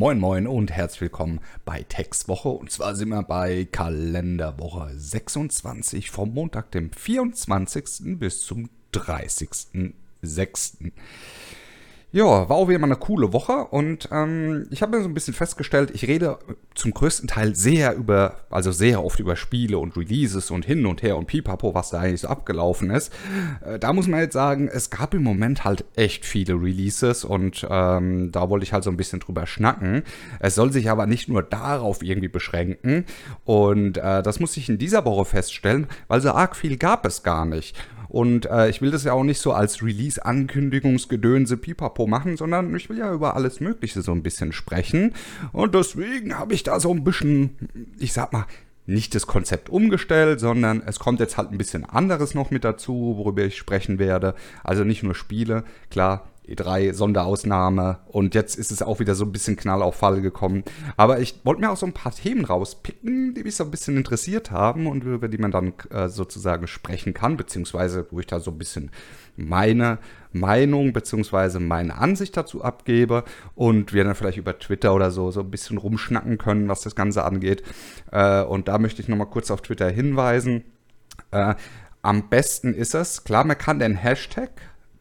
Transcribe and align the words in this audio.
Moin 0.00 0.18
Moin 0.18 0.46
und 0.46 0.72
herzlich 0.72 1.02
willkommen 1.02 1.40
bei 1.66 1.82
Textwoche. 1.82 2.48
Und 2.48 2.70
zwar 2.70 2.96
sind 2.96 3.10
wir 3.10 3.22
bei 3.22 3.68
Kalenderwoche 3.70 4.92
26 4.96 6.10
vom 6.10 6.32
Montag, 6.32 6.70
dem 6.70 6.90
24. 6.90 8.18
bis 8.18 8.40
zum 8.40 8.70
30.06. 8.94 10.92
Ja, 12.12 12.48
war 12.48 12.56
auch 12.56 12.68
wieder 12.68 12.80
mal 12.80 12.88
eine 12.88 12.96
coole 12.96 13.32
Woche 13.32 13.66
und 13.66 14.08
ähm, 14.10 14.66
ich 14.72 14.82
habe 14.82 14.96
mir 14.96 15.02
so 15.04 15.08
ein 15.08 15.14
bisschen 15.14 15.32
festgestellt, 15.32 15.92
ich 15.94 16.08
rede 16.08 16.40
zum 16.74 16.92
größten 16.92 17.28
Teil 17.28 17.54
sehr 17.54 17.94
über, 17.94 18.38
also 18.50 18.72
sehr 18.72 19.04
oft 19.04 19.20
über 19.20 19.36
Spiele 19.36 19.78
und 19.78 19.96
Releases 19.96 20.50
und 20.50 20.64
hin 20.64 20.86
und 20.86 21.04
her 21.04 21.16
und 21.16 21.26
pipapo, 21.26 21.72
was 21.72 21.90
da 21.90 22.00
eigentlich 22.00 22.22
so 22.22 22.28
abgelaufen 22.28 22.90
ist. 22.90 23.12
Äh, 23.64 23.78
da 23.78 23.92
muss 23.92 24.08
man 24.08 24.18
jetzt 24.18 24.32
sagen, 24.32 24.66
es 24.66 24.90
gab 24.90 25.14
im 25.14 25.22
Moment 25.22 25.62
halt 25.62 25.84
echt 25.94 26.24
viele 26.24 26.54
Releases 26.54 27.24
und 27.24 27.64
ähm, 27.70 28.32
da 28.32 28.50
wollte 28.50 28.64
ich 28.64 28.72
halt 28.72 28.82
so 28.82 28.90
ein 28.90 28.96
bisschen 28.96 29.20
drüber 29.20 29.46
schnacken. 29.46 30.02
Es 30.40 30.56
soll 30.56 30.72
sich 30.72 30.90
aber 30.90 31.06
nicht 31.06 31.28
nur 31.28 31.44
darauf 31.44 32.02
irgendwie 32.02 32.26
beschränken 32.26 33.04
und 33.44 33.98
äh, 33.98 34.24
das 34.24 34.40
muss 34.40 34.56
ich 34.56 34.68
in 34.68 34.78
dieser 34.78 35.04
Woche 35.04 35.26
feststellen, 35.26 35.86
weil 36.08 36.20
so 36.20 36.32
arg 36.32 36.56
viel 36.56 36.76
gab 36.76 37.06
es 37.06 37.22
gar 37.22 37.46
nicht. 37.46 37.76
Und 38.10 38.46
äh, 38.46 38.68
ich 38.68 38.82
will 38.82 38.90
das 38.90 39.04
ja 39.04 39.12
auch 39.12 39.22
nicht 39.22 39.40
so 39.40 39.52
als 39.52 39.84
Release-Ankündigungsgedönse 39.84 41.56
pipapo 41.56 41.99
machen, 42.06 42.36
sondern 42.36 42.74
ich 42.74 42.88
will 42.88 42.98
ja 42.98 43.12
über 43.12 43.36
alles 43.36 43.60
Mögliche 43.60 44.02
so 44.02 44.12
ein 44.12 44.22
bisschen 44.22 44.52
sprechen. 44.52 45.14
Und 45.52 45.74
deswegen 45.74 46.38
habe 46.38 46.54
ich 46.54 46.62
da 46.62 46.80
so 46.80 46.92
ein 46.92 47.04
bisschen, 47.04 47.56
ich 47.98 48.12
sag 48.12 48.32
mal, 48.32 48.46
nicht 48.86 49.14
das 49.14 49.26
Konzept 49.26 49.68
umgestellt, 49.68 50.40
sondern 50.40 50.82
es 50.84 50.98
kommt 50.98 51.20
jetzt 51.20 51.36
halt 51.36 51.52
ein 51.52 51.58
bisschen 51.58 51.84
anderes 51.84 52.34
noch 52.34 52.50
mit 52.50 52.64
dazu, 52.64 53.14
worüber 53.16 53.44
ich 53.44 53.56
sprechen 53.56 53.98
werde. 53.98 54.34
Also 54.64 54.84
nicht 54.84 55.02
nur 55.02 55.14
Spiele, 55.14 55.64
klar, 55.90 56.29
E3 56.50 56.92
Sonderausnahme 56.92 57.98
und 58.08 58.34
jetzt 58.34 58.56
ist 58.56 58.70
es 58.70 58.82
auch 58.82 59.00
wieder 59.00 59.14
so 59.14 59.24
ein 59.24 59.32
bisschen 59.32 59.56
Knall 59.56 59.82
auf 59.82 59.96
Fall 59.96 60.20
gekommen. 60.20 60.64
Aber 60.96 61.20
ich 61.20 61.40
wollte 61.44 61.60
mir 61.60 61.70
auch 61.70 61.76
so 61.76 61.86
ein 61.86 61.92
paar 61.92 62.12
Themen 62.12 62.44
rauspicken, 62.44 63.34
die 63.34 63.44
mich 63.44 63.56
so 63.56 63.64
ein 63.64 63.70
bisschen 63.70 63.96
interessiert 63.96 64.50
haben 64.50 64.86
und 64.86 65.04
über 65.04 65.28
die 65.28 65.38
man 65.38 65.50
dann 65.50 65.72
äh, 65.90 66.08
sozusagen 66.08 66.66
sprechen 66.66 67.14
kann, 67.14 67.36
beziehungsweise 67.36 68.06
wo 68.10 68.20
ich 68.20 68.26
da 68.26 68.40
so 68.40 68.50
ein 68.50 68.58
bisschen 68.58 68.90
meine 69.36 69.98
Meinung 70.32 70.92
beziehungsweise 70.92 71.60
meine 71.60 71.98
Ansicht 71.98 72.36
dazu 72.36 72.62
abgebe 72.62 73.24
und 73.54 73.92
wir 73.92 74.04
dann 74.04 74.14
vielleicht 74.14 74.38
über 74.38 74.58
Twitter 74.58 74.94
oder 74.94 75.10
so 75.10 75.30
so 75.30 75.40
ein 75.40 75.50
bisschen 75.50 75.78
rumschnacken 75.78 76.38
können, 76.38 76.68
was 76.68 76.82
das 76.82 76.94
Ganze 76.94 77.24
angeht. 77.24 77.62
Äh, 78.12 78.42
und 78.42 78.68
da 78.68 78.78
möchte 78.78 79.02
ich 79.02 79.08
nochmal 79.08 79.28
kurz 79.28 79.50
auf 79.50 79.62
Twitter 79.62 79.88
hinweisen. 79.88 80.64
Äh, 81.30 81.54
am 82.02 82.28
besten 82.28 82.74
ist 82.74 82.94
es, 82.94 83.24
klar, 83.24 83.44
man 83.44 83.58
kann 83.58 83.78
den 83.78 83.94
Hashtag 83.94 84.50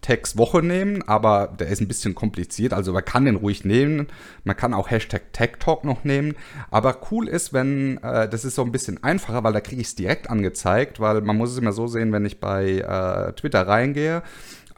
Tags 0.02 0.38
Woche 0.38 0.64
nehmen, 0.64 1.04
aber 1.08 1.48
der 1.60 1.68
ist 1.68 1.82
ein 1.82 1.88
bisschen 1.88 2.16
kompliziert. 2.16 2.74
Also 2.74 2.94
man 2.94 3.04
kann 3.04 3.26
den 3.26 3.36
ruhig 3.36 3.66
nehmen. 3.66 4.08
Man 4.44 4.56
kann 4.56 4.74
auch 4.74 4.90
Hashtag 4.90 5.34
Tag 5.34 5.60
Talk 5.60 5.84
noch 5.84 6.04
nehmen. 6.04 6.36
Aber 6.72 7.00
cool 7.12 7.28
ist, 7.28 7.52
wenn, 7.52 7.98
äh, 7.98 8.30
das 8.30 8.46
ist 8.46 8.56
so 8.56 8.64
ein 8.64 8.72
bisschen 8.72 9.04
einfacher, 9.04 9.44
weil 9.44 9.54
da 9.54 9.62
kriege 9.62 9.82
ich 9.82 9.88
es 9.88 9.96
direkt 9.96 10.30
angezeigt, 10.30 11.00
weil 11.00 11.22
man 11.22 11.38
muss 11.38 11.52
es 11.52 11.58
immer 11.58 11.74
so 11.74 11.88
sehen, 11.88 12.12
wenn 12.14 12.26
ich 12.26 12.40
bei 12.40 12.80
äh, 12.80 13.34
Twitter 13.34 13.68
reingehe, 13.68 14.24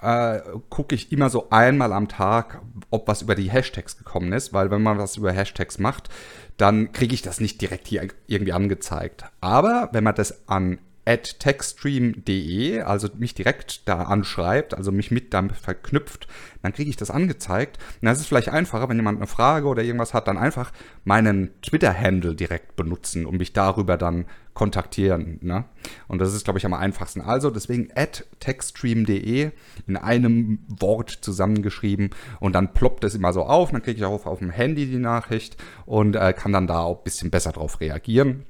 äh, 0.02 0.40
gucke 0.70 0.96
ich 0.96 1.12
immer 1.12 1.30
so 1.30 1.50
einmal 1.52 1.94
am 1.94 2.08
Tag, 2.08 2.62
ob 2.90 3.08
was 3.08 3.22
über 3.22 3.36
die 3.36 3.52
Hashtags 3.52 3.98
gekommen 3.98 4.34
ist, 4.34 4.54
weil 4.54 4.72
wenn 4.72 4.82
man 4.82 4.98
was 4.98 5.18
über 5.18 5.32
Hashtags 5.32 5.78
macht, 5.78 6.10
dann 6.58 6.92
kriege 6.92 7.14
ich 7.14 7.22
das 7.22 7.40
nicht 7.40 7.62
direkt 7.62 7.88
hier 7.88 8.08
irgendwie 8.28 8.54
angezeigt. 8.54 9.26
Aber 9.40 9.90
wenn 9.94 10.04
man 10.04 10.16
das 10.16 10.48
an 10.50 10.80
at 11.06 11.40
techstream.de, 11.40 12.82
also 12.82 13.10
mich 13.18 13.34
direkt 13.34 13.88
da 13.88 14.04
anschreibt, 14.04 14.76
also 14.76 14.92
mich 14.92 15.10
mit 15.10 15.34
damit 15.34 15.56
verknüpft, 15.56 16.28
dann 16.62 16.74
kriege 16.74 16.90
ich 16.90 16.98
das 16.98 17.10
angezeigt. 17.10 17.80
Und 18.02 18.06
das 18.06 18.20
ist 18.20 18.28
vielleicht 18.28 18.50
einfacher, 18.50 18.88
wenn 18.88 18.98
jemand 18.98 19.18
eine 19.18 19.28
Frage 19.28 19.68
oder 19.68 19.84
irgendwas 19.84 20.14
hat, 20.14 20.28
dann 20.28 20.38
einfach 20.38 20.72
meinen 21.04 21.50
Twitter-Handle 21.62 22.36
direkt 22.36 22.76
benutzen 22.76 23.26
und 23.26 23.38
mich 23.38 23.54
darüber 23.54 23.98
dann 23.98 24.26
kontaktieren. 24.54 25.40
Ne? 25.42 25.66
Und 26.08 26.20
das 26.20 26.34
ist, 26.34 26.44
glaube 26.44 26.60
ich, 26.60 26.66
am 26.66 26.74
einfachsten. 26.74 27.22
Also 27.22 27.50
deswegen 27.50 27.90
at 27.96 28.26
techstream.de 28.40 29.52
in 29.88 29.98
einem 29.98 30.60
Wort 30.68 31.10
zusammengeschrieben 31.10 32.12
und 32.40 32.54
dann 32.54 32.74
ploppt 32.74 33.06
es 33.06 33.16
immer 33.16 33.34
so 33.34 33.44
auf. 33.44 33.72
Dann 33.72 33.82
kriege 33.82 33.98
ich 33.98 34.06
auch 34.06 34.12
auf, 34.12 34.26
auf 34.28 34.40
dem 34.40 34.52
Handy 34.52 34.86
die 34.86 34.98
Nachricht 34.98 35.58
und 35.86 36.16
äh, 36.16 36.34
kann 36.34 36.52
dann 36.52 36.68
da 36.68 36.82
auch 36.82 36.98
ein 36.98 37.04
bisschen 37.04 37.32
besser 37.32 37.54
drauf 37.54 37.80
reagieren. 37.80 38.46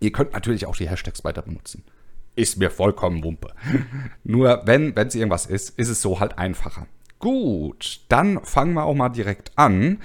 Ihr 0.00 0.12
könnt 0.12 0.32
natürlich 0.32 0.66
auch 0.66 0.76
die 0.76 0.88
Hashtags 0.88 1.24
weiter 1.24 1.42
benutzen. 1.42 1.84
Ist 2.36 2.58
mir 2.58 2.70
vollkommen 2.70 3.24
Wumpe. 3.24 3.52
Nur 4.24 4.62
wenn 4.64 4.96
es 4.96 5.14
irgendwas 5.14 5.46
ist, 5.46 5.78
ist 5.78 5.88
es 5.88 6.00
so 6.00 6.20
halt 6.20 6.38
einfacher. 6.38 6.86
Gut, 7.18 8.00
dann 8.08 8.42
fangen 8.44 8.74
wir 8.74 8.84
auch 8.84 8.94
mal 8.94 9.10
direkt 9.10 9.52
an. 9.56 9.98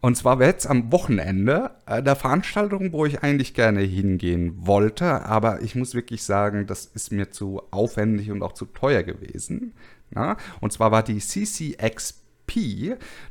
Und 0.00 0.16
zwar 0.16 0.38
wäre 0.38 0.50
jetzt 0.50 0.66
am 0.66 0.92
Wochenende 0.92 1.72
äh, 1.86 2.02
der 2.02 2.16
Veranstaltung, 2.16 2.92
wo 2.92 3.06
ich 3.06 3.22
eigentlich 3.22 3.54
gerne 3.54 3.80
hingehen 3.80 4.54
wollte, 4.66 5.24
aber 5.24 5.62
ich 5.62 5.74
muss 5.74 5.94
wirklich 5.94 6.22
sagen, 6.22 6.66
das 6.66 6.86
ist 6.86 7.12
mir 7.12 7.30
zu 7.30 7.62
aufwendig 7.70 8.30
und 8.30 8.42
auch 8.42 8.52
zu 8.52 8.66
teuer 8.66 9.02
gewesen. 9.02 9.74
Na? 10.10 10.36
Und 10.60 10.72
zwar 10.72 10.92
war 10.92 11.02
die 11.02 11.18
CCXP 11.18 12.25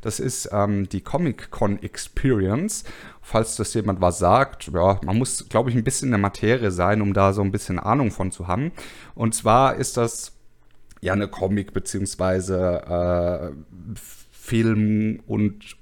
das 0.01 0.19
ist 0.19 0.49
ähm, 0.51 0.89
die 0.89 1.01
Comic-Con 1.01 1.81
Experience. 1.81 2.83
Falls 3.21 3.55
das 3.55 3.73
jemand 3.73 4.01
was 4.01 4.19
sagt, 4.19 4.69
ja, 4.73 4.99
man 5.03 5.17
muss, 5.17 5.47
glaube 5.49 5.69
ich, 5.69 5.75
ein 5.75 5.83
bisschen 5.83 6.07
in 6.07 6.11
der 6.11 6.19
Materie 6.19 6.71
sein, 6.71 7.01
um 7.01 7.13
da 7.13 7.33
so 7.33 7.41
ein 7.41 7.51
bisschen 7.51 7.79
Ahnung 7.79 8.11
von 8.11 8.31
zu 8.31 8.47
haben. 8.47 8.71
Und 9.15 9.33
zwar 9.33 9.75
ist 9.75 9.97
das 9.97 10.33
ja 11.01 11.13
eine 11.13 11.27
Comic- 11.27 11.73
beziehungsweise 11.73 13.53
äh, 13.55 13.95
Film- 14.31 15.21
und 15.25 15.77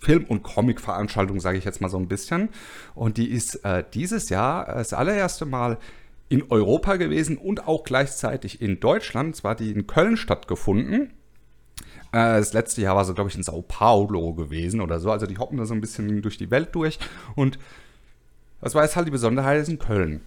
Film- 0.00 0.24
und 0.26 0.42
Comic-Veranstaltung, 0.42 1.40
sage 1.40 1.58
ich 1.58 1.64
jetzt 1.64 1.80
mal 1.80 1.88
so 1.88 1.98
ein 1.98 2.08
bisschen. 2.08 2.50
Und 2.94 3.16
die 3.16 3.30
ist 3.30 3.64
äh, 3.64 3.82
dieses 3.92 4.28
Jahr 4.28 4.66
das 4.66 4.92
allererste 4.92 5.46
Mal 5.46 5.78
in 6.28 6.44
Europa 6.50 6.96
gewesen 6.96 7.36
und 7.36 7.66
auch 7.66 7.84
gleichzeitig 7.84 8.60
in 8.60 8.78
Deutschland. 8.78 9.36
Zwar 9.36 9.54
die 9.54 9.70
in 9.72 9.86
Köln 9.86 10.16
stattgefunden 10.16 11.12
das 12.14 12.52
letzte 12.52 12.82
Jahr 12.82 12.96
war 12.96 13.04
so, 13.04 13.14
glaube 13.14 13.30
ich, 13.30 13.36
in 13.36 13.42
Sao 13.42 13.62
Paulo 13.62 14.34
gewesen 14.34 14.80
oder 14.80 15.00
so. 15.00 15.10
Also 15.10 15.26
die 15.26 15.38
hoppen 15.38 15.58
da 15.58 15.66
so 15.66 15.74
ein 15.74 15.80
bisschen 15.80 16.22
durch 16.22 16.38
die 16.38 16.50
Welt 16.50 16.68
durch. 16.72 16.98
Und 17.34 17.58
das 18.60 18.74
war 18.74 18.84
jetzt 18.84 18.96
halt 18.96 19.06
die 19.06 19.12
Besonderheit, 19.12 19.60
ist 19.60 19.68
in 19.68 19.78
Köln. 19.78 20.20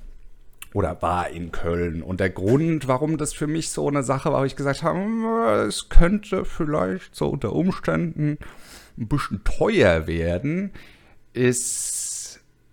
Oder 0.74 1.02
war 1.02 1.30
in 1.30 1.52
Köln. 1.52 2.04
Und 2.04 2.20
der 2.20 2.30
Grund, 2.30 2.88
warum 2.88 3.18
das 3.18 3.34
für 3.34 3.48
mich 3.48 3.70
so 3.70 3.88
eine 3.88 4.04
Sache 4.04 4.30
war, 4.30 4.38
habe 4.38 4.48
ich 4.48 4.56
gesagt 4.56 4.84
habe, 4.84 5.66
es 5.68 5.90
könnte 5.90 6.44
vielleicht 6.46 7.16
so 7.16 7.30
unter 7.30 7.54
Umständen 7.54 8.38
ein 8.98 9.08
bisschen 9.08 9.44
teuer 9.44 10.08
werden, 10.08 10.72
ist 11.34 11.97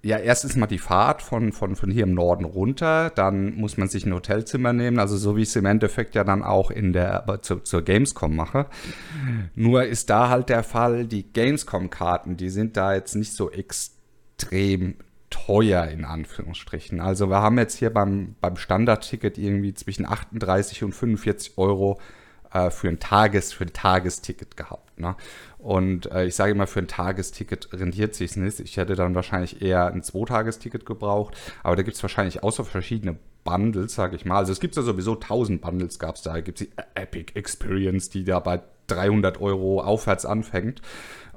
ja, 0.04 0.18
erstens 0.18 0.54
mal 0.54 0.66
die 0.66 0.78
Fahrt 0.78 1.22
von, 1.22 1.52
von, 1.52 1.76
von 1.76 1.90
hier 1.90 2.02
im 2.02 2.12
Norden 2.12 2.44
runter, 2.44 3.10
dann 3.10 3.54
muss 3.54 3.78
man 3.78 3.88
sich 3.88 4.04
ein 4.04 4.12
Hotelzimmer 4.12 4.74
nehmen, 4.74 4.98
also 4.98 5.16
so 5.16 5.34
wie 5.36 5.42
ich 5.42 5.48
es 5.48 5.56
im 5.56 5.64
Endeffekt 5.64 6.14
ja 6.14 6.24
dann 6.24 6.42
auch 6.42 6.70
in 6.70 6.92
der, 6.92 7.24
zu, 7.40 7.60
zur 7.60 7.82
Gamescom 7.82 8.36
mache. 8.36 8.66
Nur 9.54 9.84
ist 9.84 10.10
da 10.10 10.28
halt 10.28 10.50
der 10.50 10.62
Fall, 10.62 11.06
die 11.06 11.32
Gamescom-Karten, 11.32 12.36
die 12.36 12.50
sind 12.50 12.76
da 12.76 12.94
jetzt 12.94 13.14
nicht 13.14 13.32
so 13.32 13.50
extrem 13.50 14.96
teuer 15.30 15.86
in 15.86 16.04
Anführungsstrichen. 16.04 17.00
Also 17.00 17.30
wir 17.30 17.40
haben 17.40 17.58
jetzt 17.58 17.78
hier 17.78 17.90
beim, 17.90 18.36
beim 18.42 18.56
Standardticket 18.56 19.38
irgendwie 19.38 19.72
zwischen 19.72 20.06
38 20.06 20.84
und 20.84 20.92
45 20.92 21.56
Euro 21.56 21.98
äh, 22.52 22.70
für 22.70 22.88
ein 22.88 23.00
Tages, 23.00 23.52
für 23.52 23.64
ein 23.64 23.72
Tagesticket 23.72 24.56
gehabt. 24.56 24.98
Ne? 24.98 25.16
Und 25.64 26.12
äh, 26.12 26.26
ich 26.26 26.34
sage 26.34 26.52
immer, 26.52 26.66
für 26.66 26.80
ein 26.80 26.88
Tagesticket 26.88 27.70
rentiert 27.72 28.14
sich 28.14 28.36
nicht. 28.36 28.60
Ich 28.60 28.76
hätte 28.76 28.96
dann 28.96 29.14
wahrscheinlich 29.14 29.62
eher 29.62 29.86
ein 29.86 30.02
Zweitagesticket 30.02 30.84
gebraucht. 30.84 31.38
Aber 31.62 31.74
da 31.74 31.82
gibt 31.82 31.96
es 31.96 32.02
wahrscheinlich 32.02 32.42
außer 32.42 32.66
verschiedene 32.66 33.16
Bundles, 33.44 33.94
sage 33.94 34.14
ich 34.14 34.26
mal. 34.26 34.36
Also 34.36 34.52
es 34.52 34.60
gibt 34.60 34.76
ja 34.76 34.82
sowieso 34.82 35.14
1000 35.14 35.62
Bundles 35.62 35.98
gab 35.98 36.16
es 36.16 36.22
da. 36.22 36.34
Da 36.34 36.42
gibt 36.42 36.60
es 36.60 36.66
die 36.66 36.72
Epic 36.94 37.32
Experience, 37.34 38.10
die 38.10 38.24
da 38.24 38.40
bei 38.40 38.60
300 38.88 39.40
Euro 39.40 39.80
aufwärts 39.80 40.26
anfängt. 40.26 40.82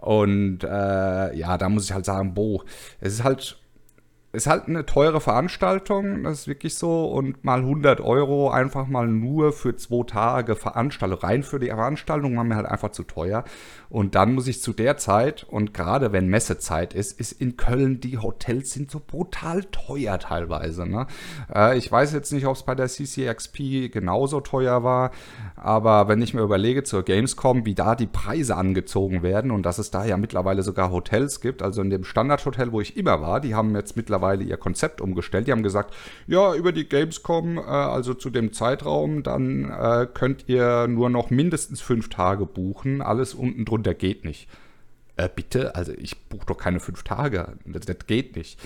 Und 0.01 0.61
äh, 0.61 1.33
ja, 1.33 1.57
da 1.57 1.69
muss 1.69 1.85
ich 1.85 1.93
halt 1.93 2.03
sagen, 2.03 2.33
boah, 2.33 2.65
es 2.99 3.13
ist 3.13 3.23
halt 3.23 3.57
ist 4.33 4.47
halt 4.47 4.67
eine 4.67 4.85
teure 4.85 5.21
Veranstaltung, 5.21 6.23
das 6.23 6.41
ist 6.41 6.47
wirklich 6.47 6.75
so. 6.75 7.05
Und 7.05 7.45
mal 7.45 7.59
100 7.59 8.01
Euro 8.01 8.49
einfach 8.49 8.87
mal 8.87 9.07
nur 9.07 9.53
für 9.53 9.75
zwei 9.77 10.03
Tage 10.05 10.55
Veranstaltung, 10.55 11.19
rein 11.19 11.43
für 11.43 11.59
die 11.59 11.67
Veranstaltung, 11.67 12.35
war 12.35 12.43
mir 12.43 12.57
halt 12.57 12.65
einfach 12.65 12.91
zu 12.91 13.03
teuer. 13.03 13.45
Und 13.89 14.15
dann 14.15 14.33
muss 14.33 14.47
ich 14.47 14.61
zu 14.61 14.73
der 14.73 14.97
Zeit, 14.97 15.45
und 15.49 15.73
gerade 15.73 16.11
wenn 16.11 16.27
Messezeit 16.27 16.93
ist, 16.93 17.17
ist 17.19 17.31
in 17.31 17.55
Köln, 17.55 18.01
die 18.01 18.17
Hotels 18.17 18.71
sind 18.71 18.91
so 18.91 19.01
brutal 19.05 19.63
teuer 19.63 20.19
teilweise. 20.19 20.85
Ne? 20.85 21.07
Äh, 21.53 21.77
ich 21.77 21.89
weiß 21.89 22.11
jetzt 22.11 22.33
nicht, 22.33 22.47
ob 22.47 22.57
es 22.57 22.63
bei 22.63 22.75
der 22.75 22.87
CCXP 22.87 23.89
genauso 23.91 24.41
teuer 24.41 24.83
war, 24.83 25.11
aber 25.55 26.09
wenn 26.09 26.21
ich 26.21 26.33
mir 26.33 26.41
überlege 26.41 26.83
zur 26.83 27.03
Gamescom, 27.03 27.65
wie 27.65 27.75
da 27.75 27.95
die 27.95 28.07
Preise 28.07 28.57
angezogen 28.57 29.23
werden 29.23 29.51
und 29.51 29.65
dass 29.65 29.77
es 29.77 29.89
da 29.89 30.03
ja 30.03 30.17
mittlerweile 30.17 30.63
sogar 30.63 30.91
Hotels 30.91 31.39
gibt, 31.39 31.61
also 31.61 31.81
in 31.81 31.89
dem 31.89 32.03
Standardhotel, 32.03 32.73
wo 32.73 32.81
ich 32.81 32.97
immer 32.97 33.21
war, 33.21 33.39
die 33.39 33.55
haben 33.55 33.73
jetzt 33.73 33.95
mittlerweile 33.95 34.16
ihr 34.43 34.57
Konzept 34.57 35.01
umgestellt. 35.01 35.47
Die 35.47 35.51
haben 35.51 35.63
gesagt, 35.63 35.93
ja, 36.27 36.53
über 36.53 36.71
die 36.71 36.87
Gamescom, 36.87 37.57
äh, 37.57 37.61
also 37.61 38.13
zu 38.13 38.29
dem 38.29 38.53
Zeitraum, 38.53 39.23
dann 39.23 39.69
äh, 39.69 40.07
könnt 40.13 40.45
ihr 40.47 40.87
nur 40.87 41.09
noch 41.09 41.29
mindestens 41.29 41.81
fünf 41.81 42.09
Tage 42.09 42.45
buchen. 42.45 43.01
Alles 43.01 43.33
unten 43.33 43.65
drunter 43.65 43.93
geht 43.93 44.25
nicht. 44.25 44.47
äh, 45.17 45.29
bitte, 45.33 45.75
also 45.75 45.91
ich 45.93 46.17
buche 46.29 46.45
doch 46.45 46.57
keine 46.57 46.79
fünf 46.79 47.03
Tage, 47.03 47.57
das, 47.65 47.85
das 47.85 47.97
geht 48.07 48.35
nicht. 48.35 48.59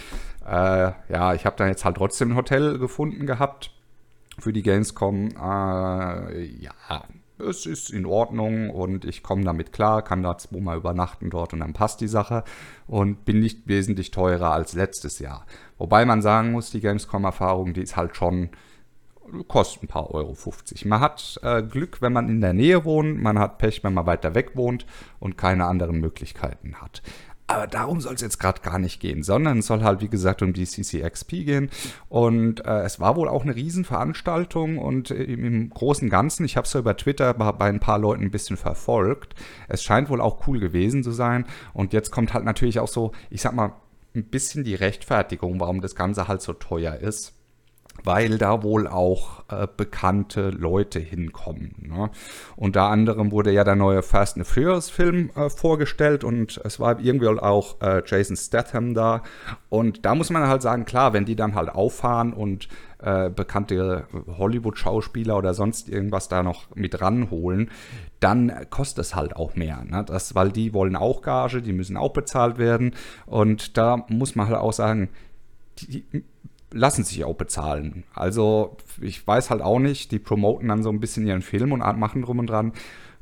Äh, 0.45 0.91
ja, 1.09 1.33
ich 1.33 1.45
habe 1.45 1.55
dann 1.57 1.69
jetzt 1.69 1.85
halt 1.85 1.97
trotzdem 1.97 2.31
ein 2.31 2.35
Hotel 2.35 2.77
gefunden 2.77 3.25
gehabt 3.25 3.71
für 4.39 4.53
die 4.53 4.61
Gamescom. 4.63 5.29
Äh, 5.29 6.43
ja, 6.45 7.03
es 7.41 7.65
ist 7.65 7.89
in 7.89 8.05
Ordnung 8.05 8.69
und 8.69 9.05
ich 9.05 9.23
komme 9.23 9.43
damit 9.43 9.71
klar, 9.73 10.01
kann 10.01 10.23
da 10.23 10.37
zweimal 10.37 10.77
übernachten 10.77 11.29
dort 11.29 11.53
und 11.53 11.59
dann 11.59 11.73
passt 11.73 12.01
die 12.01 12.07
Sache 12.07 12.43
und 12.87 13.25
bin 13.25 13.39
nicht 13.39 13.67
wesentlich 13.67 14.11
teurer 14.11 14.51
als 14.51 14.73
letztes 14.73 15.19
Jahr. 15.19 15.45
Wobei 15.77 16.05
man 16.05 16.21
sagen 16.21 16.51
muss, 16.51 16.71
die 16.71 16.81
Gamescom-Erfahrung, 16.81 17.73
die 17.73 17.81
ist 17.81 17.97
halt 17.97 18.15
schon, 18.15 18.49
kostet 19.47 19.83
ein 19.83 19.87
paar 19.87 20.11
Euro 20.11 20.33
50. 20.33 20.85
Man 20.85 20.99
hat 20.99 21.39
äh, 21.43 21.63
Glück, 21.63 22.01
wenn 22.01 22.13
man 22.13 22.29
in 22.29 22.41
der 22.41 22.53
Nähe 22.53 22.85
wohnt, 22.85 23.21
man 23.21 23.39
hat 23.39 23.57
Pech, 23.57 23.83
wenn 23.83 23.93
man 23.93 24.05
weiter 24.05 24.35
weg 24.35 24.51
wohnt 24.55 24.85
und 25.19 25.37
keine 25.37 25.65
anderen 25.65 25.99
Möglichkeiten 25.99 26.75
hat. 26.81 27.01
Aber 27.51 27.67
darum 27.67 27.99
soll 27.99 28.13
es 28.13 28.21
jetzt 28.21 28.39
gerade 28.39 28.61
gar 28.61 28.79
nicht 28.79 29.01
gehen, 29.01 29.23
sondern 29.23 29.59
es 29.59 29.67
soll 29.67 29.83
halt, 29.83 29.99
wie 29.99 30.07
gesagt, 30.07 30.41
um 30.41 30.53
die 30.53 30.65
CCXP 30.65 31.29
gehen. 31.43 31.69
Und 32.07 32.65
äh, 32.65 32.83
es 32.83 33.01
war 33.01 33.17
wohl 33.17 33.27
auch 33.27 33.43
eine 33.43 33.55
Riesenveranstaltung 33.55 34.77
und 34.77 35.11
äh, 35.11 35.23
im, 35.23 35.43
im 35.43 35.69
Großen 35.69 36.05
und 36.05 36.09
Ganzen, 36.09 36.45
ich 36.45 36.55
habe 36.55 36.65
es 36.65 36.71
ja 36.71 36.79
über 36.79 36.95
Twitter 36.95 37.33
bei, 37.33 37.51
bei 37.51 37.65
ein 37.67 37.81
paar 37.81 37.99
Leuten 37.99 38.23
ein 38.23 38.31
bisschen 38.31 38.55
verfolgt. 38.55 39.35
Es 39.67 39.83
scheint 39.83 40.09
wohl 40.09 40.21
auch 40.21 40.47
cool 40.47 40.61
gewesen 40.61 41.03
zu 41.03 41.11
sein. 41.11 41.45
Und 41.73 41.91
jetzt 41.91 42.11
kommt 42.11 42.33
halt 42.33 42.45
natürlich 42.45 42.79
auch 42.79 42.87
so, 42.87 43.11
ich 43.29 43.41
sag 43.41 43.53
mal, 43.53 43.73
ein 44.15 44.23
bisschen 44.23 44.63
die 44.63 44.75
Rechtfertigung, 44.75 45.59
warum 45.59 45.81
das 45.81 45.95
Ganze 45.95 46.29
halt 46.29 46.41
so 46.41 46.53
teuer 46.53 46.95
ist 46.95 47.33
weil 48.03 48.37
da 48.37 48.63
wohl 48.63 48.87
auch 48.87 49.43
äh, 49.49 49.67
bekannte 49.75 50.49
Leute 50.49 50.99
hinkommen. 50.99 51.75
Ne? 51.79 52.09
Unter 52.55 52.83
anderem 52.83 53.31
wurde 53.31 53.51
ja 53.51 53.63
der 53.63 53.75
neue 53.75 54.01
Fast 54.01 54.37
and 54.37 54.47
Furious 54.47 54.89
Film 54.89 55.29
äh, 55.35 55.49
vorgestellt 55.49 56.23
und 56.23 56.59
es 56.63 56.79
war 56.79 56.99
irgendwie 56.99 57.27
auch 57.27 57.81
äh, 57.81 58.01
Jason 58.05 58.35
Statham 58.35 58.93
da. 58.93 59.23
Und 59.69 60.05
da 60.05 60.15
muss 60.15 60.29
man 60.29 60.47
halt 60.47 60.61
sagen, 60.61 60.85
klar, 60.85 61.13
wenn 61.13 61.25
die 61.25 61.35
dann 61.35 61.55
halt 61.55 61.69
auffahren 61.69 62.33
und 62.33 62.67
äh, 63.01 63.29
bekannte 63.29 64.05
Hollywood-Schauspieler 64.37 65.37
oder 65.37 65.53
sonst 65.53 65.89
irgendwas 65.89 66.27
da 66.27 66.43
noch 66.43 66.75
mit 66.75 67.01
ranholen, 67.01 67.71
dann 68.19 68.51
kostet 68.69 69.05
es 69.05 69.15
halt 69.15 69.35
auch 69.35 69.55
mehr. 69.55 69.83
Ne? 69.83 70.03
Das, 70.05 70.35
weil 70.35 70.51
die 70.51 70.73
wollen 70.73 70.95
auch 70.95 71.21
Gage, 71.21 71.61
die 71.61 71.73
müssen 71.73 71.97
auch 71.97 72.13
bezahlt 72.13 72.57
werden. 72.57 72.93
Und 73.25 73.77
da 73.77 74.05
muss 74.07 74.35
man 74.35 74.47
halt 74.47 74.59
auch 74.59 74.73
sagen, 74.73 75.09
die, 75.79 76.05
lassen 76.71 77.03
sich 77.03 77.23
auch 77.23 77.35
bezahlen. 77.35 78.03
Also 78.13 78.77
ich 79.01 79.25
weiß 79.25 79.49
halt 79.49 79.61
auch 79.61 79.79
nicht, 79.79 80.11
die 80.11 80.19
promoten 80.19 80.67
dann 80.67 80.83
so 80.83 80.89
ein 80.89 80.99
bisschen 80.99 81.25
ihren 81.27 81.41
Film 81.41 81.71
und 81.71 81.79
machen 81.79 82.21
drum 82.21 82.39
und 82.39 82.47
dran 82.47 82.73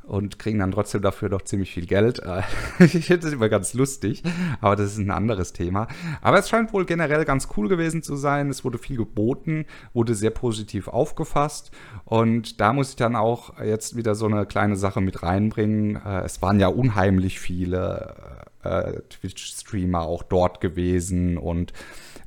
und 0.10 0.40
kriegen 0.40 0.58
dann 0.58 0.72
trotzdem 0.72 1.04
dafür 1.04 1.30
doch 1.30 1.44
ziemlich 1.44 1.72
viel 1.72 1.86
Geld. 1.86 2.22
ich 2.80 3.06
finde 3.06 3.20
das 3.20 3.34
immer 3.34 3.48
ganz 3.48 3.74
lustig, 3.76 4.24
aber 4.60 4.76
das 4.76 4.94
ist 4.94 4.98
ein 4.98 5.12
anderes 5.12 5.54
Thema. 5.54 5.88
Aber 6.22 6.40
es 6.40 6.50
scheint 6.50 6.74
wohl 6.74 6.86
generell 6.86 7.26
ganz 7.26 7.48
cool 7.56 7.68
gewesen 7.70 8.02
zu 8.02 8.16
sein. 8.16 8.50
Es 8.50 8.66
wurde 8.66 8.80
viel 8.80 8.98
geboten, 8.98 9.66
wurde 9.94 10.16
sehr 10.16 10.32
positiv 10.32 10.88
aufgefasst 10.88 11.72
und 12.06 12.60
da 12.60 12.74
muss 12.74 12.90
ich 12.90 12.96
dann 12.96 13.16
auch 13.16 13.60
jetzt 13.62 13.96
wieder 13.96 14.16
so 14.16 14.26
eine 14.26 14.46
kleine 14.48 14.76
Sache 14.76 15.00
mit 15.00 15.22
reinbringen. 15.22 15.98
Äh, 16.04 16.22
es 16.22 16.42
waren 16.42 16.60
ja 16.60 16.68
unheimlich 16.70 17.40
viele 17.40 18.16
äh, 18.64 19.02
Twitch-Streamer 19.10 20.02
auch 20.02 20.24
dort 20.24 20.60
gewesen 20.60 21.38
und 21.38 21.72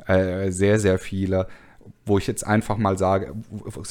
äh, 0.07 0.51
sehr, 0.51 0.79
sehr 0.79 0.99
viele, 0.99 1.47
wo 2.05 2.19
ich 2.19 2.27
jetzt 2.27 2.47
einfach 2.47 2.77
mal 2.77 2.99
sage, 2.99 3.35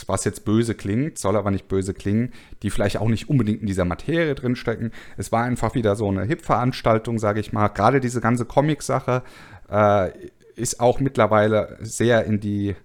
was 0.08 0.24
jetzt 0.26 0.46
böse 0.46 0.76
klingt, 0.76 1.18
soll 1.18 1.36
aber 1.36 1.52
nicht 1.52 1.68
böse 1.68 1.94
klingen, 1.94 2.32
die 2.62 2.70
vielleicht 2.70 2.98
auch 2.98 3.08
nicht 3.08 3.30
unbedingt 3.30 3.62
in 3.62 3.68
dieser 3.68 3.86
Materie 3.86 4.36
drinstecken. 4.36 4.92
Es 5.18 5.32
war 5.32 5.44
einfach 5.44 5.76
wieder 5.76 5.96
so 5.96 6.10
eine 6.10 6.24
Hip-Veranstaltung, 6.24 7.20
sage 7.20 7.40
ich 7.40 7.54
mal. 7.54 7.70
Gerade 7.70 8.00
diese 8.00 8.22
ganze 8.22 8.46
Comic-Sache 8.46 9.24
äh, 9.70 10.12
ist 10.56 10.80
auch 10.80 11.00
mittlerweile 11.00 11.78
sehr 11.82 12.26
in 12.26 12.40
die 12.40 12.76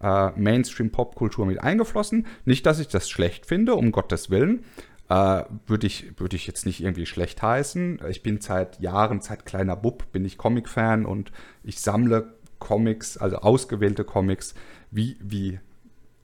äh, 0.00 0.30
Mainstream-Popkultur 0.36 1.46
mit 1.46 1.62
eingeflossen. 1.62 2.26
Nicht, 2.44 2.66
dass 2.66 2.78
ich 2.78 2.88
das 2.88 3.08
schlecht 3.08 3.46
finde, 3.46 3.74
um 3.74 3.92
Gottes 3.92 4.30
Willen. 4.30 4.64
Äh, 5.08 5.44
würde 5.66 5.86
ich, 5.86 6.18
würd 6.18 6.34
ich 6.34 6.46
jetzt 6.46 6.66
nicht 6.66 6.82
irgendwie 6.82 7.06
schlecht 7.06 7.42
heißen. 7.42 8.00
Ich 8.08 8.22
bin 8.22 8.40
seit 8.40 8.80
Jahren, 8.80 9.20
seit 9.20 9.46
kleiner 9.46 9.76
Bub, 9.76 10.10
bin 10.12 10.24
ich 10.24 10.38
Comic-Fan 10.38 11.06
und 11.06 11.30
ich 11.62 11.80
sammle 11.80 12.34
Comics, 12.64 13.16
also 13.16 13.36
ausgewählte 13.36 14.04
Comics, 14.04 14.54
wie, 14.90 15.16
wie 15.20 15.60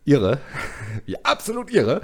irre, 0.04 0.38
wie 1.04 1.22
absolut 1.24 1.70
irre. 1.70 2.00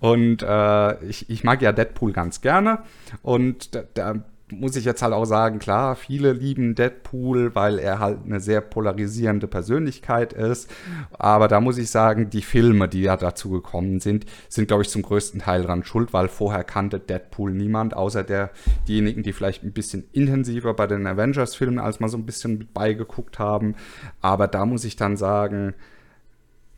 Und 0.00 0.42
äh, 0.42 1.04
ich, 1.04 1.28
ich 1.28 1.44
mag 1.44 1.60
ja 1.60 1.72
Deadpool 1.72 2.12
ganz 2.12 2.40
gerne. 2.40 2.84
Und 3.22 3.74
da, 3.74 3.82
da 3.94 4.24
muss 4.52 4.76
ich 4.76 4.84
jetzt 4.84 5.02
halt 5.02 5.12
auch 5.12 5.24
sagen, 5.24 5.58
klar, 5.58 5.96
viele 5.96 6.32
lieben 6.32 6.74
Deadpool, 6.74 7.54
weil 7.54 7.78
er 7.78 7.98
halt 7.98 8.20
eine 8.24 8.40
sehr 8.40 8.60
polarisierende 8.60 9.46
Persönlichkeit 9.46 10.32
ist. 10.32 10.70
Aber 11.12 11.48
da 11.48 11.60
muss 11.60 11.78
ich 11.78 11.90
sagen, 11.90 12.30
die 12.30 12.42
Filme, 12.42 12.88
die 12.88 13.02
ja 13.02 13.16
dazu 13.16 13.50
gekommen 13.50 14.00
sind, 14.00 14.26
sind, 14.48 14.68
glaube 14.68 14.82
ich, 14.82 14.90
zum 14.90 15.02
größten 15.02 15.40
Teil 15.40 15.62
dran 15.62 15.84
schuld, 15.84 16.12
weil 16.12 16.28
vorher 16.28 16.64
kannte 16.64 17.00
Deadpool 17.00 17.52
niemand, 17.52 17.94
außer 17.94 18.22
der, 18.22 18.50
diejenigen, 18.86 19.22
die 19.22 19.32
vielleicht 19.32 19.64
ein 19.64 19.72
bisschen 19.72 20.04
intensiver 20.12 20.74
bei 20.74 20.86
den 20.86 21.06
Avengers-Filmen 21.06 21.78
als 21.78 22.00
mal 22.00 22.08
so 22.08 22.18
ein 22.18 22.26
bisschen 22.26 22.58
mit 22.58 22.74
beigeguckt 22.74 23.38
haben. 23.38 23.74
Aber 24.20 24.46
da 24.46 24.66
muss 24.66 24.84
ich 24.84 24.96
dann 24.96 25.16
sagen, 25.16 25.74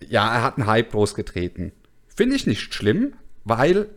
ja, 0.00 0.34
er 0.34 0.42
hat 0.42 0.58
einen 0.58 0.66
Hype 0.66 0.92
losgetreten. 0.92 1.72
Finde 2.06 2.36
ich 2.36 2.46
nicht 2.46 2.72
schlimm, 2.72 3.14
weil 3.44 3.88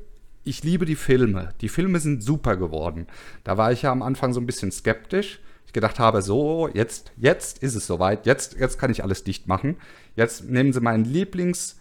ich 0.47 0.63
liebe 0.63 0.85
die 0.85 0.95
Filme. 0.95 1.49
Die 1.61 1.69
Filme 1.69 1.99
sind 1.99 2.23
super 2.23 2.57
geworden. 2.57 3.07
Da 3.43 3.57
war 3.57 3.71
ich 3.71 3.83
ja 3.83 3.91
am 3.91 4.01
Anfang 4.01 4.33
so 4.33 4.39
ein 4.39 4.45
bisschen 4.45 4.71
skeptisch. 4.71 5.39
Ich 5.65 5.73
gedacht 5.73 5.99
habe, 5.99 6.21
so, 6.21 6.69
jetzt, 6.73 7.11
jetzt 7.17 7.61
ist 7.61 7.75
es 7.75 7.85
soweit. 7.85 8.25
Jetzt, 8.25 8.57
jetzt 8.57 8.79
kann 8.79 8.89
ich 8.89 9.03
alles 9.03 9.23
dicht 9.23 9.47
machen. 9.47 9.75
Jetzt 10.15 10.49
nehmen 10.49 10.73
Sie 10.73 10.81
meinen 10.81 11.05
Lieblings- 11.05 11.75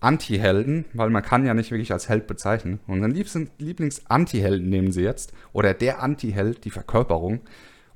Anti-Helden, 0.00 0.84
weil 0.92 1.10
man 1.10 1.22
kann 1.22 1.46
ja 1.46 1.54
nicht 1.54 1.70
wirklich 1.70 1.92
als 1.92 2.08
Held 2.08 2.26
bezeichnen. 2.26 2.80
Und 2.86 3.00
den 3.00 3.12
Lieblings-Anti-Helden 3.12 4.68
nehmen 4.68 4.92
sie 4.92 5.02
jetzt, 5.02 5.32
oder 5.52 5.74
der 5.74 6.02
Anti-Held, 6.02 6.64
die 6.64 6.70
Verkörperung, 6.70 7.40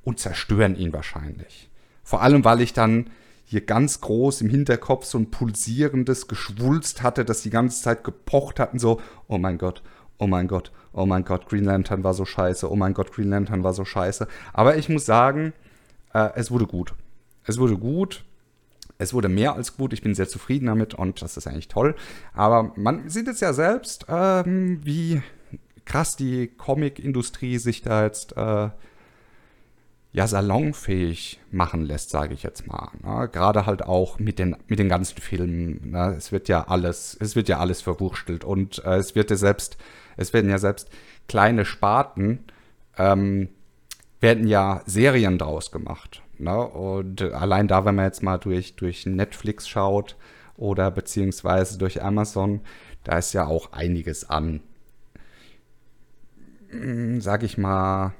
und 0.03 0.19
zerstören 0.19 0.75
ihn 0.75 0.93
wahrscheinlich. 0.93 1.69
Vor 2.03 2.23
allem, 2.23 2.43
weil 2.43 2.61
ich 2.61 2.73
dann 2.73 3.11
hier 3.51 3.65
ganz 3.65 3.99
groß 3.99 4.39
im 4.39 4.49
Hinterkopf 4.49 5.03
so 5.03 5.17
ein 5.17 5.29
pulsierendes 5.29 6.29
Geschwulst 6.29 7.03
hatte, 7.03 7.25
das 7.25 7.41
die 7.41 7.49
ganze 7.49 7.83
Zeit 7.83 8.05
gepocht 8.05 8.61
hatten, 8.61 8.79
so, 8.79 9.01
oh 9.27 9.37
mein 9.37 9.57
Gott, 9.57 9.83
oh 10.19 10.27
mein 10.27 10.47
Gott, 10.47 10.71
oh 10.93 11.05
mein 11.05 11.25
Gott, 11.25 11.49
Green 11.49 11.65
Lantern 11.65 12.05
war 12.05 12.13
so 12.13 12.23
scheiße, 12.23 12.71
oh 12.71 12.77
mein 12.77 12.93
Gott, 12.93 13.11
Green 13.11 13.27
Lantern 13.27 13.61
war 13.61 13.73
so 13.73 13.83
scheiße. 13.83 14.25
Aber 14.53 14.77
ich 14.77 14.87
muss 14.87 15.05
sagen, 15.05 15.51
äh, 16.13 16.29
es 16.35 16.49
wurde 16.49 16.65
gut. 16.65 16.93
Es 17.43 17.57
wurde 17.57 17.77
gut. 17.77 18.23
Es 18.97 19.13
wurde 19.13 19.27
mehr 19.27 19.53
als 19.53 19.75
gut. 19.75 19.91
Ich 19.91 20.01
bin 20.01 20.15
sehr 20.15 20.29
zufrieden 20.29 20.67
damit 20.67 20.93
und 20.93 21.21
das 21.21 21.35
ist 21.35 21.45
eigentlich 21.45 21.67
toll. 21.67 21.93
Aber 22.33 22.71
man 22.77 23.09
sieht 23.09 23.27
es 23.27 23.41
ja 23.41 23.51
selbst, 23.51 24.05
ähm, 24.07 24.79
wie 24.85 25.21
krass 25.83 26.15
die 26.15 26.47
Comic-Industrie 26.47 27.57
sich 27.57 27.81
da 27.81 28.05
jetzt 28.05 28.37
äh, 28.37 28.69
ja 30.13 30.27
salonfähig 30.27 31.39
machen 31.51 31.85
lässt, 31.85 32.09
sage 32.09 32.33
ich 32.33 32.43
jetzt 32.43 32.67
mal. 32.67 32.89
Ne? 33.01 33.29
Gerade 33.31 33.65
halt 33.65 33.83
auch 33.83 34.19
mit 34.19 34.39
den, 34.39 34.57
mit 34.67 34.79
den 34.79 34.89
ganzen 34.89 35.17
Filmen. 35.21 35.91
Ne? 35.91 36.15
Es 36.17 36.31
wird 36.31 36.49
ja 36.49 36.67
alles, 36.67 37.15
es 37.19 37.35
wird 37.35 37.47
ja 37.47 37.59
alles 37.59 37.81
verwurstelt 37.81 38.43
und 38.43 38.83
äh, 38.83 38.97
es 38.97 39.15
wird 39.15 39.29
ja 39.29 39.37
selbst, 39.37 39.77
es 40.17 40.33
werden 40.33 40.49
ja 40.49 40.57
selbst 40.57 40.89
kleine 41.27 41.63
Sparten, 41.63 42.43
ähm, 42.97 43.49
werden 44.19 44.47
ja 44.47 44.81
Serien 44.85 45.37
draus 45.37 45.71
gemacht. 45.71 46.21
Ne? 46.37 46.57
Und 46.57 47.21
allein 47.21 47.67
da, 47.69 47.85
wenn 47.85 47.95
man 47.95 48.05
jetzt 48.05 48.21
mal 48.21 48.37
durch, 48.37 48.75
durch 48.75 49.05
Netflix 49.05 49.67
schaut 49.69 50.17
oder 50.57 50.91
beziehungsweise 50.91 51.77
durch 51.77 52.03
Amazon, 52.03 52.61
da 53.05 53.17
ist 53.17 53.31
ja 53.33 53.45
auch 53.45 53.71
einiges 53.71 54.29
an, 54.29 54.61
hm, 56.69 57.21
sag 57.21 57.43
ich 57.43 57.57
mal, 57.57 58.13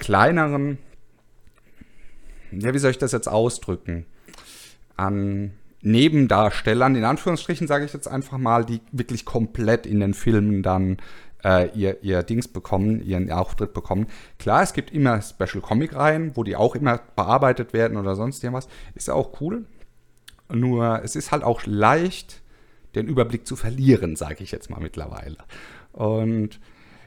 kleineren, 0.00 0.78
ja, 2.50 2.74
wie 2.74 2.78
soll 2.78 2.90
ich 2.90 2.98
das 2.98 3.12
jetzt 3.12 3.28
ausdrücken, 3.28 4.06
an 4.96 5.52
Nebendarstellern, 5.82 6.94
in 6.94 7.04
Anführungsstrichen 7.04 7.66
sage 7.66 7.84
ich 7.84 7.92
jetzt 7.92 8.08
einfach 8.08 8.38
mal, 8.38 8.64
die 8.64 8.80
wirklich 8.92 9.24
komplett 9.24 9.86
in 9.86 10.00
den 10.00 10.12
Filmen 10.12 10.62
dann 10.62 10.98
äh, 11.42 11.70
ihr, 11.70 12.02
ihr 12.02 12.22
Dings 12.22 12.48
bekommen, 12.48 13.02
ihren 13.02 13.30
Auftritt 13.30 13.72
bekommen. 13.72 14.06
Klar, 14.38 14.62
es 14.62 14.72
gibt 14.72 14.90
immer 14.90 15.22
Special 15.22 15.62
Comic 15.62 15.94
Reihen, 15.94 16.36
wo 16.36 16.44
die 16.44 16.56
auch 16.56 16.74
immer 16.74 17.00
bearbeitet 17.16 17.72
werden 17.72 17.96
oder 17.96 18.14
sonst 18.14 18.44
irgendwas. 18.44 18.68
Ist 18.94 19.08
ja 19.08 19.14
auch 19.14 19.40
cool. 19.40 19.64
Nur 20.52 21.02
es 21.02 21.16
ist 21.16 21.32
halt 21.32 21.44
auch 21.44 21.62
leicht, 21.64 22.42
den 22.94 23.06
Überblick 23.06 23.46
zu 23.46 23.56
verlieren, 23.56 24.16
sage 24.16 24.42
ich 24.42 24.50
jetzt 24.50 24.68
mal 24.68 24.80
mittlerweile. 24.80 25.36
Und 25.92 26.60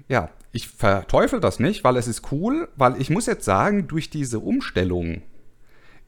ja, 0.08 0.30
ich 0.52 0.68
verteufel 0.68 1.40
das 1.40 1.60
nicht, 1.60 1.84
weil 1.84 1.98
es 1.98 2.08
ist 2.08 2.32
cool, 2.32 2.70
weil 2.76 3.02
ich 3.02 3.10
muss 3.10 3.26
jetzt 3.26 3.46
sagen, 3.46 3.88
durch 3.88 4.10
diese 4.10 4.40
Umstellung 4.40 5.24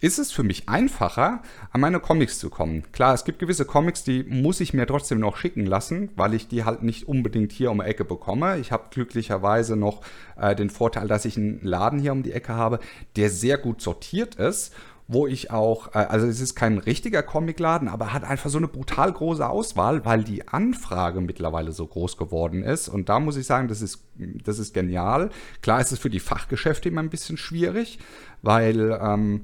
ist 0.02 0.20
es 0.20 0.32
für 0.32 0.44
mich 0.44 0.68
einfacher, 0.68 1.42
an 1.72 1.82
meine 1.82 2.00
Comics 2.00 2.38
zu 2.38 2.50
kommen. 2.50 2.84
Klar, 2.92 3.14
es 3.14 3.24
gibt 3.24 3.40
gewisse 3.40 3.66
Comics, 3.66 4.04
die 4.04 4.24
muss 4.24 4.60
ich 4.60 4.74
mir 4.74 4.86
trotzdem 4.86 5.20
noch 5.20 5.38
schicken 5.38 5.66
lassen, 5.66 6.12
weil 6.16 6.34
ich 6.34 6.48
die 6.48 6.66
halt 6.66 6.84
nicht 6.84 7.08
unbedingt 7.08 7.52
hier 7.52 7.72
um 7.72 7.80
die 7.80 7.86
Ecke 7.86 8.06
bekomme. 8.06 8.60
Ich 8.60 8.72
habe 8.72 8.90
glücklicherweise 8.92 9.76
noch 9.76 10.02
äh, 10.38 10.56
den 10.56 10.70
Vorteil, 10.70 11.08
dass 11.08 11.26
ich 11.26 11.38
einen 11.38 11.62
Laden 11.64 12.00
hier 12.00 12.12
um 12.12 12.24
die 12.24 12.34
Ecke 12.34 12.54
habe, 12.54 12.80
der 13.16 13.30
sehr 13.30 13.58
gut 13.58 13.82
sortiert 13.82 14.36
ist 14.36 14.74
wo 15.08 15.28
ich 15.28 15.52
auch, 15.52 15.94
äh, 15.94 16.00
also 16.00 16.26
es 16.26 16.40
ist 16.40 16.56
kein 16.56 16.78
richtiger 16.78 17.22
Comicladen, 17.22 17.88
aber 17.88 18.14
hat 18.14 18.24
einfach 18.24 18.50
so 18.50 18.58
eine 18.58 18.68
brutal 18.68 19.12
große 19.12 19.48
Auswahl, 19.48 20.04
weil 20.06 20.24
die 20.24 20.48
Anfrage 20.48 21.22
mittlerweile 21.22 21.72
so 21.72 21.86
groß 21.86 22.18
geworden 22.18 22.64
ist. 22.64 22.88
Und 22.88 23.10
da 23.10 23.20
muss 23.20 23.38
ich 23.38 23.46
sagen, 23.46 23.68
das 23.68 23.82
ist, 23.82 24.04
das 24.18 24.60
ist 24.60 24.74
genial. 24.74 25.30
Klar 25.62 25.80
ist 25.82 25.92
es 25.92 26.00
für 26.00 26.10
die 26.10 26.20
Fachgeschäfte 26.20 26.90
immer 26.90 27.02
ein 27.02 27.10
bisschen 27.10 27.38
schwierig, 27.38 28.00
weil 28.42 28.98
ähm, 29.02 29.44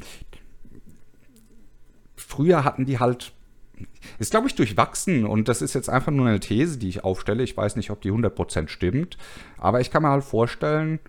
früher 2.16 2.64
hatten 2.64 2.86
die 2.86 3.00
halt 3.00 3.34
ist, 4.20 4.32
glaube 4.32 4.48
ich, 4.48 4.56
durchwachsen 4.56 5.26
und 5.26 5.48
das 5.48 5.62
ist 5.62 5.74
jetzt 5.74 5.90
einfach 5.90 6.12
nur 6.12 6.28
eine 6.28 6.40
These, 6.40 6.78
die 6.78 6.90
ich 6.90 7.04
aufstelle. 7.04 7.42
Ich 7.42 7.58
weiß 7.58 7.76
nicht, 7.76 7.90
ob 7.90 8.02
die 8.02 8.12
100% 8.12 8.68
stimmt, 8.68 9.18
aber 9.58 9.82
ich 9.82 9.90
kann 9.90 10.04
mir 10.04 10.10
halt 10.10 10.24
vorstellen, 10.24 11.00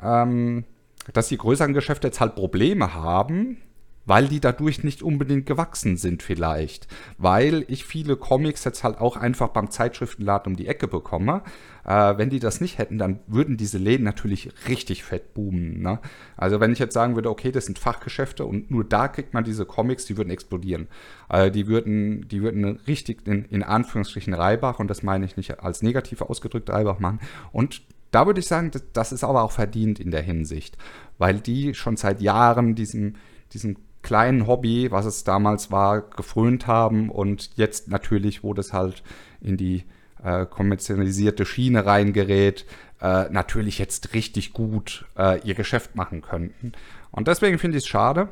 ähm, 0.00 0.64
dass 1.12 1.28
die 1.28 1.38
größeren 1.38 1.72
Geschäfte 1.72 2.08
jetzt 2.08 2.20
halt 2.20 2.34
Probleme 2.34 2.94
haben, 2.94 3.58
weil 4.06 4.28
die 4.28 4.40
dadurch 4.40 4.82
nicht 4.82 5.02
unbedingt 5.02 5.46
gewachsen 5.46 5.96
sind 5.96 6.22
vielleicht. 6.22 6.88
Weil 7.18 7.64
ich 7.68 7.84
viele 7.84 8.16
Comics 8.16 8.64
jetzt 8.64 8.82
halt 8.82 8.98
auch 8.98 9.16
einfach 9.16 9.48
beim 9.48 9.70
Zeitschriftenladen 9.70 10.52
um 10.52 10.56
die 10.56 10.66
Ecke 10.66 10.88
bekomme. 10.88 11.42
Äh, 11.84 12.16
wenn 12.16 12.30
die 12.30 12.40
das 12.40 12.60
nicht 12.60 12.78
hätten, 12.78 12.98
dann 12.98 13.20
würden 13.26 13.56
diese 13.56 13.78
Läden 13.78 14.04
natürlich 14.04 14.50
richtig 14.68 15.04
fett 15.04 15.34
boomen. 15.34 15.80
Ne? 15.80 16.00
Also 16.36 16.60
wenn 16.60 16.72
ich 16.72 16.78
jetzt 16.78 16.94
sagen 16.94 17.14
würde, 17.14 17.30
okay, 17.30 17.52
das 17.52 17.66
sind 17.66 17.78
Fachgeschäfte 17.78 18.44
und 18.46 18.70
nur 18.70 18.84
da 18.84 19.06
kriegt 19.06 19.34
man 19.34 19.44
diese 19.44 19.66
Comics, 19.66 20.06
die 20.06 20.16
würden 20.16 20.30
explodieren. 20.30 20.88
Äh, 21.28 21.50
die, 21.50 21.66
würden, 21.66 22.26
die 22.26 22.42
würden 22.42 22.64
richtig 22.88 23.26
in, 23.26 23.44
in 23.44 23.62
Anführungsstrichen 23.62 24.34
Reibach, 24.34 24.78
und 24.78 24.88
das 24.88 25.02
meine 25.02 25.24
ich 25.24 25.36
nicht 25.36 25.60
als 25.60 25.82
negativ 25.82 26.22
ausgedrückt 26.22 26.70
Reibach 26.70 26.98
machen. 26.98 27.20
Und 27.52 27.82
da 28.10 28.26
würde 28.26 28.40
ich 28.40 28.46
sagen, 28.46 28.70
das 28.92 29.12
ist 29.12 29.24
aber 29.24 29.42
auch 29.42 29.52
verdient 29.52 30.00
in 30.00 30.10
der 30.10 30.22
Hinsicht, 30.22 30.76
weil 31.18 31.40
die 31.40 31.74
schon 31.74 31.96
seit 31.96 32.20
Jahren 32.20 32.74
diesem, 32.74 33.16
diesem 33.52 33.76
kleinen 34.02 34.46
Hobby, 34.46 34.90
was 34.90 35.06
es 35.06 35.24
damals 35.24 35.70
war, 35.70 36.00
gefrönt 36.02 36.66
haben 36.66 37.10
und 37.10 37.50
jetzt 37.56 37.88
natürlich, 37.88 38.42
wo 38.42 38.54
das 38.54 38.72
halt 38.72 39.02
in 39.40 39.56
die 39.56 39.84
äh, 40.22 40.46
kommerzialisierte 40.46 41.44
Schiene 41.44 41.86
reingerät, 41.86 42.66
äh, 43.00 43.28
natürlich 43.30 43.78
jetzt 43.78 44.14
richtig 44.14 44.52
gut 44.52 45.06
äh, 45.16 45.40
ihr 45.46 45.54
Geschäft 45.54 45.96
machen 45.96 46.22
könnten. 46.22 46.72
Und 47.10 47.28
deswegen 47.28 47.58
finde 47.58 47.78
ich 47.78 47.84
es 47.84 47.88
schade 47.88 48.28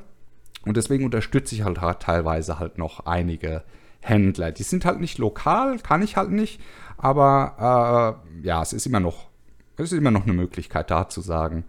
und 0.65 0.77
deswegen 0.77 1.05
unterstütze 1.05 1.55
ich 1.55 1.65
halt 1.65 1.79
teilweise 2.01 2.59
halt 2.59 2.79
noch 2.79 3.07
einige 3.07 3.63
Händler. 4.01 4.53
Die 4.53 4.63
sind 4.63 4.85
halt 4.85 5.01
nicht 5.01 5.19
lokal, 5.19 5.79
kann 5.79 6.03
ich 6.03 6.17
halt 6.17 6.31
nicht, 6.31 6.61
aber 6.97 8.21
äh, 8.43 8.47
ja, 8.47 8.63
es 8.63 8.73
ist 8.73 8.87
immer 8.87 9.01
noch 9.01 9.28
es 9.85 9.93
ist 9.93 9.99
immer 9.99 10.11
noch 10.11 10.25
eine 10.25 10.33
Möglichkeit 10.33 10.91
da 10.91 11.09
zu 11.09 11.21
sagen, 11.21 11.65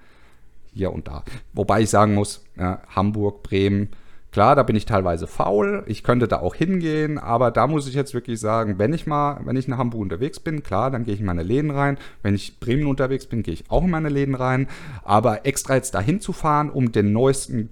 hier 0.74 0.92
und 0.92 1.08
da. 1.08 1.24
Wobei 1.54 1.82
ich 1.82 1.90
sagen 1.90 2.14
muss, 2.14 2.46
ja, 2.58 2.82
Hamburg, 2.96 3.44
Bremen, 3.44 3.90
klar, 4.32 4.56
da 4.56 4.64
bin 4.64 4.76
ich 4.76 4.86
teilweise 4.86 5.28
faul. 5.28 5.84
Ich 5.88 6.04
könnte 6.04 6.28
da 6.28 6.40
auch 6.40 6.56
hingehen, 6.56 7.18
aber 7.18 7.52
da 7.52 7.68
muss 7.68 7.88
ich 7.88 7.96
jetzt 7.96 8.14
wirklich 8.14 8.40
sagen, 8.40 8.78
wenn 8.78 8.94
ich 8.94 9.08
mal, 9.08 9.42
wenn 9.46 9.56
ich 9.56 9.68
in 9.68 9.78
Hamburg 9.78 10.02
unterwegs 10.02 10.40
bin, 10.40 10.64
klar, 10.64 10.92
dann 10.92 11.04
gehe 11.04 11.14
ich 11.14 11.20
in 11.20 11.26
meine 11.26 11.44
Läden 11.44 11.72
rein. 11.72 11.98
Wenn 12.22 12.36
ich 12.36 12.60
Bremen 12.60 12.88
unterwegs 12.88 13.26
bin, 13.26 13.44
gehe 13.44 13.54
ich 13.54 13.70
auch 13.70 13.84
in 13.84 13.90
meine 13.90 14.10
Läden 14.10 14.36
rein. 14.36 14.68
Aber 15.04 15.46
extra 15.46 15.76
jetzt 15.76 15.96
dahin 15.96 16.22
zu 16.22 16.34
fahren, 16.34 16.70
um 16.70 16.92
den 16.92 17.12
neuesten 17.12 17.70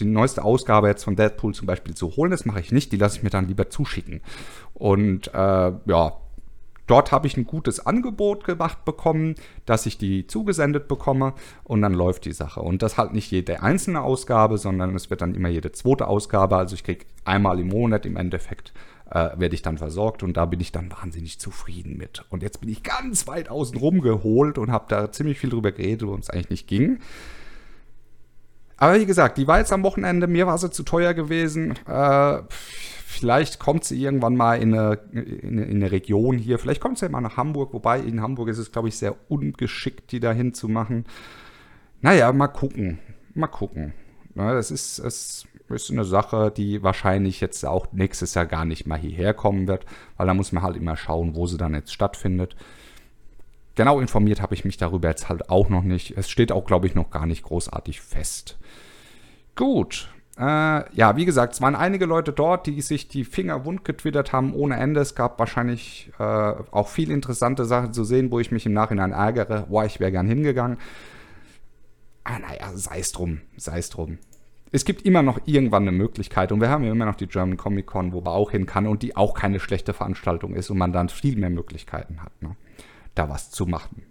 die 0.00 0.04
neueste 0.06 0.42
Ausgabe 0.42 0.88
jetzt 0.88 1.04
von 1.04 1.14
Deadpool 1.14 1.54
zum 1.54 1.66
Beispiel 1.66 1.94
zu 1.94 2.16
holen, 2.16 2.30
das 2.30 2.46
mache 2.46 2.60
ich 2.60 2.72
nicht. 2.72 2.90
Die 2.92 2.96
lasse 2.96 3.18
ich 3.18 3.22
mir 3.22 3.30
dann 3.30 3.46
lieber 3.48 3.70
zuschicken. 3.70 4.22
Und 4.74 5.28
äh, 5.28 5.72
ja, 5.84 6.12
Dort 6.90 7.12
habe 7.12 7.28
ich 7.28 7.36
ein 7.36 7.44
gutes 7.44 7.86
Angebot 7.86 8.42
gemacht 8.42 8.84
bekommen, 8.84 9.36
dass 9.64 9.86
ich 9.86 9.96
die 9.96 10.26
zugesendet 10.26 10.88
bekomme 10.88 11.34
und 11.62 11.82
dann 11.82 11.94
läuft 11.94 12.24
die 12.24 12.32
Sache. 12.32 12.60
Und 12.60 12.82
das 12.82 12.98
halt 12.98 13.12
nicht 13.12 13.30
jede 13.30 13.62
einzelne 13.62 14.02
Ausgabe, 14.02 14.58
sondern 14.58 14.96
es 14.96 15.08
wird 15.08 15.20
dann 15.20 15.36
immer 15.36 15.48
jede 15.48 15.70
zweite 15.70 16.08
Ausgabe. 16.08 16.56
Also 16.56 16.74
ich 16.74 16.82
kriege 16.82 17.04
einmal 17.24 17.60
im 17.60 17.68
Monat 17.68 18.06
im 18.06 18.16
Endeffekt 18.16 18.72
äh, 19.08 19.30
werde 19.36 19.54
ich 19.54 19.62
dann 19.62 19.78
versorgt 19.78 20.24
und 20.24 20.36
da 20.36 20.46
bin 20.46 20.58
ich 20.58 20.72
dann 20.72 20.90
wahnsinnig 20.90 21.38
zufrieden 21.38 21.96
mit. 21.96 22.24
Und 22.28 22.42
jetzt 22.42 22.60
bin 22.60 22.68
ich 22.68 22.82
ganz 22.82 23.28
weit 23.28 23.50
außen 23.50 23.76
rum 23.78 24.00
geholt 24.00 24.58
und 24.58 24.72
habe 24.72 24.86
da 24.88 25.12
ziemlich 25.12 25.38
viel 25.38 25.50
drüber 25.50 25.70
geredet, 25.70 26.06
worum 26.06 26.18
es 26.18 26.30
eigentlich 26.30 26.50
nicht 26.50 26.66
ging. 26.66 26.98
Aber 28.76 28.98
wie 28.98 29.06
gesagt, 29.06 29.38
die 29.38 29.46
war 29.46 29.58
jetzt 29.58 29.72
am 29.72 29.84
Wochenende, 29.84 30.26
mir 30.26 30.48
war 30.48 30.58
sie 30.58 30.70
zu 30.70 30.82
teuer 30.82 31.14
gewesen. 31.14 31.78
Äh, 31.86 32.38
Vielleicht 33.12 33.58
kommt 33.58 33.82
sie 33.82 34.00
irgendwann 34.00 34.36
mal 34.36 34.54
in 34.62 34.72
eine, 34.72 35.00
in 35.10 35.58
in 35.58 35.76
eine 35.76 35.90
Region 35.90 36.38
hier. 36.38 36.60
Vielleicht 36.60 36.80
kommt 36.80 36.96
sie 36.96 37.06
ja 37.06 37.10
mal 37.10 37.20
nach 37.20 37.36
Hamburg. 37.36 37.74
Wobei 37.74 37.98
in 37.98 38.22
Hamburg 38.22 38.48
ist 38.48 38.58
es, 38.58 38.70
glaube 38.70 38.86
ich, 38.86 38.96
sehr 38.96 39.16
ungeschickt, 39.28 40.12
die 40.12 40.20
dahin 40.20 40.54
zu 40.54 40.68
machen. 40.68 41.04
Naja, 42.02 42.32
mal 42.32 42.46
gucken. 42.46 43.00
Mal 43.34 43.48
gucken. 43.48 43.94
Das 44.36 44.70
ist, 44.70 45.00
es 45.00 45.44
ist 45.68 45.90
eine 45.90 46.04
Sache, 46.04 46.52
die 46.56 46.84
wahrscheinlich 46.84 47.40
jetzt 47.40 47.66
auch 47.66 47.92
nächstes 47.92 48.34
Jahr 48.34 48.46
gar 48.46 48.64
nicht 48.64 48.86
mal 48.86 48.96
hierher 48.96 49.34
kommen 49.34 49.66
wird, 49.66 49.86
weil 50.16 50.28
da 50.28 50.32
muss 50.34 50.52
man 50.52 50.62
halt 50.62 50.76
immer 50.76 50.96
schauen, 50.96 51.34
wo 51.34 51.48
sie 51.48 51.58
dann 51.58 51.74
jetzt 51.74 51.92
stattfindet. 51.92 52.54
Genau 53.74 53.98
informiert 53.98 54.40
habe 54.40 54.54
ich 54.54 54.64
mich 54.64 54.76
darüber 54.76 55.08
jetzt 55.08 55.28
halt 55.28 55.50
auch 55.50 55.68
noch 55.68 55.82
nicht. 55.82 56.16
Es 56.16 56.30
steht 56.30 56.52
auch, 56.52 56.64
glaube 56.64 56.86
ich, 56.86 56.94
noch 56.94 57.10
gar 57.10 57.26
nicht 57.26 57.42
großartig 57.42 58.00
fest. 58.00 58.56
Gut, 59.56 60.08
äh, 60.40 60.84
ja, 60.96 61.16
wie 61.16 61.26
gesagt, 61.26 61.52
es 61.52 61.60
waren 61.60 61.74
einige 61.74 62.06
Leute 62.06 62.32
dort, 62.32 62.66
die 62.66 62.80
sich 62.80 63.08
die 63.08 63.24
Finger 63.24 63.66
wund 63.66 63.84
getwittert 63.84 64.32
haben 64.32 64.54
ohne 64.54 64.76
Ende. 64.76 65.00
Es 65.00 65.14
gab 65.14 65.38
wahrscheinlich 65.38 66.10
äh, 66.18 66.22
auch 66.22 66.88
viel 66.88 67.10
interessante 67.10 67.66
Sachen 67.66 67.92
zu 67.92 68.04
sehen, 68.04 68.30
wo 68.30 68.40
ich 68.40 68.50
mich 68.50 68.64
im 68.64 68.72
Nachhinein 68.72 69.12
ärgere. 69.12 69.66
Boah, 69.68 69.84
ich 69.84 70.00
wäre 70.00 70.10
gern 70.10 70.26
hingegangen. 70.26 70.78
Ah, 72.24 72.38
naja, 72.38 72.70
sei 72.74 73.00
es 73.00 73.12
drum, 73.12 73.42
sei 73.58 73.78
es 73.78 73.90
drum. 73.90 74.16
Es 74.72 74.86
gibt 74.86 75.02
immer 75.02 75.20
noch 75.20 75.40
irgendwann 75.44 75.82
eine 75.82 75.92
Möglichkeit 75.92 76.52
und 76.52 76.60
wir 76.62 76.70
haben 76.70 76.84
ja 76.84 76.92
immer 76.92 77.04
noch 77.06 77.16
die 77.16 77.26
German 77.26 77.58
Comic 77.58 77.86
Con, 77.86 78.12
wo 78.12 78.22
man 78.22 78.32
auch 78.32 78.52
hin 78.52 78.64
kann 78.64 78.86
und 78.86 79.02
die 79.02 79.16
auch 79.16 79.34
keine 79.34 79.60
schlechte 79.60 79.92
Veranstaltung 79.92 80.54
ist 80.54 80.70
und 80.70 80.78
man 80.78 80.92
dann 80.92 81.10
viel 81.10 81.36
mehr 81.36 81.50
Möglichkeiten 81.50 82.22
hat, 82.22 82.40
ne, 82.40 82.56
da 83.14 83.28
was 83.28 83.50
zu 83.50 83.66
machen. 83.66 84.02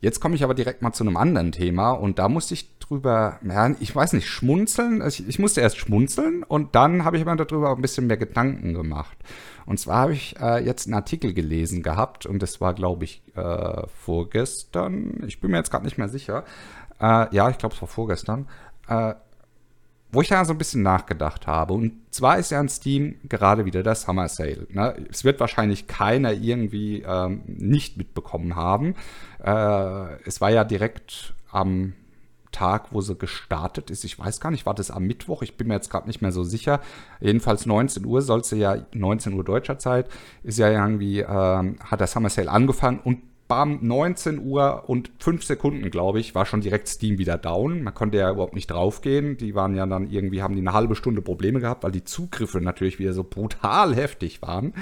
Jetzt 0.00 0.20
komme 0.20 0.36
ich 0.36 0.44
aber 0.44 0.54
direkt 0.54 0.80
mal 0.80 0.92
zu 0.92 1.02
einem 1.02 1.16
anderen 1.16 1.50
Thema 1.52 1.90
und 1.90 2.18
da 2.18 2.28
musste 2.28 2.54
ich 2.54 2.78
drüber, 2.78 3.40
ja, 3.42 3.74
ich 3.80 3.94
weiß 3.94 4.12
nicht, 4.12 4.28
schmunzeln. 4.28 5.02
Ich, 5.06 5.26
ich 5.26 5.38
musste 5.38 5.60
erst 5.60 5.78
schmunzeln 5.78 6.44
und 6.44 6.74
dann 6.74 7.04
habe 7.04 7.16
ich 7.16 7.24
mir 7.24 7.36
darüber 7.36 7.70
ein 7.70 7.82
bisschen 7.82 8.06
mehr 8.06 8.16
Gedanken 8.16 8.74
gemacht. 8.74 9.16
Und 9.66 9.78
zwar 9.78 10.02
habe 10.02 10.12
ich 10.12 10.38
äh, 10.40 10.64
jetzt 10.64 10.86
einen 10.86 10.94
Artikel 10.94 11.34
gelesen 11.34 11.82
gehabt 11.82 12.26
und 12.26 12.40
das 12.42 12.60
war, 12.60 12.74
glaube 12.74 13.04
ich, 13.04 13.22
äh, 13.34 13.86
vorgestern. 13.88 15.22
Ich 15.26 15.40
bin 15.40 15.50
mir 15.50 15.58
jetzt 15.58 15.70
gerade 15.70 15.84
nicht 15.84 15.98
mehr 15.98 16.08
sicher. 16.08 16.44
Äh, 17.00 17.34
ja, 17.34 17.50
ich 17.50 17.58
glaube, 17.58 17.74
es 17.74 17.80
war 17.80 17.88
vorgestern. 17.88 18.46
Wo 20.10 20.22
ich 20.22 20.28
da 20.28 20.44
so 20.44 20.54
ein 20.54 20.58
bisschen 20.58 20.82
nachgedacht 20.82 21.46
habe. 21.46 21.74
Und 21.74 21.92
zwar 22.10 22.38
ist 22.38 22.50
ja 22.50 22.60
in 22.60 22.68
Steam 22.68 23.16
gerade 23.28 23.66
wieder 23.66 23.82
der 23.82 23.94
Summer 23.94 24.28
Sale. 24.28 24.66
Ne? 24.70 24.96
Es 25.10 25.22
wird 25.24 25.38
wahrscheinlich 25.38 25.86
keiner 25.86 26.32
irgendwie 26.32 27.02
ähm, 27.06 27.42
nicht 27.46 27.98
mitbekommen 27.98 28.56
haben. 28.56 28.94
Äh, 29.42 30.22
es 30.24 30.40
war 30.40 30.50
ja 30.50 30.64
direkt 30.64 31.34
am 31.50 31.92
Tag, 32.52 32.92
wo 32.92 33.00
sie 33.00 33.14
gestartet 33.14 33.90
ist. 33.90 34.04
Ich 34.04 34.18
weiß 34.18 34.40
gar 34.40 34.50
nicht, 34.50 34.66
war 34.66 34.74
das 34.74 34.90
am 34.90 35.04
Mittwoch? 35.04 35.42
Ich 35.42 35.56
bin 35.56 35.68
mir 35.68 35.74
jetzt 35.74 35.90
gerade 35.90 36.06
nicht 36.06 36.22
mehr 36.22 36.32
so 36.32 36.42
sicher. 36.42 36.80
Jedenfalls 37.20 37.66
19 37.66 38.04
Uhr 38.04 38.22
soll 38.22 38.44
sie 38.44 38.58
ja, 38.58 38.78
19 38.94 39.34
Uhr 39.34 39.44
deutscher 39.44 39.78
Zeit, 39.78 40.08
ist 40.42 40.58
ja 40.58 40.70
irgendwie, 40.70 41.20
ähm, 41.20 41.76
hat 41.84 42.00
der 42.00 42.06
Summer 42.06 42.30
Sale 42.30 42.50
angefangen 42.50 43.00
und 43.04 43.18
bam, 43.48 43.78
19 43.80 44.38
Uhr 44.40 44.84
und 44.88 45.10
5 45.18 45.42
Sekunden, 45.42 45.90
glaube 45.90 46.20
ich, 46.20 46.34
war 46.34 46.46
schon 46.46 46.60
direkt 46.60 46.86
Steam 46.86 47.18
wieder 47.18 47.38
down. 47.38 47.82
Man 47.82 47.94
konnte 47.94 48.18
ja 48.18 48.30
überhaupt 48.30 48.54
nicht 48.54 48.70
draufgehen. 48.70 49.38
Die 49.38 49.54
waren 49.54 49.74
ja 49.74 49.86
dann 49.86 50.10
irgendwie, 50.10 50.42
haben 50.42 50.54
die 50.54 50.60
eine 50.60 50.74
halbe 50.74 50.94
Stunde 50.94 51.22
Probleme 51.22 51.58
gehabt, 51.58 51.82
weil 51.82 51.90
die 51.90 52.04
Zugriffe 52.04 52.60
natürlich 52.60 52.98
wieder 52.98 53.14
so 53.14 53.24
brutal 53.24 53.94
heftig 53.96 54.42
waren. 54.42 54.74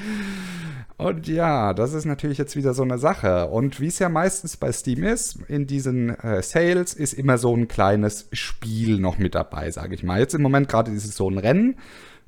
Und 0.98 1.28
ja, 1.28 1.74
das 1.74 1.92
ist 1.92 2.06
natürlich 2.06 2.38
jetzt 2.38 2.56
wieder 2.56 2.74
so 2.74 2.82
eine 2.82 2.98
Sache. 2.98 3.46
Und 3.48 3.80
wie 3.80 3.86
es 3.86 3.98
ja 3.98 4.08
meistens 4.08 4.56
bei 4.56 4.72
Steam 4.72 5.04
ist, 5.04 5.38
in 5.48 5.66
diesen 5.66 6.10
äh, 6.18 6.42
Sales 6.42 6.94
ist 6.94 7.12
immer 7.12 7.38
so 7.38 7.54
ein 7.54 7.68
kleines 7.68 8.28
Spiel 8.32 8.98
noch 8.98 9.18
mit 9.18 9.34
dabei, 9.34 9.70
sage 9.70 9.94
ich 9.94 10.02
mal. 10.02 10.18
Jetzt 10.18 10.34
im 10.34 10.42
Moment 10.42 10.68
gerade 10.68 10.90
ist 10.90 11.04
es 11.04 11.16
so 11.16 11.30
ein 11.30 11.38
Rennen 11.38 11.76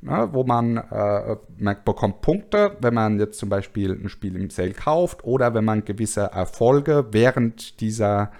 ne, 0.01 0.29
wo 0.33 0.45
man, 0.45 0.77
äh, 0.77 1.37
man 1.59 1.77
bekommt 1.85 2.21
Punkte, 2.21 2.77
wenn 2.81 2.95
man 2.95 3.19
jetzt 3.19 3.39
zum 3.39 3.49
Beispiel 3.49 3.93
ein 3.93 4.09
Spiel 4.09 4.37
im 4.37 4.51
Sale 4.51 4.73
kauft 4.73 5.25
oder 5.25 5.55
wenn 5.55 5.65
man 5.65 5.85
gewisse 5.85 6.23
Erfolge 6.23 7.07
während 7.11 7.81
dieser 7.81 8.31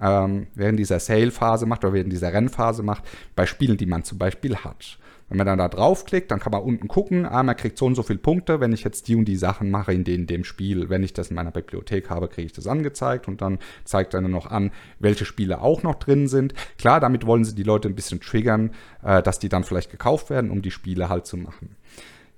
ähm, 0.00 0.48
während 0.54 0.78
dieser 0.78 0.98
Sale-Phase 0.98 1.66
macht 1.66 1.84
oder 1.84 1.94
während 1.94 2.12
dieser 2.12 2.32
Rennphase 2.32 2.82
macht, 2.82 3.04
bei 3.36 3.46
Spielen, 3.46 3.76
die 3.76 3.86
man 3.86 4.02
zum 4.02 4.18
Beispiel 4.18 4.56
hat. 4.56 4.98
Wenn 5.32 5.38
man 5.38 5.46
dann 5.46 5.60
da 5.60 5.68
draufklickt, 5.68 6.30
dann 6.30 6.40
kann 6.40 6.52
man 6.52 6.60
unten 6.60 6.88
gucken, 6.88 7.24
ah, 7.24 7.42
man 7.42 7.56
kriegt 7.56 7.78
so 7.78 7.86
und 7.86 7.94
so 7.94 8.02
viele 8.02 8.18
Punkte, 8.18 8.60
wenn 8.60 8.70
ich 8.74 8.84
jetzt 8.84 9.08
die 9.08 9.16
und 9.16 9.24
die 9.24 9.36
Sachen 9.36 9.70
mache 9.70 9.94
in 9.94 10.04
dem, 10.04 10.26
dem 10.26 10.44
Spiel. 10.44 10.90
Wenn 10.90 11.02
ich 11.02 11.14
das 11.14 11.30
in 11.30 11.36
meiner 11.36 11.50
Bibliothek 11.50 12.10
habe, 12.10 12.28
kriege 12.28 12.44
ich 12.44 12.52
das 12.52 12.66
angezeigt 12.66 13.28
und 13.28 13.40
dann 13.40 13.58
zeigt 13.84 14.12
er 14.12 14.20
noch 14.20 14.50
an, 14.50 14.72
welche 14.98 15.24
Spiele 15.24 15.62
auch 15.62 15.82
noch 15.82 15.94
drin 15.94 16.28
sind. 16.28 16.52
Klar, 16.76 17.00
damit 17.00 17.24
wollen 17.24 17.46
sie 17.46 17.54
die 17.54 17.62
Leute 17.62 17.88
ein 17.88 17.94
bisschen 17.94 18.20
triggern, 18.20 18.72
äh, 19.02 19.22
dass 19.22 19.38
die 19.38 19.48
dann 19.48 19.64
vielleicht 19.64 19.90
gekauft 19.90 20.28
werden, 20.28 20.50
um 20.50 20.60
die 20.60 20.70
Spiele 20.70 21.08
halt 21.08 21.24
zu 21.24 21.38
machen. 21.38 21.76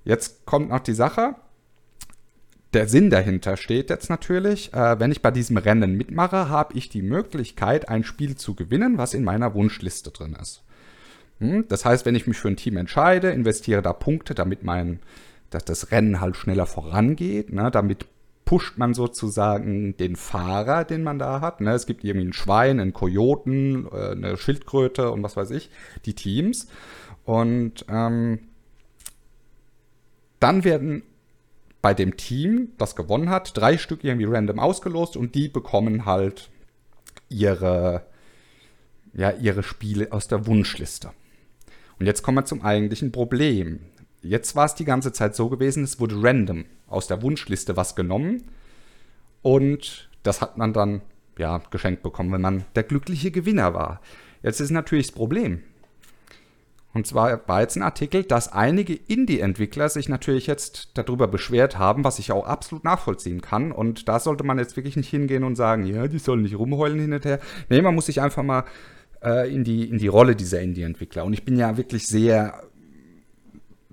Jetzt 0.05 0.45
kommt 0.45 0.69
noch 0.69 0.79
die 0.79 0.93
Sache, 0.93 1.35
der 2.73 2.87
Sinn 2.87 3.09
dahinter 3.09 3.57
steht 3.57 3.89
jetzt 3.89 4.09
natürlich, 4.09 4.73
äh, 4.73 4.97
wenn 5.01 5.11
ich 5.11 5.21
bei 5.21 5.31
diesem 5.31 5.57
Rennen 5.57 5.97
mitmache, 5.97 6.47
habe 6.47 6.77
ich 6.77 6.87
die 6.87 7.01
Möglichkeit, 7.01 7.89
ein 7.89 8.05
Spiel 8.05 8.35
zu 8.35 8.55
gewinnen, 8.55 8.97
was 8.97 9.13
in 9.13 9.25
meiner 9.25 9.53
Wunschliste 9.53 10.11
drin 10.11 10.37
ist. 10.41 10.63
Hm? 11.39 11.67
Das 11.67 11.85
heißt, 11.85 12.05
wenn 12.05 12.15
ich 12.15 12.27
mich 12.27 12.37
für 12.37 12.47
ein 12.47 12.57
Team 12.57 12.77
entscheide, 12.77 13.31
investiere 13.31 13.81
da 13.81 13.93
Punkte, 13.93 14.35
damit 14.35 14.63
mein, 14.63 14.99
dass 15.49 15.65
das 15.65 15.91
Rennen 15.91 16.21
halt 16.21 16.35
schneller 16.35 16.65
vorangeht, 16.65 17.51
ne? 17.51 17.71
damit 17.71 18.05
pusht 18.45 18.77
man 18.77 18.93
sozusagen 18.93 19.97
den 19.97 20.15
Fahrer, 20.15 20.85
den 20.85 21.03
man 21.03 21.19
da 21.19 21.41
hat. 21.41 21.61
Ne? 21.61 21.71
Es 21.71 21.87
gibt 21.87 22.03
irgendwie 22.03 22.27
ein 22.27 22.33
Schwein, 22.33 22.79
einen 22.79 22.93
Kojoten, 22.93 23.87
äh, 23.91 24.11
eine 24.11 24.37
Schildkröte 24.37 25.11
und 25.11 25.23
was 25.23 25.35
weiß 25.35 25.51
ich, 25.51 25.69
die 26.05 26.13
Teams. 26.13 26.67
Und 27.25 27.85
ähm, 27.89 28.39
dann 30.39 30.63
werden 30.63 31.03
bei 31.81 31.93
dem 31.93 32.17
Team, 32.17 32.69
das 32.77 32.95
gewonnen 32.95 33.29
hat, 33.29 33.57
drei 33.57 33.77
Stück 33.77 34.03
irgendwie 34.03 34.25
random 34.25 34.59
ausgelost 34.59 35.17
und 35.17 35.35
die 35.35 35.49
bekommen 35.49 36.05
halt 36.05 36.49
ihre, 37.29 38.05
ja, 39.13 39.31
ihre 39.31 39.63
Spiele 39.63 40.11
aus 40.11 40.27
der 40.27 40.45
Wunschliste. 40.47 41.11
Und 41.99 42.05
jetzt 42.05 42.23
kommen 42.23 42.37
wir 42.37 42.45
zum 42.45 42.61
eigentlichen 42.61 43.11
Problem. 43.11 43.79
Jetzt 44.21 44.55
war 44.55 44.65
es 44.65 44.75
die 44.75 44.85
ganze 44.85 45.11
Zeit 45.13 45.35
so 45.35 45.49
gewesen, 45.49 45.83
es 45.83 45.99
wurde 45.99 46.15
random 46.21 46.65
aus 46.87 47.07
der 47.07 47.21
Wunschliste 47.21 47.77
was 47.77 47.95
genommen 47.95 48.43
und 49.41 50.09
das 50.23 50.41
hat 50.41 50.57
man 50.57 50.73
dann 50.73 51.01
ja 51.37 51.61
geschenkt 51.69 52.01
bekommen, 52.01 52.31
wenn 52.31 52.41
man 52.41 52.65
der 52.75 52.83
glückliche 52.83 53.29
Gewinner 53.31 53.73
war. 53.73 54.01
Jetzt 54.41 54.59
ist 54.59 54.71
natürlich 54.71 55.07
das 55.07 55.15
Problem. 55.15 55.61
Und 56.95 57.05
zwar 57.05 57.45
war 57.47 57.59
jetzt 57.59 57.75
ein 57.75 57.83
Artikel, 57.83 58.23
dass 58.23 58.53
einige 58.53 58.93
Indie-Entwickler 58.93 59.89
sich 59.89 60.07
natürlich 60.07 60.47
jetzt 60.47 60.91
darüber 60.93 61.27
beschwert 61.27 61.77
haben, 61.77 62.05
was 62.05 62.19
ich 62.19 62.31
auch 62.31 62.47
absolut 62.47 62.85
nachvollziehen 62.85 63.41
kann. 63.41 63.73
Und 63.73 64.07
da 64.07 64.17
sollte 64.17 64.45
man 64.45 64.57
jetzt 64.57 64.77
wirklich 64.77 64.95
nicht 64.95 65.09
hingehen 65.09 65.43
und 65.43 65.57
sagen, 65.57 65.85
ja, 65.85 66.07
die 66.07 66.19
sollen 66.19 66.43
nicht 66.43 66.57
rumheulen 66.57 66.97
hin 66.97 67.11
und 67.11 67.25
her. 67.25 67.41
Nee, 67.67 67.81
man 67.81 67.95
muss 67.95 68.05
sich 68.05 68.21
einfach 68.21 68.43
mal 68.43 68.63
äh, 69.23 69.53
in, 69.53 69.63
die, 69.63 69.89
in 69.89 69.97
die 69.97 70.07
Rolle 70.07 70.35
dieser 70.35 70.61
Indie-Entwickler. 70.61 71.25
Und 71.25 71.33
ich 71.33 71.45
bin 71.45 71.57
ja 71.57 71.77
wirklich 71.77 72.07
sehr. 72.07 72.61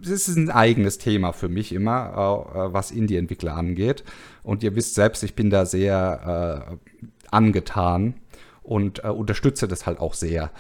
Es 0.01 0.11
ist 0.11 0.37
ein 0.37 0.51
eigenes 0.51 0.99
Thema 0.99 1.33
für 1.33 1.49
mich 1.49 1.73
immer, 1.73 2.49
äh, 2.55 2.73
was 2.73 2.91
Indie-Entwickler 2.91 3.55
angeht. 3.55 4.05
Und 4.43 4.63
ihr 4.63 4.75
wisst 4.75 4.95
selbst, 4.95 5.23
ich 5.23 5.35
bin 5.35 5.51
da 5.51 5.65
sehr 5.65 6.75
äh, 6.81 7.03
angetan 7.31 8.15
und 8.63 9.05
äh, 9.05 9.09
unterstütze 9.09 9.69
das 9.69 9.87
halt 9.87 10.01
auch 10.01 10.15
sehr. 10.15 10.51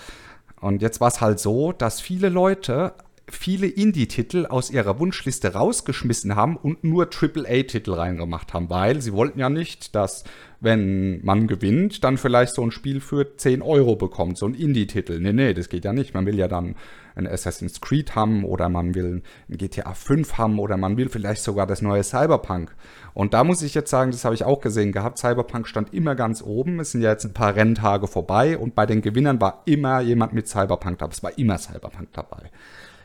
Und 0.60 0.80
jetzt 0.80 1.00
war 1.00 1.08
es 1.08 1.20
halt 1.20 1.40
so, 1.40 1.72
dass 1.72 2.00
viele 2.00 2.28
Leute 2.28 2.94
viele 3.28 3.66
Indie-Titel 3.66 4.46
aus 4.46 4.70
ihrer 4.70 4.98
Wunschliste 4.98 5.52
rausgeschmissen 5.52 6.34
haben 6.36 6.56
und 6.56 6.84
nur 6.84 7.08
AAA-Titel 7.08 7.92
reingemacht 7.92 8.52
haben, 8.52 8.68
weil 8.68 9.00
sie 9.00 9.12
wollten 9.12 9.38
ja 9.38 9.48
nicht, 9.48 9.94
dass, 9.94 10.24
wenn 10.60 11.24
man 11.24 11.46
gewinnt, 11.46 12.04
dann 12.04 12.18
vielleicht 12.18 12.54
so 12.54 12.62
ein 12.62 12.72
Spiel 12.72 13.00
für 13.00 13.36
10 13.36 13.62
Euro 13.62 13.96
bekommt, 13.96 14.38
so 14.38 14.46
ein 14.46 14.54
Indie-Titel. 14.54 15.20
Nee, 15.20 15.32
nee, 15.32 15.54
das 15.54 15.68
geht 15.68 15.84
ja 15.84 15.92
nicht. 15.92 16.14
Man 16.14 16.26
will 16.26 16.38
ja 16.38 16.48
dann 16.48 16.74
ein 17.14 17.26
Assassin's 17.26 17.80
Creed 17.80 18.14
haben 18.14 18.44
oder 18.44 18.68
man 18.68 18.94
will 18.94 19.22
ein 19.48 19.56
GTA 19.58 19.94
5 19.94 20.38
haben 20.38 20.58
oder 20.58 20.76
man 20.76 20.96
will 20.96 21.08
vielleicht 21.08 21.42
sogar 21.42 21.66
das 21.66 21.82
neue 21.82 22.02
Cyberpunk. 22.02 22.74
Und 23.14 23.34
da 23.34 23.44
muss 23.44 23.62
ich 23.62 23.74
jetzt 23.74 23.90
sagen, 23.90 24.10
das 24.10 24.24
habe 24.24 24.34
ich 24.34 24.44
auch 24.44 24.60
gesehen 24.60 24.92
gehabt, 24.92 25.18
Cyberpunk 25.18 25.68
stand 25.68 25.92
immer 25.92 26.14
ganz 26.14 26.42
oben. 26.42 26.80
Es 26.80 26.92
sind 26.92 27.02
ja 27.02 27.10
jetzt 27.10 27.24
ein 27.24 27.34
paar 27.34 27.54
Renntage 27.54 28.06
vorbei 28.06 28.58
und 28.58 28.74
bei 28.74 28.86
den 28.86 29.02
Gewinnern 29.02 29.40
war 29.40 29.62
immer 29.66 30.00
jemand 30.00 30.32
mit 30.32 30.48
Cyberpunk 30.48 30.98
dabei. 30.98 31.12
Es 31.12 31.22
war 31.22 31.38
immer 31.38 31.58
Cyberpunk 31.58 32.08
dabei. 32.12 32.50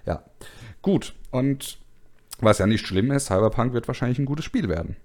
Ja, 0.07 0.23
gut. 0.81 1.13
Und 1.29 1.77
was 2.39 2.59
ja 2.59 2.65
nicht 2.65 2.87
schlimm 2.87 3.11
ist, 3.11 3.25
Cyberpunk 3.25 3.73
wird 3.73 3.87
wahrscheinlich 3.87 4.17
ein 4.17 4.25
gutes 4.25 4.45
Spiel 4.45 4.69
werden. 4.69 4.95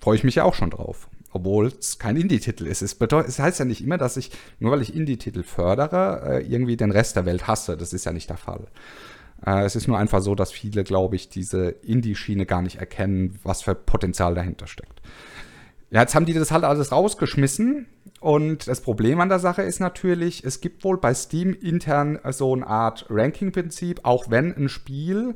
Freue 0.00 0.16
ich 0.16 0.24
mich 0.24 0.34
ja 0.36 0.44
auch 0.44 0.54
schon 0.54 0.70
drauf. 0.70 1.08
Obwohl 1.32 1.66
es 1.66 1.98
kein 1.98 2.16
Indie-Titel 2.16 2.66
ist. 2.66 2.82
Es, 2.82 2.96
es 3.00 3.38
heißt 3.38 3.58
ja 3.58 3.64
nicht 3.64 3.82
immer, 3.82 3.98
dass 3.98 4.16
ich, 4.16 4.30
nur 4.60 4.70
weil 4.70 4.82
ich 4.82 4.94
Indie-Titel 4.94 5.42
fördere, 5.42 6.42
äh, 6.42 6.46
irgendwie 6.46 6.76
den 6.76 6.92
Rest 6.92 7.16
der 7.16 7.26
Welt 7.26 7.48
hasse. 7.48 7.76
Das 7.76 7.92
ist 7.92 8.04
ja 8.04 8.12
nicht 8.12 8.30
der 8.30 8.36
Fall. 8.36 8.66
Äh, 9.44 9.64
es 9.64 9.74
ist 9.74 9.88
nur 9.88 9.98
einfach 9.98 10.20
so, 10.20 10.34
dass 10.34 10.52
viele, 10.52 10.84
glaube 10.84 11.16
ich, 11.16 11.30
diese 11.30 11.70
Indie-Schiene 11.70 12.46
gar 12.46 12.62
nicht 12.62 12.76
erkennen, 12.76 13.38
was 13.42 13.62
für 13.62 13.74
Potenzial 13.74 14.34
dahinter 14.34 14.66
steckt. 14.66 15.00
Ja, 15.90 16.02
jetzt 16.02 16.14
haben 16.14 16.26
die 16.26 16.34
das 16.34 16.50
halt 16.50 16.64
alles 16.64 16.92
rausgeschmissen. 16.92 17.86
Und 18.24 18.68
das 18.68 18.80
Problem 18.80 19.20
an 19.20 19.28
der 19.28 19.38
Sache 19.38 19.60
ist 19.60 19.80
natürlich, 19.80 20.44
es 20.44 20.62
gibt 20.62 20.82
wohl 20.82 20.96
bei 20.96 21.12
Steam 21.12 21.52
intern 21.52 22.18
so 22.30 22.54
eine 22.54 22.66
Art 22.66 23.04
Ranking-Prinzip, 23.10 24.00
auch 24.02 24.30
wenn 24.30 24.56
ein 24.56 24.70
Spiel 24.70 25.34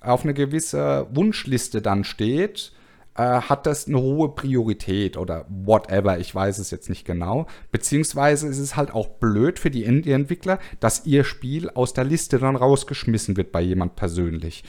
auf 0.00 0.24
eine 0.24 0.32
gewisse 0.32 1.06
Wunschliste 1.12 1.82
dann 1.82 2.02
steht, 2.02 2.72
äh, 3.14 3.42
hat 3.42 3.66
das 3.66 3.88
eine 3.88 4.00
hohe 4.00 4.30
Priorität 4.30 5.18
oder 5.18 5.44
whatever, 5.50 6.18
ich 6.18 6.34
weiß 6.34 6.56
es 6.60 6.70
jetzt 6.70 6.88
nicht 6.88 7.04
genau. 7.04 7.46
Beziehungsweise 7.72 8.48
ist 8.48 8.58
es 8.58 8.74
halt 8.74 8.94
auch 8.94 9.08
blöd 9.08 9.58
für 9.58 9.70
die 9.70 9.84
Indie-Entwickler, 9.84 10.60
dass 10.80 11.04
ihr 11.04 11.24
Spiel 11.24 11.68
aus 11.68 11.92
der 11.92 12.04
Liste 12.04 12.38
dann 12.38 12.56
rausgeschmissen 12.56 13.36
wird 13.36 13.52
bei 13.52 13.60
jemand 13.60 13.96
persönlich. 13.96 14.64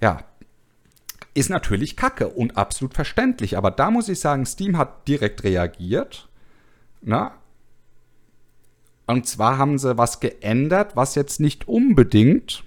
Ja, 0.00 0.24
ist 1.32 1.48
natürlich 1.48 1.94
kacke 1.94 2.26
und 2.26 2.56
absolut 2.56 2.94
verständlich, 2.94 3.56
aber 3.56 3.70
da 3.70 3.92
muss 3.92 4.08
ich 4.08 4.18
sagen, 4.18 4.44
Steam 4.46 4.78
hat 4.78 5.06
direkt 5.06 5.44
reagiert. 5.44 6.28
Na? 7.04 7.32
Und 9.06 9.26
zwar 9.26 9.58
haben 9.58 9.78
sie 9.78 9.98
was 9.98 10.20
geändert, 10.20 10.96
was 10.96 11.14
jetzt 11.14 11.38
nicht 11.38 11.68
unbedingt 11.68 12.64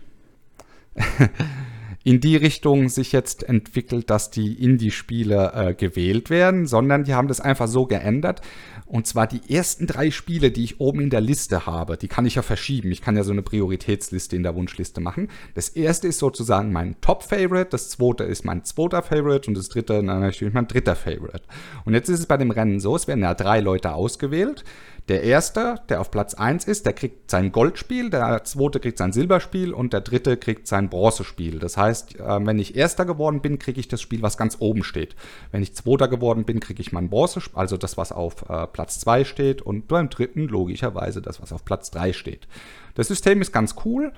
in 2.07 2.21
die 2.21 2.37
Richtung 2.37 2.87
sich 2.87 3.11
jetzt 3.11 3.43
entwickelt, 3.43 4.09
dass 4.09 4.31
die 4.31 4.63
Indie-Spiele 4.63 5.51
äh, 5.53 5.73
gewählt 5.73 6.29
werden, 6.29 6.65
sondern 6.65 7.03
die 7.03 7.13
haben 7.13 7.27
das 7.27 7.41
einfach 7.41 7.67
so 7.67 7.85
geändert. 7.85 8.39
Und 8.85 9.05
zwar 9.05 9.27
die 9.27 9.53
ersten 9.53 9.87
drei 9.87 10.09
Spiele, 10.09 10.49
die 10.49 10.63
ich 10.63 10.79
oben 10.79 11.01
in 11.01 11.09
der 11.09 11.19
Liste 11.19 11.65
habe, 11.65 11.97
die 11.97 12.07
kann 12.07 12.25
ich 12.25 12.35
ja 12.35 12.43
verschieben. 12.43 12.93
Ich 12.93 13.01
kann 13.01 13.17
ja 13.17 13.25
so 13.25 13.33
eine 13.33 13.41
Prioritätsliste 13.41 14.37
in 14.37 14.43
der 14.43 14.55
Wunschliste 14.55 15.01
machen. 15.01 15.27
Das 15.53 15.67
erste 15.67 16.07
ist 16.07 16.19
sozusagen 16.19 16.71
mein 16.71 16.95
Top-Favorite, 17.01 17.71
das 17.71 17.89
zweite 17.89 18.23
ist 18.23 18.45
mein 18.45 18.63
zweiter 18.63 19.03
Favorite 19.03 19.49
und 19.49 19.57
das 19.57 19.67
dritte 19.67 20.01
natürlich 20.01 20.53
mein 20.53 20.69
dritter 20.69 20.95
Favorite. 20.95 21.43
Und 21.83 21.93
jetzt 21.93 22.07
ist 22.07 22.21
es 22.21 22.25
bei 22.25 22.37
dem 22.37 22.51
Rennen 22.51 22.79
so, 22.79 22.95
es 22.95 23.09
werden 23.09 23.23
ja 23.23 23.33
drei 23.33 23.59
Leute 23.59 23.93
ausgewählt. 23.93 24.63
Der 25.07 25.23
erste, 25.23 25.79
der 25.87 26.01
auf 26.01 26.11
Platz 26.11 26.33
1 26.33 26.65
ist, 26.65 26.85
der 26.85 26.91
kriegt 26.91 27.31
sein 27.31 27.53
Goldspiel, 27.53 28.09
der 28.09 28.43
zweite 28.43 28.81
kriegt 28.81 28.97
sein 28.97 29.13
Silberspiel 29.13 29.73
und 29.73 29.93
der 29.93 30.01
dritte 30.01 30.35
kriegt 30.35 30.67
sein 30.67 30.89
Bronzespiel. 30.89 31.59
Das 31.59 31.77
heißt, 31.77 32.19
äh, 32.19 32.45
wenn 32.45 32.59
ich 32.59 32.75
erster 32.75 33.05
geworden 33.05 33.41
bin, 33.41 33.57
kriege 33.57 33.79
ich 33.79 33.87
das 33.87 34.01
Spiel, 34.01 34.21
was 34.21 34.37
ganz 34.37 34.57
oben 34.59 34.83
steht. 34.83 35.15
Wenn 35.51 35.63
ich 35.63 35.73
zweiter 35.75 36.09
geworden 36.09 36.43
bin, 36.43 36.59
kriege 36.59 36.81
ich 36.81 36.91
mein 36.91 37.09
Bronzespiel, 37.09 37.57
also 37.57 37.77
das, 37.77 37.95
was 37.95 38.11
auf 38.11 38.49
äh, 38.49 38.67
Platz 38.67 38.99
2 38.99 39.23
steht 39.23 39.61
und 39.61 39.87
beim 39.87 40.09
dritten 40.09 40.47
logischerweise 40.47 41.21
das, 41.21 41.41
was 41.41 41.53
auf 41.53 41.63
Platz 41.63 41.89
3 41.91 42.11
steht. 42.11 42.47
Das 42.95 43.07
System 43.07 43.41
ist 43.41 43.53
ganz 43.53 43.75
cool. 43.85 44.11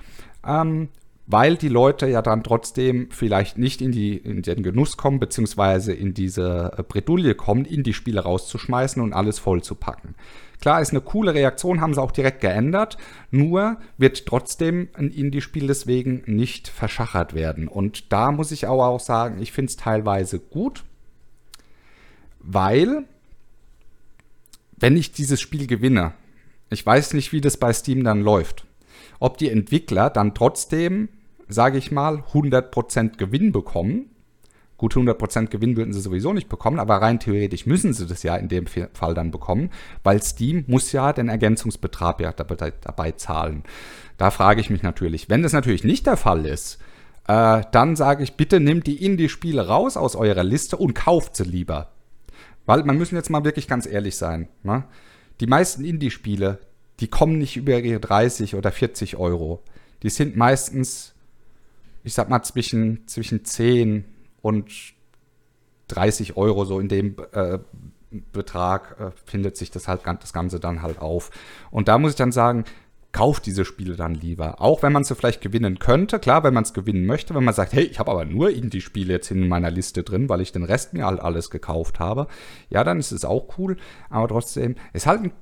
Ähm, 0.44 0.88
weil 1.32 1.56
die 1.56 1.68
Leute 1.68 2.08
ja 2.08 2.22
dann 2.22 2.42
trotzdem 2.42 3.08
vielleicht 3.10 3.56
nicht 3.56 3.80
in, 3.80 3.92
die, 3.92 4.16
in 4.16 4.42
den 4.42 4.62
Genuss 4.64 4.96
kommen, 4.96 5.20
beziehungsweise 5.20 5.92
in 5.92 6.12
diese 6.12 6.72
äh, 6.76 6.82
Bredouille 6.82 7.34
kommen, 7.34 7.64
in 7.64 7.84
die 7.84 7.94
Spiele 7.94 8.20
rauszuschmeißen 8.20 9.00
und 9.00 9.12
alles 9.12 9.38
voll 9.38 9.62
zu 9.62 9.76
packen. 9.76 10.16
Klar, 10.60 10.80
ist 10.82 10.90
eine 10.90 11.00
coole 11.00 11.32
Reaktion, 11.32 11.80
haben 11.80 11.94
sie 11.94 12.02
auch 12.02 12.10
direkt 12.10 12.40
geändert. 12.40 12.98
Nur 13.30 13.78
wird 13.96 14.26
trotzdem 14.26 14.88
ein 14.94 15.10
Indie-Spiel 15.10 15.68
deswegen 15.68 16.22
nicht 16.26 16.68
verschachert 16.68 17.32
werden. 17.32 17.68
Und 17.68 18.12
da 18.12 18.32
muss 18.32 18.50
ich 18.50 18.66
aber 18.66 18.88
auch 18.88 19.00
sagen, 19.00 19.40
ich 19.40 19.52
finde 19.52 19.70
es 19.70 19.76
teilweise 19.76 20.38
gut, 20.38 20.84
weil, 22.40 23.04
wenn 24.78 24.96
ich 24.96 25.12
dieses 25.12 25.40
Spiel 25.40 25.66
gewinne, 25.66 26.12
ich 26.70 26.84
weiß 26.84 27.14
nicht, 27.14 27.32
wie 27.32 27.40
das 27.40 27.56
bei 27.56 27.72
Steam 27.72 28.04
dann 28.04 28.20
läuft. 28.20 28.66
Ob 29.18 29.38
die 29.38 29.48
Entwickler 29.48 30.10
dann 30.10 30.34
trotzdem, 30.34 31.08
sage 31.50 31.78
ich 31.78 31.90
mal, 31.90 32.24
100% 32.32 33.16
Gewinn 33.16 33.52
bekommen 33.52 34.10
Gut, 34.80 34.94
100% 34.94 35.48
Gewinn 35.48 35.76
würden 35.76 35.92
sie 35.92 36.00
sowieso 36.00 36.32
nicht 36.32 36.48
bekommen, 36.48 36.78
aber 36.78 37.02
rein 37.02 37.20
theoretisch 37.20 37.66
müssen 37.66 37.92
sie 37.92 38.06
das 38.06 38.22
ja 38.22 38.34
in 38.36 38.48
dem 38.48 38.66
Fall 38.66 39.12
dann 39.12 39.30
bekommen, 39.30 39.68
weil 40.04 40.22
Steam 40.22 40.64
muss 40.68 40.90
ja 40.92 41.12
den 41.12 41.28
Ergänzungsbetrag 41.28 42.18
ja 42.18 42.32
dabei, 42.32 42.72
dabei 42.80 43.12
zahlen. 43.12 43.62
Da 44.16 44.30
frage 44.30 44.62
ich 44.62 44.70
mich 44.70 44.82
natürlich, 44.82 45.28
wenn 45.28 45.42
das 45.42 45.52
natürlich 45.52 45.84
nicht 45.84 46.06
der 46.06 46.16
Fall 46.16 46.46
ist, 46.46 46.78
äh, 47.28 47.60
dann 47.72 47.94
sage 47.94 48.24
ich, 48.24 48.38
bitte 48.38 48.58
nehmt 48.58 48.86
die 48.86 49.04
Indie-Spiele 49.04 49.66
raus 49.66 49.98
aus 49.98 50.16
eurer 50.16 50.44
Liste 50.44 50.78
und 50.78 50.94
kauft 50.94 51.36
sie 51.36 51.44
lieber. 51.44 51.90
Weil 52.64 52.82
man 52.82 52.96
müssen 52.96 53.16
jetzt 53.16 53.28
mal 53.28 53.44
wirklich 53.44 53.68
ganz 53.68 53.84
ehrlich 53.84 54.16
sein. 54.16 54.48
Ne? 54.62 54.84
Die 55.40 55.46
meisten 55.46 55.84
Indie-Spiele, 55.84 56.58
die 57.00 57.08
kommen 57.08 57.36
nicht 57.36 57.58
über 57.58 57.78
ihre 57.80 58.00
30 58.00 58.54
oder 58.54 58.72
40 58.72 59.18
Euro. 59.18 59.62
Die 60.02 60.08
sind 60.08 60.38
meistens 60.38 61.12
ich 62.02 62.14
sag 62.14 62.28
mal, 62.28 62.42
zwischen, 62.42 63.06
zwischen 63.06 63.44
10 63.44 64.04
und 64.42 64.70
30 65.88 66.36
Euro, 66.36 66.64
so 66.64 66.80
in 66.80 66.88
dem 66.88 67.16
äh, 67.32 67.58
Betrag 68.32 68.96
äh, 68.98 69.10
findet 69.24 69.56
sich 69.56 69.70
das 69.70 69.88
halt 69.88 70.02
das 70.04 70.32
Ganze 70.32 70.60
dann 70.60 70.82
halt 70.82 71.00
auf. 71.00 71.30
Und 71.70 71.88
da 71.88 71.98
muss 71.98 72.12
ich 72.12 72.16
dann 72.16 72.32
sagen, 72.32 72.64
kauft 73.12 73.46
diese 73.46 73.64
Spiele 73.64 73.96
dann 73.96 74.14
lieber. 74.14 74.60
Auch 74.60 74.82
wenn 74.82 74.92
man 74.92 75.04
sie 75.04 75.14
vielleicht 75.14 75.40
gewinnen 75.40 75.78
könnte. 75.78 76.18
Klar, 76.18 76.44
wenn 76.44 76.54
man 76.54 76.62
es 76.62 76.72
gewinnen 76.72 77.06
möchte, 77.06 77.34
wenn 77.34 77.44
man 77.44 77.54
sagt, 77.54 77.72
hey, 77.72 77.84
ich 77.84 77.98
habe 77.98 78.10
aber 78.10 78.24
nur 78.24 78.50
Indie-Spiele 78.50 79.12
jetzt 79.12 79.30
in 79.30 79.48
meiner 79.48 79.70
Liste 79.70 80.02
drin, 80.04 80.28
weil 80.28 80.40
ich 80.40 80.52
den 80.52 80.62
Rest 80.62 80.92
mir 80.94 81.06
halt 81.06 81.20
alles 81.20 81.50
gekauft 81.50 81.98
habe. 81.98 82.28
Ja, 82.68 82.84
dann 82.84 82.98
ist 82.98 83.10
es 83.12 83.24
auch 83.24 83.58
cool. 83.58 83.76
Aber 84.10 84.28
trotzdem, 84.28 84.76
ist 84.92 85.06
halt 85.06 85.24
ein 85.24 85.32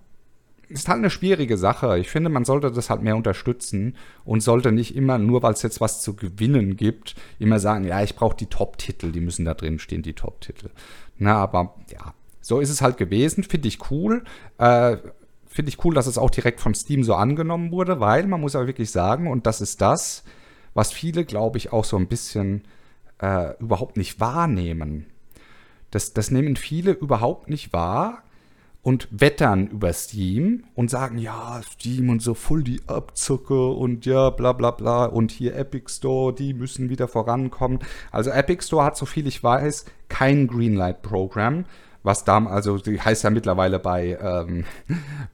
ist 0.69 0.89
halt 0.89 0.99
eine 0.99 1.11
schwierige 1.11 1.57
Sache. 1.57 1.99
Ich 1.99 2.11
finde, 2.11 2.31
man 2.31 2.45
sollte 2.45 2.71
das 2.71 2.91
halt 2.91 3.03
mehr 3.03 3.17
unterstützen 3.17 3.97
und 4.25 4.41
sollte 4.41 4.73
nicht 4.73 4.95
immer, 4.95 5.19
nur 5.19 5.43
weil 5.43 5.55
es 5.55 5.63
jetzt 5.63 5.81
was 5.81 6.03
zu 6.03 6.15
gewinnen 6.15 6.77
gibt, 6.77 7.15
immer 7.39 7.59
sagen, 7.59 7.85
ja, 7.85 8.03
ich 8.03 8.17
brauche 8.17 8.37
die 8.37 8.47
Top-Titel, 8.47 9.11
die 9.11 9.21
müssen 9.21 9.45
da 9.45 9.55
drin 9.55 9.79
stehen, 9.79 10.03
die 10.03 10.13
Top-Titel. 10.13 10.71
Na, 11.17 11.37
aber 11.37 11.75
ja, 11.91 12.15
so 12.41 12.61
ist 12.61 12.71
es 12.71 12.83
halt 12.83 12.97
gewesen, 12.97 13.45
finde 13.45 13.69
ich 13.69 13.91
cool. 13.91 14.25
Äh, 14.59 14.99
finde 15.47 15.71
ich 15.71 15.85
cool, 15.85 15.95
dass 15.95 16.07
es 16.07 16.19
auch 16.19 16.31
direkt 16.31 16.61
von 16.61 16.75
Steam 16.75 17.03
so 17.03 17.15
angenommen 17.15 17.73
wurde, 17.73 18.01
weil 18.01 18.27
man 18.27 18.41
muss 18.41 18.55
aber 18.55 18.67
wirklich 18.67 18.91
sagen, 18.91 19.27
und 19.27 19.47
das 19.47 19.61
ist 19.61 19.81
das, 19.81 20.23
was 20.75 20.93
viele, 20.93 21.25
glaube 21.25 21.59
ich, 21.59 21.73
auch 21.73 21.85
so 21.85 21.97
ein 21.97 22.07
bisschen 22.09 22.63
äh, 23.21 23.57
überhaupt 23.59 23.97
nicht 23.97 24.21
wahrnehmen. 24.21 25.07
Das, 25.91 26.13
das 26.13 26.31
nehmen 26.31 26.57
viele 26.57 26.93
überhaupt 26.93 27.49
nicht 27.49 27.73
wahr 27.73 28.23
und 28.89 29.07
wettern 29.11 29.67
über 29.67 29.93
Steam 29.93 30.65
und 30.75 30.89
sagen, 30.89 31.19
ja, 31.19 31.61
Steam 31.75 32.09
und 32.09 32.23
so 32.23 32.33
voll 32.33 32.63
die 32.63 32.81
Abzucke 32.87 33.69
und 33.69 34.07
ja, 34.07 34.31
bla 34.31 34.55
bla 34.55 34.71
bla 34.71 35.05
und 35.05 35.31
hier 35.31 35.57
Epic 35.57 35.93
Store, 35.93 36.35
die 36.35 36.55
müssen 36.55 36.89
wieder 36.89 37.07
vorankommen. 37.07 37.81
Also 38.11 38.31
Epic 38.31 38.65
Store 38.65 38.87
hat, 38.87 38.97
so 38.97 39.05
viel 39.05 39.27
ich 39.27 39.45
weiß, 39.45 39.85
kein 40.09 40.47
Greenlight-Programm 40.47 41.67
was 42.03 42.25
da, 42.25 42.45
also 42.47 42.79
die 42.79 43.01
heißt 43.01 43.25
ja 43.25 43.31
mittlerweile 43.31 43.79
bei, 43.79 44.19
ähm, 44.21 44.65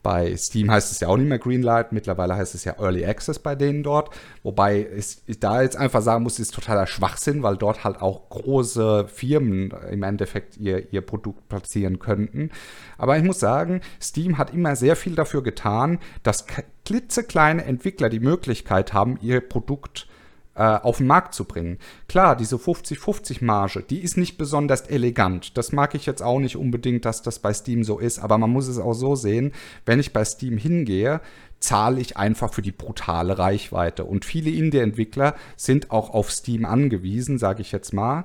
bei 0.03 0.37
Steam 0.37 0.71
heißt 0.71 0.91
es 0.91 1.01
ja 1.01 1.09
auch 1.09 1.17
nicht 1.17 1.29
mehr 1.29 1.39
Greenlight, 1.39 1.93
mittlerweile 1.93 2.37
heißt 2.37 2.55
es 2.55 2.65
ja 2.65 2.75
Early 2.79 3.05
Access 3.05 3.39
bei 3.39 3.55
denen 3.55 3.83
dort, 3.83 4.11
wobei 4.43 4.87
ich 4.97 5.39
da 5.41 5.63
jetzt 5.63 5.77
einfach 5.77 6.03
sagen 6.03 6.25
muss, 6.25 6.39
ist 6.39 6.55
totaler 6.55 6.87
Schwachsinn, 6.87 7.43
weil 7.43 7.57
dort 7.57 7.85
halt 7.85 8.01
auch 8.01 8.29
große 8.31 9.07
Firmen 9.09 9.73
im 9.91 10.03
Endeffekt 10.03 10.57
ihr, 10.57 10.93
ihr 10.93 11.03
Produkt 11.03 11.49
platzieren 11.49 11.99
könnten. 11.99 12.51
Aber 12.99 13.17
ich 13.19 13.25
muss 13.25 13.41
sagen, 13.41 13.81
Steam 14.01 14.39
hat 14.39 14.53
immer 14.53 14.77
sehr 14.77 14.97
viel 14.97 15.15
dafür 15.15 15.43
getan, 15.43 15.99
dass 16.23 16.47
klitzekleine 16.85 17.65
Entwickler 17.65 18.09
die 18.09 18.21
Möglichkeit 18.21 18.93
haben, 18.93 19.19
ihr 19.21 19.41
Produkt 19.41 19.99
zu 19.99 20.14
auf 20.55 20.99
den 20.99 21.07
Markt 21.07 21.35
zu 21.35 21.45
bringen. 21.45 21.79
Klar, 22.09 22.37
diese 22.37 22.57
50-50-Marge, 22.57 23.83
die 23.83 24.01
ist 24.01 24.17
nicht 24.17 24.39
besonders 24.39 24.83
elegant. 24.83 25.57
Das 25.57 25.73
mag 25.73 25.95
ich 25.95 26.07
jetzt 26.07 26.23
auch 26.23 26.39
nicht 26.39 26.57
unbedingt, 26.57 27.05
dass 27.05 27.23
das 27.23 27.41
bei 27.41 27.53
Steam 27.53 27.83
so 27.83 27.99
ist, 27.99 28.21
aber 28.21 28.39
man 28.39 28.51
muss 28.51 28.69
es 28.69 28.79
auch 28.79 28.95
so 28.95 29.17
sehen, 29.17 29.53
wenn 29.85 29.99
ich 29.99 30.13
bei 30.13 30.25
Steam 30.25 30.57
hingehe, 30.57 31.21
zahle 31.59 32.01
ich 32.01 32.17
einfach 32.17 32.53
für 32.53 32.63
die 32.63 32.73
brutale 32.73 33.39
Reichweite. 33.39 34.05
Und 34.05 34.25
viele 34.25 34.51
Indie-Entwickler 34.51 35.35
sind 35.57 35.91
auch 35.91 36.11
auf 36.11 36.31
Steam 36.31 36.65
angewiesen, 36.65 37.39
sage 37.39 37.63
ich 37.63 37.73
jetzt 37.73 37.93
mal 37.93 38.25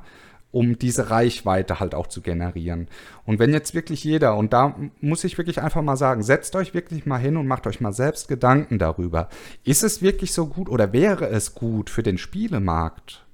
um 0.52 0.80
diese 0.80 1.12
Reichweite 1.12 1.80
halt 1.80 1.94
auch 1.94 2.08
zu 2.08 2.22
generieren. 2.22 2.88
Und 3.26 3.38
wenn 3.38 3.54
jetzt 3.54 3.76
wirklich 3.76 4.04
jeder, 4.04 4.36
und 4.36 4.52
da 4.52 4.76
muss 5.00 5.24
ich 5.24 5.38
wirklich 5.38 5.62
einfach 5.62 5.84
mal 5.84 5.98
sagen, 5.98 6.24
setzt 6.24 6.56
euch 6.56 6.74
wirklich 6.74 7.06
mal 7.06 7.20
hin 7.20 7.38
und 7.38 7.46
macht 7.46 7.68
euch 7.68 7.82
mal 7.82 7.94
selbst 7.94 8.28
Gedanken 8.28 8.80
darüber. 8.80 9.30
Ist 9.64 9.84
es 9.84 10.02
wirklich 10.02 10.34
so 10.34 10.48
gut 10.48 10.68
oder 10.68 10.92
wäre 10.92 11.28
es 11.28 11.54
gut 11.54 11.90
für 11.90 12.02
den 12.02 12.18
Spielemarkt? 12.18 13.26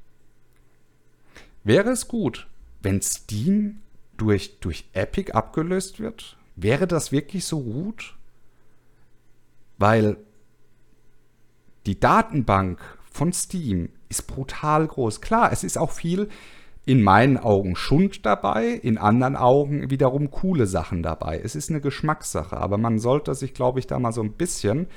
Wäre 1.64 1.90
es 1.90 2.08
gut, 2.08 2.48
wenn 2.82 3.02
Steam 3.02 3.82
durch, 4.18 4.60
durch 4.60 4.86
Epic 4.94 5.32
abgelöst 5.32 6.00
wird? 6.00 6.38
Wäre 6.58 6.86
das 6.86 7.12
wirklich 7.12 7.46
so 7.46 7.62
gut? 7.62 8.16
Weil 9.78 10.18
die 11.86 12.00
Datenbank 12.00 12.80
von 13.10 13.32
Steam 13.32 13.90
ist 14.10 14.28
brutal 14.28 14.88
groß. 14.88 15.22
Klar, 15.22 15.52
es 15.52 15.64
ist 15.64 15.78
auch 15.78 15.92
viel 15.92 16.30
in 16.86 17.02
meinen 17.02 17.38
Augen 17.38 17.76
Schund 17.76 18.26
dabei, 18.26 18.68
in 18.68 18.98
anderen 18.98 19.36
Augen 19.36 19.90
wiederum 19.90 20.30
coole 20.30 20.68
Sachen 20.68 21.02
dabei. 21.02 21.42
Es 21.44 21.56
ist 21.56 21.70
eine 21.70 21.82
Geschmackssache, 21.82 22.58
aber 22.58 22.78
man 22.78 23.00
sollte 23.00 23.34
sich, 23.34 23.54
glaube 23.54 23.80
ich, 23.80 23.88
da 23.88 23.98
mal 23.98 24.12
so 24.12 24.22
ein 24.22 24.34
bisschen, 24.34 24.88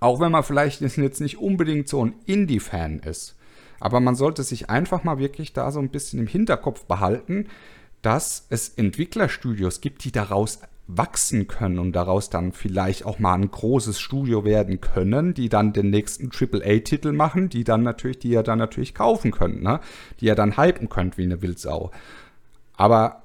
auch 0.00 0.20
wenn 0.20 0.32
man 0.32 0.42
vielleicht 0.42 0.80
jetzt 0.96 1.20
nicht 1.20 1.38
unbedingt 1.38 1.88
so 1.88 2.04
ein 2.04 2.14
Indie-Fan 2.26 2.98
ist, 3.00 3.36
aber 3.80 4.00
man 4.00 4.16
sollte 4.16 4.42
sich 4.42 4.68
einfach 4.68 5.04
mal 5.04 5.18
wirklich 5.18 5.52
da 5.52 5.70
so 5.70 5.78
ein 5.78 5.90
bisschen 5.90 6.18
im 6.18 6.26
Hinterkopf 6.26 6.84
behalten, 6.86 7.46
dass 8.02 8.46
es 8.50 8.70
Entwicklerstudios 8.70 9.80
gibt, 9.80 10.04
die 10.04 10.12
daraus 10.12 10.60
wachsen 10.88 11.46
können 11.46 11.78
und 11.78 11.92
daraus 11.92 12.30
dann 12.30 12.52
vielleicht 12.52 13.04
auch 13.04 13.18
mal 13.18 13.34
ein 13.34 13.50
großes 13.50 14.00
Studio 14.00 14.44
werden 14.44 14.80
können, 14.80 15.34
die 15.34 15.50
dann 15.50 15.74
den 15.74 15.90
nächsten 15.90 16.30
AAA-Titel 16.32 17.12
machen, 17.12 17.50
die 17.50 17.62
dann 17.62 17.82
natürlich, 17.82 18.18
die 18.20 18.30
ihr 18.30 18.42
dann 18.42 18.58
natürlich 18.58 18.94
kaufen 18.94 19.30
könnt, 19.30 19.62
ne? 19.62 19.80
Die 20.20 20.26
ihr 20.26 20.34
dann 20.34 20.56
hypen 20.56 20.88
könnt 20.88 21.18
wie 21.18 21.24
eine 21.24 21.42
Wildsau. 21.42 21.90
Aber 22.74 23.22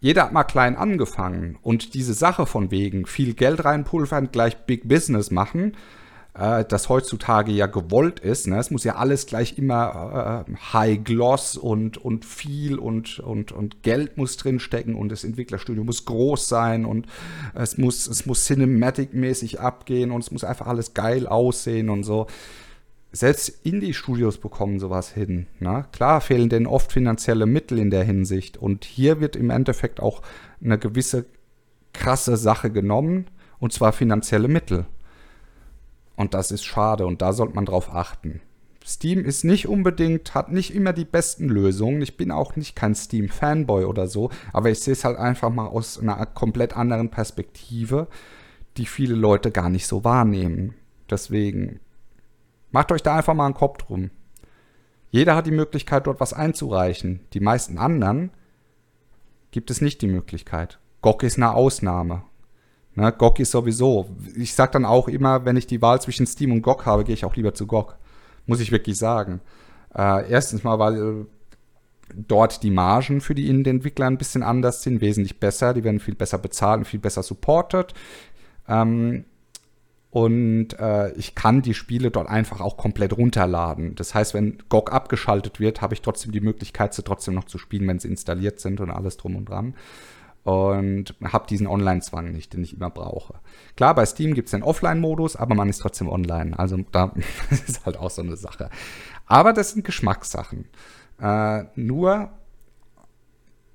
jeder 0.00 0.24
hat 0.24 0.32
mal 0.32 0.44
klein 0.44 0.76
angefangen 0.76 1.58
und 1.62 1.94
diese 1.94 2.12
Sache 2.12 2.44
von 2.44 2.70
wegen 2.70 3.06
viel 3.06 3.32
Geld 3.32 3.64
reinpulvern, 3.64 4.30
gleich 4.30 4.58
Big 4.66 4.86
Business 4.86 5.30
machen, 5.30 5.72
äh, 6.38 6.64
das 6.64 6.88
heutzutage 6.88 7.52
ja 7.52 7.66
gewollt 7.66 8.20
ist. 8.20 8.46
Ne? 8.46 8.58
Es 8.58 8.70
muss 8.70 8.84
ja 8.84 8.96
alles 8.96 9.26
gleich 9.26 9.58
immer 9.58 10.44
äh, 10.46 10.52
High 10.72 11.02
Gloss 11.02 11.56
und, 11.56 11.98
und 11.98 12.24
viel 12.24 12.78
und, 12.78 13.20
und, 13.20 13.52
und 13.52 13.82
Geld 13.82 14.16
muss 14.16 14.36
drinstecken 14.36 14.94
und 14.94 15.10
das 15.10 15.24
Entwicklerstudio 15.24 15.84
muss 15.84 16.04
groß 16.04 16.48
sein 16.48 16.84
und 16.84 17.06
es 17.54 17.78
muss, 17.78 18.06
es 18.06 18.26
muss 18.26 18.46
Cinematic-mäßig 18.46 19.60
abgehen 19.60 20.10
und 20.10 20.22
es 20.22 20.30
muss 20.30 20.44
einfach 20.44 20.66
alles 20.66 20.94
geil 20.94 21.26
aussehen 21.26 21.88
und 21.88 22.04
so. 22.04 22.26
Selbst 23.12 23.64
Indie-Studios 23.64 24.36
bekommen 24.38 24.78
sowas 24.78 25.10
hin. 25.10 25.46
Ne? 25.58 25.86
Klar 25.92 26.20
fehlen 26.20 26.50
denen 26.50 26.66
oft 26.66 26.92
finanzielle 26.92 27.46
Mittel 27.46 27.78
in 27.78 27.90
der 27.90 28.04
Hinsicht. 28.04 28.58
Und 28.58 28.84
hier 28.84 29.20
wird 29.20 29.36
im 29.36 29.48
Endeffekt 29.48 30.00
auch 30.00 30.20
eine 30.62 30.76
gewisse 30.76 31.24
krasse 31.94 32.36
Sache 32.36 32.70
genommen, 32.70 33.26
und 33.58 33.72
zwar 33.72 33.94
finanzielle 33.94 34.48
Mittel. 34.48 34.84
Und 36.26 36.34
das 36.34 36.50
ist 36.50 36.64
schade 36.64 37.06
und 37.06 37.22
da 37.22 37.32
sollte 37.32 37.54
man 37.54 37.66
drauf 37.66 37.94
achten. 37.94 38.40
Steam 38.84 39.24
ist 39.24 39.44
nicht 39.44 39.68
unbedingt, 39.68 40.34
hat 40.34 40.50
nicht 40.50 40.74
immer 40.74 40.92
die 40.92 41.04
besten 41.04 41.48
Lösungen. 41.48 42.02
Ich 42.02 42.16
bin 42.16 42.32
auch 42.32 42.56
nicht 42.56 42.74
kein 42.74 42.96
Steam-Fanboy 42.96 43.84
oder 43.84 44.08
so, 44.08 44.30
aber 44.52 44.70
ich 44.70 44.80
sehe 44.80 44.94
es 44.94 45.04
halt 45.04 45.18
einfach 45.18 45.50
mal 45.50 45.68
aus 45.68 46.00
einer 46.00 46.26
komplett 46.26 46.76
anderen 46.76 47.10
Perspektive, 47.10 48.08
die 48.76 48.86
viele 48.86 49.14
Leute 49.14 49.52
gar 49.52 49.70
nicht 49.70 49.86
so 49.86 50.02
wahrnehmen. 50.02 50.74
Deswegen 51.08 51.78
macht 52.72 52.90
euch 52.90 53.04
da 53.04 53.14
einfach 53.14 53.34
mal 53.34 53.44
einen 53.44 53.54
Kopf 53.54 53.78
drum. 53.78 54.10
Jeder 55.12 55.36
hat 55.36 55.46
die 55.46 55.52
Möglichkeit, 55.52 56.08
dort 56.08 56.18
was 56.18 56.32
einzureichen. 56.32 57.20
Die 57.34 57.40
meisten 57.40 57.78
anderen 57.78 58.32
gibt 59.52 59.70
es 59.70 59.80
nicht 59.80 60.02
die 60.02 60.08
Möglichkeit. 60.08 60.80
GOG 61.02 61.22
ist 61.22 61.36
eine 61.36 61.54
Ausnahme. 61.54 62.24
Ne, 62.96 63.12
GOG 63.12 63.40
ist 63.40 63.50
sowieso. 63.50 64.08
Ich 64.36 64.54
sag 64.54 64.72
dann 64.72 64.86
auch 64.86 65.06
immer, 65.06 65.44
wenn 65.44 65.58
ich 65.58 65.66
die 65.66 65.82
Wahl 65.82 66.00
zwischen 66.00 66.26
Steam 66.26 66.50
und 66.50 66.62
GOG 66.62 66.86
habe, 66.86 67.04
gehe 67.04 67.14
ich 67.14 67.26
auch 67.26 67.36
lieber 67.36 67.52
zu 67.52 67.66
GOG. 67.66 67.94
Muss 68.46 68.60
ich 68.60 68.72
wirklich 68.72 68.96
sagen. 68.96 69.40
Äh, 69.94 70.30
erstens 70.30 70.64
mal, 70.64 70.78
weil 70.78 70.96
äh, 70.96 71.24
dort 72.14 72.62
die 72.62 72.70
Margen 72.70 73.20
für 73.20 73.34
die 73.34 73.50
Indie-Entwickler 73.50 74.06
ein 74.06 74.16
bisschen 74.16 74.42
anders 74.42 74.82
sind, 74.82 75.02
wesentlich 75.02 75.38
besser. 75.38 75.74
Die 75.74 75.84
werden 75.84 76.00
viel 76.00 76.14
besser 76.14 76.38
bezahlt 76.38 76.78
und 76.78 76.84
viel 76.86 76.98
besser 76.98 77.22
supported. 77.22 77.92
Ähm, 78.66 79.26
und 80.08 80.68
äh, 80.80 81.12
ich 81.16 81.34
kann 81.34 81.60
die 81.60 81.74
Spiele 81.74 82.10
dort 82.10 82.28
einfach 82.30 82.62
auch 82.62 82.78
komplett 82.78 83.14
runterladen. 83.14 83.94
Das 83.96 84.14
heißt, 84.14 84.32
wenn 84.32 84.56
GOG 84.70 84.90
abgeschaltet 84.90 85.60
wird, 85.60 85.82
habe 85.82 85.92
ich 85.92 86.00
trotzdem 86.00 86.32
die 86.32 86.40
Möglichkeit, 86.40 86.94
sie 86.94 87.02
trotzdem 87.02 87.34
noch 87.34 87.44
zu 87.44 87.58
spielen, 87.58 87.86
wenn 87.88 87.98
sie 87.98 88.08
installiert 88.08 88.58
sind 88.58 88.80
und 88.80 88.90
alles 88.90 89.18
drum 89.18 89.36
und 89.36 89.50
dran 89.50 89.74
und 90.46 91.16
habe 91.24 91.48
diesen 91.48 91.66
Online-Zwang 91.66 92.30
nicht, 92.30 92.52
den 92.52 92.62
ich 92.62 92.74
immer 92.74 92.88
brauche. 92.88 93.34
Klar, 93.74 93.96
bei 93.96 94.06
Steam 94.06 94.32
gibt 94.32 94.46
es 94.46 94.52
den 94.52 94.62
Offline-Modus, 94.62 95.34
aber 95.34 95.56
man 95.56 95.68
ist 95.68 95.78
trotzdem 95.78 96.08
online. 96.08 96.56
Also 96.56 96.78
da 96.92 97.12
ist 97.50 97.84
halt 97.84 97.96
auch 97.96 98.10
so 98.10 98.22
eine 98.22 98.36
Sache. 98.36 98.70
Aber 99.26 99.52
das 99.52 99.72
sind 99.72 99.84
Geschmackssachen. 99.84 100.68
Äh, 101.20 101.64
nur, 101.74 102.30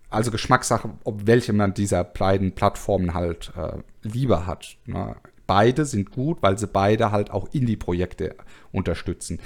also 0.09 0.31
Geschmackssache, 0.31 0.91
ob 1.03 1.27
welche 1.27 1.51
man 1.51 1.73
dieser 1.73 2.05
beiden 2.05 2.53
Plattformen 2.53 3.13
halt 3.13 3.51
äh, 3.57 3.79
lieber 4.07 4.45
hat. 4.45 4.77
Ne? 4.85 5.17
Beide 5.47 5.83
sind 5.83 6.11
gut, 6.11 6.41
weil 6.41 6.57
sie 6.57 6.67
beide 6.67 7.11
halt 7.11 7.31
auch 7.31 7.49
Indie-Projekte 7.51 8.37
unterstützen 8.71 9.39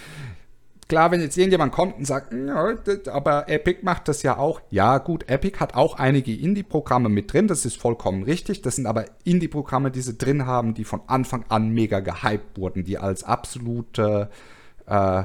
klar, 0.87 1.11
wenn 1.11 1.21
jetzt 1.21 1.37
irgendjemand 1.37 1.71
kommt 1.71 1.97
und 1.97 2.05
sagt, 2.05 2.33
ja, 2.33 2.75
aber 3.11 3.49
Epic 3.49 3.79
macht 3.83 4.07
das 4.07 4.23
ja 4.23 4.37
auch. 4.37 4.61
Ja, 4.69 4.97
gut, 4.99 5.29
Epic 5.29 5.59
hat 5.59 5.75
auch 5.75 5.97
einige 5.97 6.35
Indie-Programme 6.35 7.09
mit 7.09 7.33
drin, 7.33 7.47
das 7.47 7.65
ist 7.65 7.77
vollkommen 7.77 8.23
richtig. 8.23 8.61
Das 8.61 8.75
sind 8.75 8.85
aber 8.85 9.05
Indie-Programme, 9.23 9.91
die 9.91 10.01
sie 10.01 10.17
drin 10.17 10.45
haben, 10.45 10.73
die 10.73 10.83
von 10.83 11.01
Anfang 11.07 11.45
an 11.49 11.69
mega 11.69 11.99
gehypt 11.99 12.57
wurden, 12.57 12.83
die 12.83 12.97
als 12.97 13.23
absolute, 13.23 14.29
äh, 14.87 15.23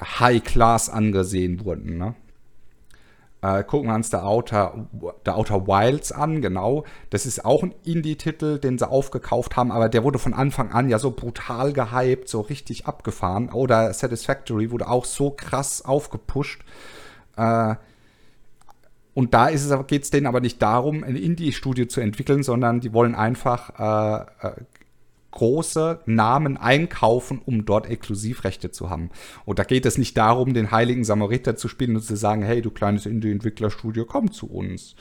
High 0.00 0.42
Class 0.42 0.88
angesehen 0.88 1.64
wurden. 1.64 1.98
Ne? 1.98 2.14
Äh, 3.42 3.64
gucken 3.64 3.88
wir 3.88 3.94
uns 3.94 4.10
der 4.10 4.26
Outer, 4.26 4.86
der 5.24 5.36
Outer 5.36 5.66
Wilds 5.66 6.12
an, 6.12 6.42
genau. 6.42 6.84
Das 7.08 7.24
ist 7.24 7.44
auch 7.44 7.62
ein 7.62 7.74
Indie-Titel, 7.84 8.58
den 8.58 8.76
sie 8.76 8.88
aufgekauft 8.88 9.56
haben, 9.56 9.72
aber 9.72 9.88
der 9.88 10.04
wurde 10.04 10.18
von 10.18 10.34
Anfang 10.34 10.72
an 10.72 10.90
ja 10.90 10.98
so 10.98 11.10
brutal 11.10 11.72
gehypt, 11.72 12.28
so 12.28 12.42
richtig 12.42 12.86
abgefahren. 12.86 13.48
Oder 13.48 13.92
Satisfactory 13.94 14.70
wurde 14.70 14.88
auch 14.88 15.06
so 15.06 15.30
krass 15.30 15.82
aufgepusht. 15.84 16.62
Äh, 17.36 17.76
und 19.14 19.34
da 19.34 19.50
geht 19.50 20.02
es 20.02 20.10
denen 20.10 20.26
aber 20.26 20.40
nicht 20.40 20.60
darum, 20.60 21.02
ein 21.02 21.16
Indie-Studio 21.16 21.86
zu 21.86 22.00
entwickeln, 22.00 22.42
sondern 22.42 22.80
die 22.80 22.92
wollen 22.92 23.14
einfach 23.14 23.78
äh, 24.42 24.46
äh, 24.46 24.52
große 25.30 26.00
Namen 26.06 26.56
einkaufen, 26.56 27.40
um 27.44 27.64
dort 27.64 27.88
Exklusivrechte 27.88 28.70
zu 28.70 28.90
haben. 28.90 29.10
Und 29.44 29.58
da 29.58 29.64
geht 29.64 29.86
es 29.86 29.98
nicht 29.98 30.16
darum, 30.16 30.54
den 30.54 30.70
heiligen 30.70 31.04
Samariter 31.04 31.56
zu 31.56 31.68
spielen 31.68 31.96
und 31.96 32.02
zu 32.02 32.16
sagen, 32.16 32.42
hey, 32.42 32.62
du 32.62 32.70
kleines 32.70 33.06
Indie-Entwicklerstudio, 33.06 34.04
komm 34.04 34.32
zu 34.32 34.50
uns. 34.50 34.96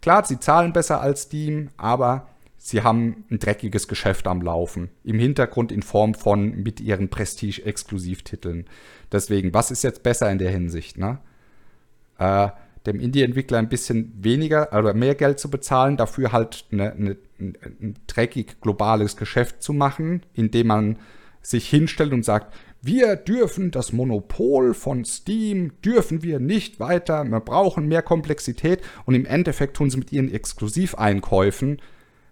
Klar, 0.00 0.24
sie 0.24 0.38
zahlen 0.40 0.72
besser 0.72 1.00
als 1.00 1.22
Steam, 1.22 1.70
aber 1.76 2.28
sie 2.58 2.82
haben 2.82 3.24
ein 3.30 3.38
dreckiges 3.38 3.88
Geschäft 3.88 4.26
am 4.26 4.42
Laufen. 4.42 4.90
Im 5.04 5.18
Hintergrund 5.18 5.72
in 5.72 5.82
Form 5.82 6.14
von 6.14 6.62
mit 6.62 6.80
ihren 6.80 7.08
Prestige-Exklusivtiteln. 7.08 8.66
Deswegen, 9.10 9.54
was 9.54 9.70
ist 9.70 9.84
jetzt 9.84 10.02
besser 10.02 10.30
in 10.30 10.38
der 10.38 10.50
Hinsicht, 10.50 10.98
ne? 10.98 11.18
Äh, 12.18 12.48
dem 12.86 13.00
Indie-Entwickler 13.00 13.58
ein 13.58 13.68
bisschen 13.68 14.12
weniger 14.18 14.76
oder 14.76 14.94
mehr 14.94 15.14
Geld 15.14 15.38
zu 15.38 15.50
bezahlen, 15.50 15.96
dafür 15.96 16.32
halt 16.32 16.66
eine, 16.72 16.92
eine, 16.92 17.16
ein 17.38 17.96
dreckig 18.06 18.60
globales 18.60 19.16
Geschäft 19.16 19.62
zu 19.62 19.72
machen, 19.72 20.22
indem 20.34 20.66
man 20.68 20.98
sich 21.40 21.68
hinstellt 21.68 22.12
und 22.12 22.24
sagt, 22.24 22.54
wir 22.80 23.14
dürfen 23.14 23.70
das 23.70 23.92
Monopol 23.92 24.74
von 24.74 25.04
Steam, 25.04 25.72
dürfen 25.84 26.22
wir 26.22 26.40
nicht 26.40 26.80
weiter, 26.80 27.22
wir 27.24 27.40
brauchen 27.40 27.86
mehr 27.86 28.02
Komplexität 28.02 28.80
und 29.06 29.14
im 29.14 29.24
Endeffekt 29.24 29.76
tun 29.76 29.88
sie 29.88 29.98
mit 29.98 30.12
ihren 30.12 30.32
Exklusiveinkäufen 30.32 31.80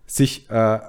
sich 0.07 0.51
äh, 0.51 0.81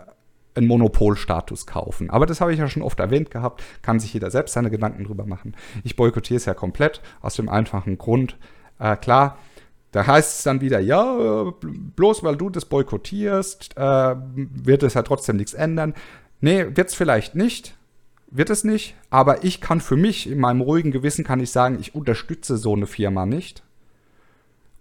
einen 0.55 0.67
Monopolstatus 0.67 1.67
kaufen. 1.67 2.09
Aber 2.09 2.25
das 2.25 2.41
habe 2.41 2.53
ich 2.53 2.59
ja 2.59 2.67
schon 2.67 2.81
oft 2.81 2.99
erwähnt 2.99 3.29
gehabt, 3.29 3.63
kann 3.83 3.99
sich 3.99 4.13
jeder 4.13 4.31
selbst 4.31 4.53
seine 4.53 4.71
Gedanken 4.71 5.03
drüber 5.03 5.25
machen. 5.25 5.55
Ich 5.83 5.95
boykottiere 5.95 6.37
es 6.37 6.45
ja 6.45 6.55
komplett 6.55 7.01
aus 7.21 7.35
dem 7.35 7.47
einfachen 7.47 7.99
Grund, 7.99 8.37
äh, 8.79 8.95
klar, 8.95 9.37
da 9.91 10.07
heißt 10.07 10.39
es 10.39 10.43
dann 10.43 10.61
wieder, 10.61 10.79
ja, 10.79 11.53
bloß 11.95 12.23
weil 12.23 12.37
du 12.37 12.49
das 12.49 12.65
boykottierst, 12.65 13.77
äh, 13.77 14.15
wird 14.35 14.83
es 14.83 14.93
ja 14.93 15.03
trotzdem 15.03 15.37
nichts 15.37 15.53
ändern. 15.53 15.93
Nee, 16.39 16.65
wird 16.75 16.89
es 16.89 16.95
vielleicht 16.95 17.35
nicht, 17.35 17.75
wird 18.29 18.49
es 18.49 18.63
nicht, 18.63 18.95
aber 19.09 19.43
ich 19.43 19.59
kann 19.59 19.81
für 19.81 19.97
mich, 19.97 20.29
in 20.29 20.39
meinem 20.39 20.61
ruhigen 20.61 20.91
Gewissen, 20.91 21.25
kann 21.25 21.41
ich 21.41 21.51
sagen, 21.51 21.77
ich 21.79 21.93
unterstütze 21.93 22.57
so 22.57 22.73
eine 22.73 22.87
Firma 22.87 23.25
nicht 23.25 23.63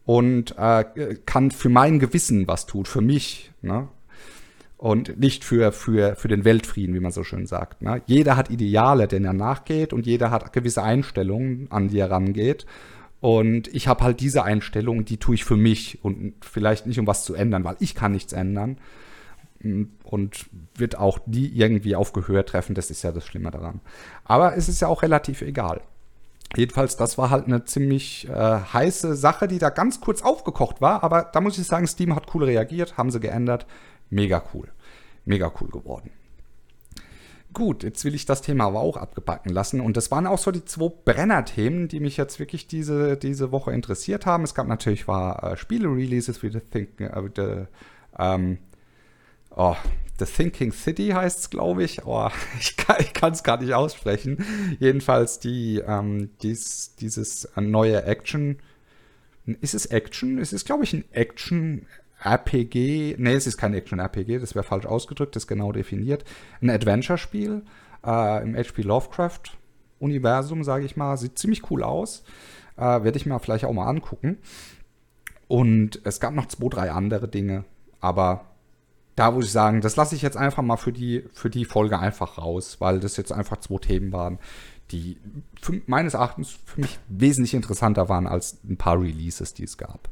und 0.04 0.56
äh, 0.56 1.16
kann 1.26 1.50
für 1.50 1.68
mein 1.68 1.98
Gewissen 1.98 2.48
was 2.48 2.66
tun, 2.66 2.84
für 2.84 3.00
mich, 3.00 3.52
ne? 3.62 3.88
Und 4.76 5.20
nicht 5.20 5.44
für, 5.44 5.72
für, 5.72 6.16
für 6.16 6.28
den 6.28 6.46
Weltfrieden, 6.46 6.94
wie 6.94 7.00
man 7.00 7.12
so 7.12 7.22
schön 7.22 7.46
sagt. 7.46 7.82
Ne? 7.82 8.00
Jeder 8.06 8.34
hat 8.38 8.50
Ideale, 8.50 9.08
denen 9.08 9.26
er 9.26 9.34
nachgeht 9.34 9.92
und 9.92 10.06
jeder 10.06 10.30
hat 10.30 10.54
gewisse 10.54 10.82
Einstellungen, 10.82 11.66
an 11.70 11.88
die 11.88 11.98
er 11.98 12.10
rangeht. 12.10 12.64
Und 13.20 13.68
ich 13.68 13.86
habe 13.86 14.02
halt 14.02 14.20
diese 14.20 14.44
Einstellung, 14.44 15.04
die 15.04 15.18
tue 15.18 15.34
ich 15.34 15.44
für 15.44 15.56
mich 15.56 16.02
und 16.02 16.34
vielleicht 16.40 16.86
nicht, 16.86 16.98
um 16.98 17.06
was 17.06 17.24
zu 17.24 17.34
ändern, 17.34 17.64
weil 17.64 17.76
ich 17.78 17.94
kann 17.94 18.12
nichts 18.12 18.32
ändern. 18.32 18.78
Und 20.04 20.46
wird 20.74 20.96
auch 20.96 21.26
nie 21.26 21.46
irgendwie 21.46 21.94
auf 21.94 22.14
Gehör 22.14 22.46
treffen, 22.46 22.74
das 22.74 22.90
ist 22.90 23.02
ja 23.02 23.12
das 23.12 23.26
Schlimme 23.26 23.50
daran. 23.50 23.80
Aber 24.24 24.56
es 24.56 24.70
ist 24.70 24.80
ja 24.80 24.88
auch 24.88 25.02
relativ 25.02 25.42
egal. 25.42 25.82
Jedenfalls, 26.56 26.96
das 26.96 27.18
war 27.18 27.30
halt 27.30 27.46
eine 27.46 27.64
ziemlich 27.64 28.26
äh, 28.28 28.32
heiße 28.32 29.14
Sache, 29.14 29.46
die 29.46 29.58
da 29.58 29.70
ganz 29.70 30.00
kurz 30.00 30.22
aufgekocht 30.22 30.80
war. 30.80 31.04
Aber 31.04 31.24
da 31.24 31.40
muss 31.40 31.58
ich 31.58 31.66
sagen, 31.66 31.86
Steam 31.86 32.16
hat 32.16 32.34
cool 32.34 32.44
reagiert, 32.44 32.96
haben 32.96 33.10
sie 33.10 33.20
geändert. 33.20 33.66
Mega 34.08 34.42
cool. 34.54 34.68
Mega 35.26 35.52
cool 35.60 35.68
geworden. 35.68 36.10
Gut, 37.52 37.82
jetzt 37.82 38.04
will 38.04 38.14
ich 38.14 38.26
das 38.26 38.42
Thema 38.42 38.66
aber 38.66 38.80
auch 38.80 38.96
abgebacken 38.96 39.52
lassen. 39.52 39.80
Und 39.80 39.96
das 39.96 40.10
waren 40.10 40.26
auch 40.26 40.38
so 40.38 40.52
die 40.52 40.64
zwei 40.64 40.88
Brenner-Themen, 41.04 41.88
die 41.88 41.98
mich 41.98 42.16
jetzt 42.16 42.38
wirklich 42.38 42.68
diese, 42.68 43.16
diese 43.16 43.50
Woche 43.50 43.72
interessiert 43.72 44.24
haben. 44.24 44.44
Es 44.44 44.54
gab 44.54 44.68
natürlich 44.68 45.08
war 45.08 45.42
äh, 45.42 45.56
Spiele-Releases 45.56 46.42
wie 46.42 46.50
The, 46.50 46.60
Think, 46.60 47.00
äh, 47.00 47.28
the, 47.34 47.66
ähm, 48.18 48.58
oh, 49.50 49.74
the 50.20 50.26
Thinking 50.26 50.70
City 50.70 51.08
heißt 51.08 51.40
es, 51.40 51.50
glaube 51.50 51.82
ich. 51.82 52.04
Oh, 52.06 52.28
ich 52.60 52.76
kann 52.76 53.32
es 53.32 53.42
gar 53.42 53.60
nicht 53.60 53.74
aussprechen. 53.74 54.44
Jedenfalls 54.78 55.40
die, 55.40 55.82
ähm, 55.84 56.30
dies, 56.42 56.94
dieses 57.00 57.48
neue 57.56 58.04
Action. 58.04 58.58
Ist 59.60 59.74
es 59.74 59.86
Action? 59.86 60.38
Es 60.38 60.52
ist, 60.52 60.66
glaube 60.66 60.84
ich, 60.84 60.92
ein 60.92 61.04
Action 61.10 61.86
RPG, 62.22 63.16
nee, 63.18 63.32
es 63.32 63.46
ist 63.46 63.56
kein 63.56 63.74
Action-RPG, 63.74 64.38
das 64.38 64.54
wäre 64.54 64.62
falsch 64.62 64.86
ausgedrückt, 64.86 65.36
das 65.36 65.44
ist 65.44 65.46
genau 65.46 65.72
definiert. 65.72 66.24
Ein 66.60 66.70
Adventure-Spiel 66.70 67.62
äh, 68.04 68.42
im 68.42 68.54
HP 68.56 68.82
Lovecraft-Universum, 68.82 70.64
sage 70.64 70.84
ich 70.84 70.96
mal. 70.96 71.16
Sieht 71.16 71.38
ziemlich 71.38 71.70
cool 71.70 71.82
aus. 71.82 72.22
Äh, 72.76 72.82
Werde 72.82 73.16
ich 73.16 73.26
mir 73.26 73.38
vielleicht 73.38 73.64
auch 73.64 73.72
mal 73.72 73.86
angucken. 73.86 74.38
Und 75.48 76.00
es 76.04 76.20
gab 76.20 76.34
noch 76.34 76.46
zwei, 76.46 76.68
drei 76.68 76.92
andere 76.92 77.26
Dinge, 77.26 77.64
aber 78.00 78.44
da 79.16 79.32
muss 79.32 79.46
ich 79.46 79.52
sagen, 79.52 79.80
das 79.80 79.96
lasse 79.96 80.14
ich 80.14 80.22
jetzt 80.22 80.36
einfach 80.36 80.62
mal 80.62 80.76
für 80.76 80.92
die, 80.92 81.24
für 81.32 81.50
die 81.50 81.64
Folge 81.64 81.98
einfach 81.98 82.38
raus, 82.38 82.76
weil 82.78 83.00
das 83.00 83.16
jetzt 83.16 83.32
einfach 83.32 83.58
zwei 83.58 83.78
Themen 83.78 84.12
waren, 84.12 84.38
die 84.92 85.18
für, 85.60 85.80
meines 85.86 86.14
Erachtens 86.14 86.56
für 86.64 86.80
mich 86.80 86.98
wesentlich 87.08 87.54
interessanter 87.54 88.08
waren 88.08 88.26
als 88.26 88.58
ein 88.64 88.76
paar 88.76 89.00
Releases, 89.00 89.52
die 89.52 89.64
es 89.64 89.76
gab. 89.76 90.08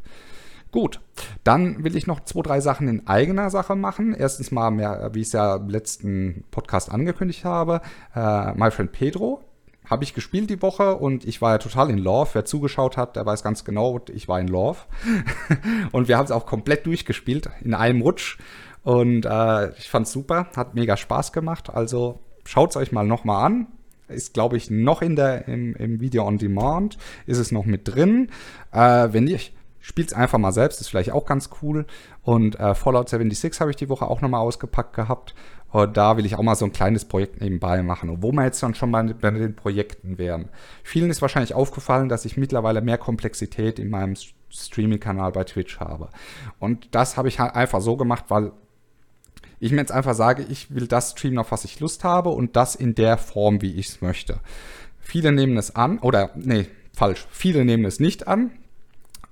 Gut, 0.71 1.01
dann 1.45 1.83
will 1.83 1.97
ich 1.97 2.07
noch 2.07 2.21
zwei, 2.25 2.43
drei 2.43 2.61
Sachen 2.61 2.89
in 2.89 3.07
eigener 3.07 3.49
Sache 3.49 3.75
machen. 3.75 4.15
Erstens 4.15 4.51
mal 4.51 4.71
mehr, 4.71 5.11
wie 5.15 5.21
ich 5.21 5.29
es 5.29 5.33
ja 5.33 5.57
im 5.57 5.69
letzten 5.71 6.45
Podcast 6.51 6.93
angekündigt 6.93 7.45
habe, 7.45 7.81
äh, 8.15 8.53
My 8.53 8.71
Friend 8.71 8.93
Pedro. 8.93 9.43
Habe 9.89 10.05
ich 10.05 10.13
gespielt 10.13 10.51
die 10.51 10.61
Woche 10.61 10.97
und 10.97 11.25
ich 11.25 11.41
war 11.41 11.53
ja 11.53 11.59
total 11.59 11.89
in 11.89 11.97
Love. 11.97 12.31
Wer 12.35 12.45
zugeschaut 12.45 12.99
hat, 12.99 13.17
der 13.17 13.25
weiß 13.25 13.43
ganz 13.43 13.65
genau, 13.65 13.99
ich 14.13 14.29
war 14.29 14.39
in 14.39 14.49
Love. 14.49 14.81
und 15.93 16.09
wir 16.09 16.19
haben 16.19 16.27
es 16.27 16.31
auch 16.31 16.45
komplett 16.45 16.85
durchgespielt, 16.85 17.49
in 17.63 17.73
einem 17.73 18.03
Rutsch. 18.03 18.37
Und 18.83 19.25
äh, 19.25 19.71
ich 19.79 19.89
fand 19.89 20.07
es 20.07 20.13
super, 20.13 20.49
hat 20.55 20.75
mega 20.75 20.99
Spaß 20.99 21.33
gemacht. 21.33 21.71
Also 21.71 22.21
schaut 22.45 22.71
es 22.71 22.77
euch 22.77 22.93
mal 22.93 23.07
nochmal 23.07 23.47
an 23.47 23.67
ist, 24.09 24.35
glaube 24.35 24.57
ich, 24.57 24.71
noch 24.71 25.03
in 25.03 25.17
der, 25.17 25.49
im, 25.49 25.75
im, 25.77 26.01
Video 26.01 26.27
on 26.27 26.39
Demand, 26.39 26.97
ist 27.27 27.39
es 27.39 27.53
noch 27.53 27.67
mit 27.67 27.89
drin. 27.89 28.31
Äh, 28.73 29.09
wenn 29.13 29.25
nicht, 29.25 29.53
Spielt 29.89 30.09
es 30.09 30.15
einfach 30.15 30.37
mal 30.37 30.53
selbst, 30.53 30.83
ist 30.83 30.89
vielleicht 30.89 31.13
auch 31.13 31.25
ganz 31.25 31.49
cool. 31.63 31.87
Und 32.21 32.61
äh, 32.61 32.75
Fallout 32.75 33.09
76 33.09 33.59
habe 33.63 33.71
ich 33.71 33.77
die 33.79 33.89
Woche 33.89 34.07
auch 34.07 34.21
nochmal 34.21 34.43
ausgepackt 34.43 34.95
gehabt. 34.95 35.35
Und 35.71 35.97
da 35.97 36.19
will 36.19 36.27
ich 36.27 36.37
auch 36.37 36.43
mal 36.43 36.57
so 36.57 36.67
ein 36.67 36.73
kleines 36.73 37.07
Projekt 37.07 37.41
nebenbei 37.41 37.83
machen. 37.83 38.11
Und 38.11 38.23
wo 38.23 38.31
wir 38.31 38.45
jetzt 38.45 38.63
dann 38.63 38.75
schon 38.75 38.91
mal 38.91 39.15
bei 39.15 39.31
den 39.31 39.57
Projekten 39.57 40.19
wären. 40.19 40.51
Vielen 40.83 41.09
ist 41.09 41.23
wahrscheinlich 41.23 41.55
aufgefallen, 41.55 42.11
dass 42.11 42.27
ich 42.27 42.37
mittlerweile 42.37 42.83
mehr 42.83 42.99
Komplexität 42.99 43.79
in 43.79 43.89
meinem 43.89 44.15
Streaming-Kanal 44.51 45.33
bei 45.33 45.45
Twitch 45.45 45.81
habe. 45.81 46.11
Und 46.59 46.95
das 46.95 47.17
habe 47.17 47.29
ich 47.29 47.41
halt 47.41 47.55
einfach 47.55 47.81
so 47.81 47.97
gemacht, 47.97 48.27
weil 48.29 48.53
ich 49.59 49.73
mir 49.73 49.79
jetzt 49.79 49.93
einfach 49.93 50.15
sage, 50.15 50.45
ich 50.51 50.75
will 50.75 50.87
das 50.87 51.13
streamen, 51.13 51.39
auf 51.39 51.51
was 51.51 51.65
ich 51.65 51.81
Lust 51.81 52.05
habe 52.05 52.29
und 52.29 52.57
das 52.57 52.75
in 52.75 52.95
der 52.95 53.17
Form, 53.17 53.63
wie 53.63 53.73
ich 53.73 53.89
es 53.89 54.01
möchte. 54.03 54.41
Viele 55.01 55.33
nehmen 55.33 55.57
es 55.57 55.75
an, 55.75 55.99
oder 55.99 56.33
nee, 56.35 56.67
falsch, 56.93 57.27
viele 57.31 57.65
nehmen 57.65 57.87
es 57.87 58.01
nicht 58.01 58.29
an 58.29 58.51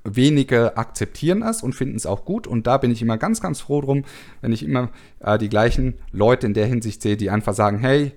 wenige 0.07 0.77
akzeptieren 0.77 1.43
es 1.43 1.63
und 1.63 1.75
finden 1.75 1.97
es 1.97 2.07
auch 2.07 2.25
gut. 2.25 2.47
Und 2.47 2.67
da 2.67 2.79
bin 2.79 2.91
ich 2.91 3.03
immer 3.03 3.19
ganz, 3.19 3.41
ganz 3.41 3.61
froh 3.61 3.81
drum, 3.81 4.05
wenn 4.41 4.53
ich 4.53 4.63
immer 4.63 4.91
äh, 5.21 5.39
die 5.39 5.49
gleichen 5.49 5.95
Leute 6.13 6.47
in 6.47 6.55
der 6.55 6.67
Hinsicht 6.67 7.03
sehe, 7.03 7.17
die 7.17 7.31
einfach 7.31 7.55
sagen, 7.55 7.79
hey, 7.79 8.13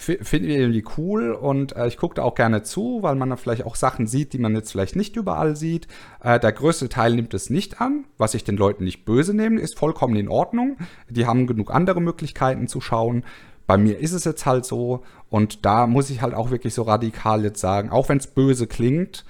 finden 0.00 0.46
wir 0.46 0.58
irgendwie 0.58 0.84
cool 0.96 1.32
und 1.32 1.76
äh, 1.76 1.86
ich 1.86 1.98
gucke 1.98 2.14
da 2.14 2.22
auch 2.22 2.34
gerne 2.34 2.62
zu, 2.62 3.02
weil 3.02 3.16
man 3.16 3.28
da 3.28 3.36
vielleicht 3.36 3.66
auch 3.66 3.74
Sachen 3.74 4.06
sieht, 4.06 4.32
die 4.32 4.38
man 4.38 4.54
jetzt 4.54 4.70
vielleicht 4.70 4.96
nicht 4.96 5.16
überall 5.16 5.56
sieht. 5.56 5.88
Äh, 6.22 6.40
der 6.40 6.52
größte 6.52 6.88
Teil 6.88 7.14
nimmt 7.14 7.34
es 7.34 7.50
nicht 7.50 7.82
an, 7.82 8.04
was 8.16 8.32
ich 8.32 8.42
den 8.42 8.56
Leuten 8.56 8.84
nicht 8.84 9.04
böse 9.04 9.34
nehme, 9.34 9.60
ist 9.60 9.78
vollkommen 9.78 10.16
in 10.16 10.28
Ordnung. 10.28 10.78
Die 11.10 11.26
haben 11.26 11.46
genug 11.46 11.70
andere 11.70 12.00
Möglichkeiten 12.00 12.66
zu 12.66 12.80
schauen. 12.80 13.24
Bei 13.66 13.76
mir 13.76 13.98
ist 13.98 14.12
es 14.12 14.24
jetzt 14.24 14.46
halt 14.46 14.64
so 14.64 15.02
und 15.28 15.66
da 15.66 15.86
muss 15.86 16.08
ich 16.08 16.22
halt 16.22 16.34
auch 16.34 16.50
wirklich 16.50 16.72
so 16.72 16.82
radikal 16.82 17.44
jetzt 17.44 17.60
sagen, 17.60 17.90
auch 17.90 18.08
wenn 18.08 18.18
es 18.18 18.26
böse 18.26 18.66
klingt, 18.66 19.24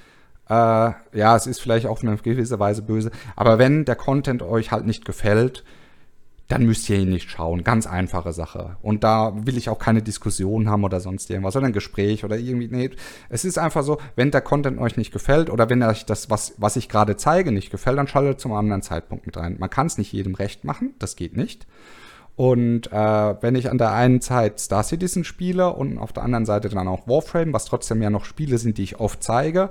äh, 0.50 0.92
ja, 1.12 1.36
es 1.36 1.46
ist 1.46 1.60
vielleicht 1.60 1.86
auf 1.86 2.02
eine 2.02 2.16
gewisse 2.16 2.58
Weise 2.58 2.82
böse, 2.82 3.12
aber 3.36 3.58
wenn 3.58 3.84
der 3.84 3.94
Content 3.96 4.42
euch 4.42 4.72
halt 4.72 4.84
nicht 4.84 5.04
gefällt, 5.04 5.64
dann 6.48 6.66
müsst 6.66 6.90
ihr 6.90 6.98
ihn 6.98 7.10
nicht 7.10 7.30
schauen. 7.30 7.62
Ganz 7.62 7.86
einfache 7.86 8.32
Sache. 8.32 8.76
Und 8.82 9.04
da 9.04 9.32
will 9.46 9.56
ich 9.56 9.68
auch 9.68 9.78
keine 9.78 10.02
Diskussion 10.02 10.68
haben 10.68 10.82
oder 10.82 10.98
sonst 10.98 11.30
irgendwas, 11.30 11.52
sondern 11.52 11.70
ein 11.70 11.74
Gespräch 11.74 12.24
oder 12.24 12.36
irgendwie. 12.36 12.66
Nee, 12.66 12.90
es 13.28 13.44
ist 13.44 13.56
einfach 13.56 13.84
so, 13.84 13.98
wenn 14.16 14.32
der 14.32 14.40
Content 14.40 14.80
euch 14.80 14.96
nicht 14.96 15.12
gefällt 15.12 15.48
oder 15.48 15.70
wenn 15.70 15.80
euch 15.84 16.06
das, 16.06 16.28
was, 16.28 16.54
was 16.56 16.74
ich 16.74 16.88
gerade 16.88 17.16
zeige, 17.16 17.52
nicht 17.52 17.70
gefällt, 17.70 17.98
dann 17.98 18.08
schaltet 18.08 18.40
zum 18.40 18.52
anderen 18.52 18.82
Zeitpunkt 18.82 19.26
mit 19.26 19.36
rein. 19.36 19.58
Man 19.60 19.70
kann 19.70 19.86
es 19.86 19.96
nicht 19.96 20.12
jedem 20.12 20.34
recht 20.34 20.64
machen, 20.64 20.94
das 20.98 21.14
geht 21.14 21.36
nicht. 21.36 21.68
Und 22.36 22.90
äh, 22.90 23.42
wenn 23.42 23.54
ich 23.54 23.70
an 23.70 23.78
der 23.78 23.92
einen 23.92 24.20
Seite 24.20 24.58
Star 24.58 24.82
Citizen 24.82 25.24
spiele 25.24 25.74
und 25.74 25.98
auf 25.98 26.12
der 26.12 26.22
anderen 26.22 26.46
Seite 26.46 26.70
dann 26.70 26.88
auch 26.88 27.06
Warframe, 27.06 27.52
was 27.52 27.66
trotzdem 27.66 28.00
ja 28.00 28.08
noch 28.08 28.24
Spiele 28.24 28.56
sind, 28.56 28.78
die 28.78 28.82
ich 28.82 28.98
oft 28.98 29.22
zeige, 29.22 29.70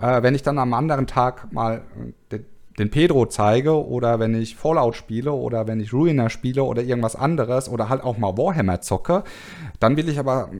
äh, 0.00 0.22
wenn 0.22 0.34
ich 0.34 0.42
dann 0.42 0.58
am 0.58 0.74
anderen 0.74 1.06
Tag 1.06 1.50
mal 1.52 1.82
den, 2.30 2.44
den 2.78 2.90
Pedro 2.90 3.26
zeige 3.26 3.86
oder 3.86 4.18
wenn 4.18 4.34
ich 4.34 4.56
Fallout 4.56 4.96
spiele 4.96 5.32
oder 5.32 5.66
wenn 5.66 5.80
ich 5.80 5.92
Ruiner 5.92 6.28
spiele 6.28 6.64
oder 6.64 6.82
irgendwas 6.82 7.16
anderes 7.16 7.68
oder 7.68 7.88
halt 7.88 8.02
auch 8.02 8.18
mal 8.18 8.36
Warhammer 8.36 8.80
zocke, 8.80 9.24
dann 9.78 9.96
will 9.96 10.08
ich 10.08 10.18
aber, 10.18 10.50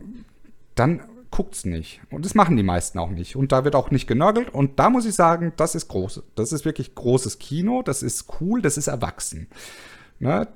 dann 0.75 1.03
guckt's 1.31 1.65
nicht. 1.65 2.01
Und 2.11 2.25
das 2.25 2.35
machen 2.35 2.57
die 2.57 2.63
meisten 2.63 2.99
auch 2.99 3.11
nicht. 3.11 3.37
Und 3.37 3.53
da 3.53 3.65
wird 3.65 3.75
auch 3.75 3.91
nicht 3.91 4.07
genörgelt. 4.07 4.53
Und 4.53 4.79
da 4.79 4.91
muss 4.91 5.07
ich 5.07 5.15
sagen, 5.15 5.53
das 5.57 5.75
ist 5.75 5.89
groß. 5.89 6.23
Das 6.35 6.53
ist 6.53 6.65
wirklich 6.65 6.95
großes 6.95 7.39
Kino. 7.39 7.83
Das 7.83 8.03
ist 8.03 8.27
cool. 8.41 8.61
Das 8.61 8.77
ist 8.77 8.89
erwachsen. 8.89 9.47
Ne? 10.19 10.49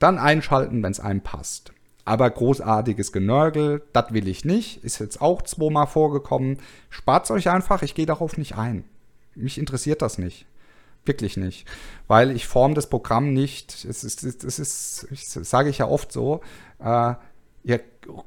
Dann 0.00 0.18
einschalten, 0.18 0.82
wenn 0.82 0.90
es 0.90 0.98
einem 0.98 1.20
passt. 1.20 1.72
Aber 2.04 2.28
großartiges 2.28 3.12
Genörgel, 3.12 3.82
das 3.92 4.12
will 4.12 4.26
ich 4.26 4.44
nicht. 4.44 4.82
Ist 4.82 4.98
jetzt 4.98 5.20
auch 5.20 5.42
zweimal 5.42 5.86
vorgekommen. 5.86 6.58
Spart's 6.88 7.30
euch 7.30 7.48
einfach, 7.50 7.82
ich 7.82 7.94
gehe 7.94 8.06
darauf 8.06 8.36
nicht 8.36 8.56
ein. 8.56 8.82
Mich 9.36 9.58
interessiert 9.58 10.02
das 10.02 10.18
nicht. 10.18 10.46
Wirklich 11.04 11.36
nicht. 11.36 11.68
Weil 12.08 12.30
ich 12.30 12.48
form 12.48 12.74
das 12.74 12.88
Programm 12.88 13.32
nicht. 13.32 13.84
Es 13.84 14.02
ist, 14.02 14.24
es 14.24 14.58
ist, 14.58 15.06
das 15.10 15.48
sage 15.48 15.70
ich 15.70 15.78
ja 15.78 15.86
oft 15.86 16.10
so. 16.10 16.40
Äh, 16.82 17.14
ihr 17.62 17.80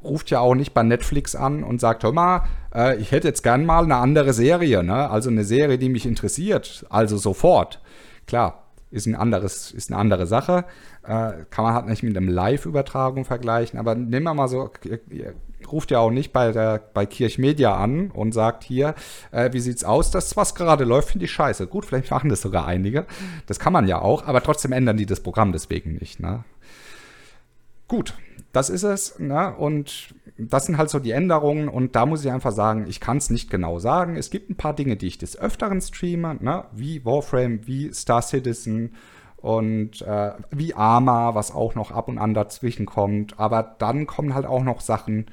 ruft 0.03 0.29
ja 0.29 0.39
auch 0.39 0.55
nicht 0.55 0.73
bei 0.73 0.83
Netflix 0.83 1.36
an 1.36 1.63
und 1.63 1.81
sagt, 1.81 2.03
hör 2.03 2.12
mal, 2.12 2.45
äh, 2.73 2.97
ich 2.97 3.12
hätte 3.12 3.27
jetzt 3.27 3.43
gern 3.43 3.65
mal 3.65 3.83
eine 3.83 3.97
andere 3.97 4.33
Serie, 4.33 4.83
ne? 4.83 5.09
Also 5.09 5.29
eine 5.29 5.43
Serie, 5.43 5.77
die 5.77 5.89
mich 5.89 6.05
interessiert. 6.05 6.86
Also 6.89 7.17
sofort. 7.17 7.81
Klar, 8.27 8.62
ist 8.93 9.08
ein 9.08 9.15
anderes, 9.15 9.71
ist 9.71 9.91
eine 9.91 9.99
andere 9.99 10.27
Sache. 10.27 10.65
Äh, 11.03 11.32
kann 11.49 11.65
man 11.65 11.73
halt 11.73 11.88
nicht 11.88 12.03
mit 12.03 12.15
einem 12.15 12.29
Live-Übertragung 12.29 13.25
vergleichen. 13.25 13.79
Aber 13.79 13.95
nehmen 13.95 14.23
wir 14.23 14.34
mal 14.34 14.47
so, 14.47 14.69
ihr, 14.84 14.99
ihr 15.10 15.34
ruft 15.71 15.91
ja 15.91 15.99
auch 15.99 16.12
nicht 16.12 16.32
bei 16.32 16.51
der 16.51 16.79
bei 16.93 17.06
Kirchmedia 17.06 17.75
an 17.75 18.12
und 18.12 18.34
sagt 18.34 18.63
hier, 18.63 18.93
äh, 19.32 19.51
wie 19.51 19.60
sieht's 19.60 19.84
aus? 19.84 20.12
Das, 20.12 20.38
was 20.38 20.53
gerade 20.56 20.84
läuft, 20.84 21.10
finde 21.10 21.25
ich 21.25 21.32
scheiße. 21.32 21.67
Gut, 21.67 21.86
vielleicht 21.86 22.12
machen 22.12 22.29
das 22.29 22.41
sogar 22.41 22.67
einige. 22.67 23.06
Das 23.47 23.60
kann 23.60 23.73
man 23.73 23.88
ja 23.88 23.99
auch, 23.99 24.27
aber 24.27 24.43
trotzdem 24.43 24.71
ändern 24.71 24.97
die 24.97 25.08
das 25.08 25.21
Programm 25.21 25.51
deswegen 25.51 25.95
nicht. 25.95 26.19
Ne? 26.19 26.43
Gut, 27.93 28.15
das 28.53 28.71
ist 28.71 28.82
es. 28.82 29.19
Ne? 29.19 29.53
Und 29.56 30.15
das 30.39 30.65
sind 30.65 30.79
halt 30.79 30.89
so 30.89 30.97
die 30.97 31.12
Änderungen. 31.12 31.69
Und 31.69 31.95
da 31.95 32.08
muss 32.08 32.25
ich 32.25 32.32
einfach 32.32 32.51
sagen, 32.51 32.88
ich 32.88 32.99
kann 32.99 33.17
es 33.17 33.29
nicht 33.29 33.51
genau 33.51 33.77
sagen. 33.77 34.15
Es 34.15 34.32
gibt 34.32 34.49
ein 34.49 34.56
paar 34.56 34.73
Dinge, 34.73 34.95
die 34.95 35.06
ich 35.06 35.19
des 35.19 35.38
Öfteren 35.38 35.79
streame, 35.79 36.38
ne? 36.39 36.65
wie 36.71 37.06
Warframe, 37.06 37.67
wie 37.67 37.93
Star 37.93 38.23
Citizen 38.23 38.95
und 39.38 40.01
äh, 40.01 40.32
wie 40.49 40.73
Arma, 40.73 41.36
was 41.36 41.51
auch 41.51 41.75
noch 41.75 41.91
ab 41.91 42.08
und 42.08 42.17
an 42.17 42.34
dazwischen 42.34 42.88
kommt. 42.88 43.39
Aber 43.39 43.75
dann 43.77 44.08
kommen 44.08 44.34
halt 44.34 44.47
auch 44.47 44.63
noch 44.63 44.82
Sachen, 44.82 45.27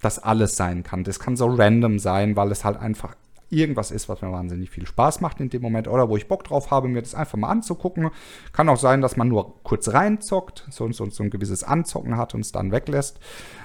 das 0.00 0.18
alles 0.18 0.56
sein 0.56 0.82
kann. 0.84 1.04
Das 1.04 1.20
kann 1.20 1.36
so 1.36 1.48
random 1.48 1.98
sein, 1.98 2.34
weil 2.34 2.50
es 2.50 2.64
halt 2.64 2.78
einfach 2.80 3.14
irgendwas 3.52 3.90
ist, 3.90 4.08
was 4.08 4.22
mir 4.22 4.32
wahnsinnig 4.32 4.70
viel 4.70 4.86
Spaß 4.86 5.20
macht 5.20 5.40
in 5.40 5.50
dem 5.50 5.62
Moment 5.62 5.88
oder 5.88 6.08
wo 6.08 6.16
ich 6.16 6.28
Bock 6.28 6.44
drauf 6.44 6.70
habe, 6.70 6.88
mir 6.88 7.02
das 7.02 7.14
einfach 7.14 7.38
mal 7.38 7.48
anzugucken. 7.48 8.10
Kann 8.52 8.68
auch 8.68 8.78
sein, 8.78 9.00
dass 9.00 9.16
man 9.16 9.28
nur 9.28 9.62
kurz 9.62 9.88
reinzockt, 9.92 10.66
so, 10.70 10.90
so, 10.92 11.08
so 11.10 11.22
ein 11.22 11.30
gewisses 11.30 11.62
Anzocken 11.62 12.16
hat 12.16 12.34
und 12.34 12.40
es 12.40 12.52
dann 12.52 12.72
weglässt. 12.72 13.20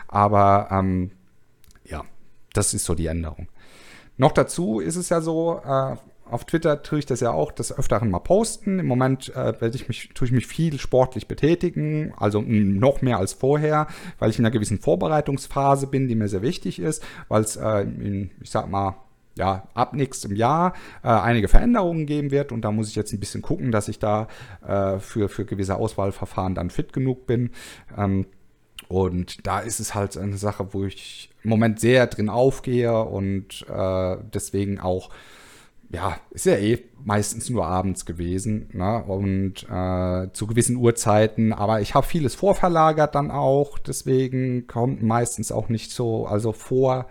Aber 0.07 0.67
ähm, 0.71 1.11
ja, 1.85 2.03
das 2.53 2.73
ist 2.73 2.85
so 2.85 2.95
die 2.95 3.07
Änderung. 3.07 3.47
Noch 4.17 4.31
dazu 4.31 4.79
ist 4.79 4.95
es 4.95 5.09
ja 5.09 5.21
so, 5.21 5.61
äh, 5.63 5.95
auf 6.29 6.45
Twitter 6.45 6.83
tue 6.83 6.99
ich 6.99 7.05
das 7.05 7.21
ja 7.21 7.31
auch 7.31 7.51
des 7.51 7.77
Öfteren 7.77 8.09
mal 8.09 8.19
posten. 8.19 8.79
Im 8.79 8.85
Moment 8.85 9.29
äh, 9.29 9.59
werde 9.61 9.75
ich 9.75 9.87
mich, 9.87 10.09
tue 10.13 10.27
ich 10.27 10.33
mich 10.33 10.47
viel 10.47 10.79
sportlich 10.79 11.27
betätigen, 11.27 12.13
also 12.17 12.41
noch 12.41 13.01
mehr 13.01 13.17
als 13.17 13.33
vorher, 13.33 13.87
weil 14.19 14.29
ich 14.29 14.39
in 14.39 14.45
einer 14.45 14.51
gewissen 14.51 14.79
Vorbereitungsphase 14.79 15.87
bin, 15.87 16.07
die 16.07 16.15
mir 16.15 16.27
sehr 16.27 16.41
wichtig 16.41 16.79
ist, 16.79 17.03
weil 17.29 17.41
es 17.43 17.55
äh, 17.55 17.85
ich 18.41 18.49
sag 18.49 18.69
mal, 18.69 18.95
ja, 19.37 19.67
ab 19.73 19.93
nächstem 19.93 20.35
Jahr 20.35 20.73
äh, 21.03 21.07
einige 21.07 21.47
Veränderungen 21.47 22.05
geben 22.05 22.31
wird 22.31 22.51
und 22.51 22.61
da 22.61 22.71
muss 22.71 22.89
ich 22.89 22.95
jetzt 22.95 23.13
ein 23.13 23.19
bisschen 23.19 23.41
gucken, 23.41 23.71
dass 23.71 23.87
ich 23.87 23.99
da 23.99 24.27
äh, 24.67 24.99
für, 24.99 25.29
für 25.29 25.45
gewisse 25.45 25.75
Auswahlverfahren 25.75 26.55
dann 26.55 26.69
fit 26.69 26.93
genug 26.93 27.27
bin. 27.27 27.51
Ähm, 27.97 28.25
und 28.89 29.45
da 29.45 29.59
ist 29.59 29.79
es 29.79 29.95
halt 29.95 30.17
eine 30.17 30.37
Sache, 30.37 30.73
wo 30.73 30.85
ich 30.85 31.29
im 31.43 31.49
Moment 31.49 31.79
sehr 31.79 32.07
drin 32.07 32.29
aufgehe 32.29 33.03
und 33.03 33.65
äh, 33.69 34.17
deswegen 34.33 34.79
auch, 34.79 35.09
ja, 35.89 36.17
ist 36.31 36.45
ja 36.45 36.55
eh 36.57 36.83
meistens 37.03 37.49
nur 37.49 37.65
abends 37.65 38.05
gewesen 38.05 38.69
ne? 38.73 39.03
und 39.03 39.63
äh, 39.69 40.31
zu 40.33 40.47
gewissen 40.47 40.77
Uhrzeiten, 40.77 41.53
aber 41.53 41.81
ich 41.81 41.95
habe 41.95 42.05
vieles 42.05 42.35
vorverlagert 42.35 43.15
dann 43.15 43.31
auch, 43.31 43.77
deswegen 43.77 44.67
kommt 44.67 45.03
meistens 45.03 45.51
auch 45.51 45.69
nicht 45.69 45.91
so, 45.91 46.25
also 46.25 46.51
vor 46.51 47.07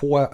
vor 0.00 0.30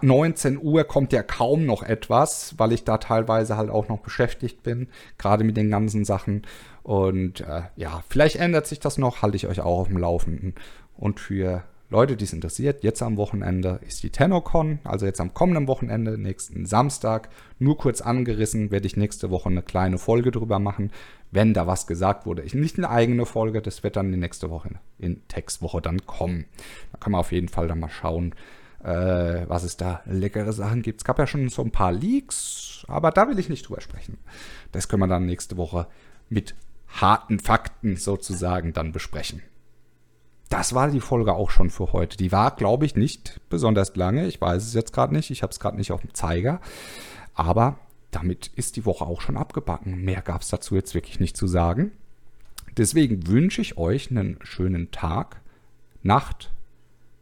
19 0.00 0.58
Uhr 0.58 0.84
kommt 0.84 1.12
ja 1.12 1.22
kaum 1.22 1.66
noch 1.66 1.82
etwas, 1.82 2.54
weil 2.56 2.72
ich 2.72 2.84
da 2.84 2.96
teilweise 2.96 3.58
halt 3.58 3.68
auch 3.68 3.88
noch 3.88 3.98
beschäftigt 3.98 4.62
bin, 4.62 4.88
gerade 5.18 5.44
mit 5.44 5.58
den 5.58 5.70
ganzen 5.70 6.06
Sachen. 6.06 6.46
Und 6.82 7.42
äh, 7.42 7.64
ja, 7.76 8.02
vielleicht 8.08 8.36
ändert 8.36 8.66
sich 8.66 8.80
das 8.80 8.96
noch, 8.96 9.20
halte 9.20 9.36
ich 9.36 9.46
euch 9.46 9.60
auch 9.60 9.80
auf 9.80 9.88
dem 9.88 9.98
Laufenden. 9.98 10.54
Und 10.96 11.20
für 11.20 11.62
Leute, 11.90 12.16
die 12.16 12.24
es 12.24 12.32
interessiert, 12.32 12.82
jetzt 12.84 13.02
am 13.02 13.18
Wochenende 13.18 13.80
ist 13.86 14.02
die 14.02 14.08
TennoCon, 14.08 14.78
also 14.82 15.04
jetzt 15.04 15.20
am 15.20 15.34
kommenden 15.34 15.68
Wochenende, 15.68 16.16
nächsten 16.16 16.64
Samstag, 16.64 17.28
nur 17.58 17.76
kurz 17.76 18.00
angerissen, 18.00 18.70
werde 18.70 18.86
ich 18.86 18.96
nächste 18.96 19.30
Woche 19.30 19.50
eine 19.50 19.60
kleine 19.60 19.98
Folge 19.98 20.30
drüber 20.30 20.58
machen, 20.58 20.90
wenn 21.32 21.52
da 21.52 21.66
was 21.66 21.86
gesagt 21.86 22.24
wurde. 22.24 22.44
Ich, 22.44 22.54
nicht 22.54 22.78
eine 22.78 22.88
eigene 22.88 23.26
Folge, 23.26 23.60
das 23.60 23.82
wird 23.82 23.96
dann 23.96 24.10
die 24.10 24.16
nächste 24.16 24.48
Woche 24.48 24.70
in 24.98 25.20
Textwoche 25.28 25.82
dann 25.82 26.06
kommen. 26.06 26.46
Da 26.92 26.98
kann 26.98 27.12
man 27.12 27.20
auf 27.20 27.32
jeden 27.32 27.48
Fall 27.48 27.68
dann 27.68 27.80
mal 27.80 27.90
schauen, 27.90 28.34
äh, 28.82 29.48
was 29.48 29.62
es 29.62 29.76
da 29.76 30.02
leckere 30.04 30.52
Sachen 30.52 30.82
gibt. 30.82 31.00
Es 31.00 31.04
gab 31.04 31.18
ja 31.18 31.26
schon 31.26 31.48
so 31.48 31.62
ein 31.62 31.70
paar 31.70 31.92
Leaks, 31.92 32.84
aber 32.88 33.10
da 33.10 33.28
will 33.28 33.38
ich 33.38 33.48
nicht 33.48 33.68
drüber 33.68 33.80
sprechen. 33.80 34.18
Das 34.72 34.88
können 34.88 35.02
wir 35.02 35.08
dann 35.08 35.26
nächste 35.26 35.56
Woche 35.56 35.86
mit 36.28 36.54
harten 36.88 37.38
Fakten 37.38 37.96
sozusagen 37.96 38.72
dann 38.72 38.92
besprechen. 38.92 39.42
Das 40.48 40.74
war 40.74 40.90
die 40.90 41.00
Folge 41.00 41.32
auch 41.32 41.50
schon 41.50 41.70
für 41.70 41.92
heute. 41.92 42.18
Die 42.18 42.30
war, 42.30 42.54
glaube 42.56 42.84
ich, 42.84 42.94
nicht 42.94 43.40
besonders 43.48 43.96
lange. 43.96 44.26
Ich 44.26 44.40
weiß 44.40 44.62
es 44.62 44.74
jetzt 44.74 44.92
gerade 44.92 45.14
nicht. 45.14 45.30
Ich 45.30 45.42
habe 45.42 45.50
es 45.50 45.60
gerade 45.60 45.78
nicht 45.78 45.92
auf 45.92 46.02
dem 46.02 46.12
Zeiger. 46.12 46.60
Aber 47.32 47.78
damit 48.10 48.48
ist 48.56 48.76
die 48.76 48.84
Woche 48.84 49.06
auch 49.06 49.22
schon 49.22 49.38
abgebacken. 49.38 50.04
Mehr 50.04 50.20
gab 50.20 50.42
es 50.42 50.48
dazu 50.48 50.74
jetzt 50.74 50.94
wirklich 50.94 51.20
nicht 51.20 51.38
zu 51.38 51.46
sagen. 51.46 51.92
Deswegen 52.76 53.26
wünsche 53.26 53.62
ich 53.62 53.78
euch 53.78 54.10
einen 54.10 54.38
schönen 54.42 54.90
Tag, 54.90 55.40
Nacht, 56.02 56.52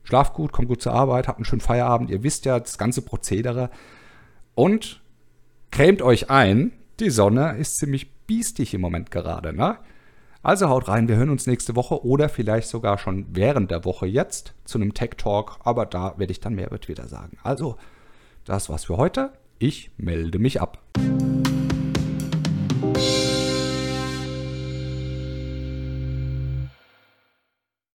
Schlaft 0.02 0.34
gut, 0.34 0.52
kommt 0.52 0.68
gut 0.68 0.82
zur 0.82 0.92
Arbeit, 0.92 1.28
habt 1.28 1.38
einen 1.38 1.44
schönen 1.44 1.60
Feierabend. 1.60 2.10
Ihr 2.10 2.22
wisst 2.22 2.44
ja 2.44 2.58
das 2.58 2.78
ganze 2.78 3.02
Prozedere. 3.02 3.70
Und 4.54 5.00
cremt 5.70 6.02
euch 6.02 6.30
ein. 6.30 6.72
Die 6.98 7.10
Sonne 7.10 7.56
ist 7.56 7.76
ziemlich 7.76 8.12
biestig 8.26 8.74
im 8.74 8.80
Moment 8.80 9.10
gerade, 9.10 9.52
ne? 9.52 9.78
Also 10.42 10.70
haut 10.70 10.88
rein, 10.88 11.06
wir 11.06 11.16
hören 11.16 11.28
uns 11.28 11.46
nächste 11.46 11.76
Woche 11.76 12.02
oder 12.04 12.30
vielleicht 12.30 12.68
sogar 12.68 12.96
schon 12.96 13.26
während 13.30 13.70
der 13.70 13.84
Woche 13.84 14.06
jetzt 14.06 14.54
zu 14.64 14.78
einem 14.78 14.94
Tech 14.94 15.10
Talk, 15.18 15.58
aber 15.64 15.84
da 15.84 16.14
werde 16.16 16.32
ich 16.32 16.40
dann 16.40 16.54
mehr 16.54 16.68
über 16.68 16.80
Twitter 16.80 17.08
sagen. 17.08 17.36
Also, 17.42 17.76
das 18.46 18.70
war's 18.70 18.86
für 18.86 18.96
heute. 18.96 19.32
Ich 19.58 19.90
melde 19.98 20.38
mich 20.38 20.60
ab. 20.60 20.78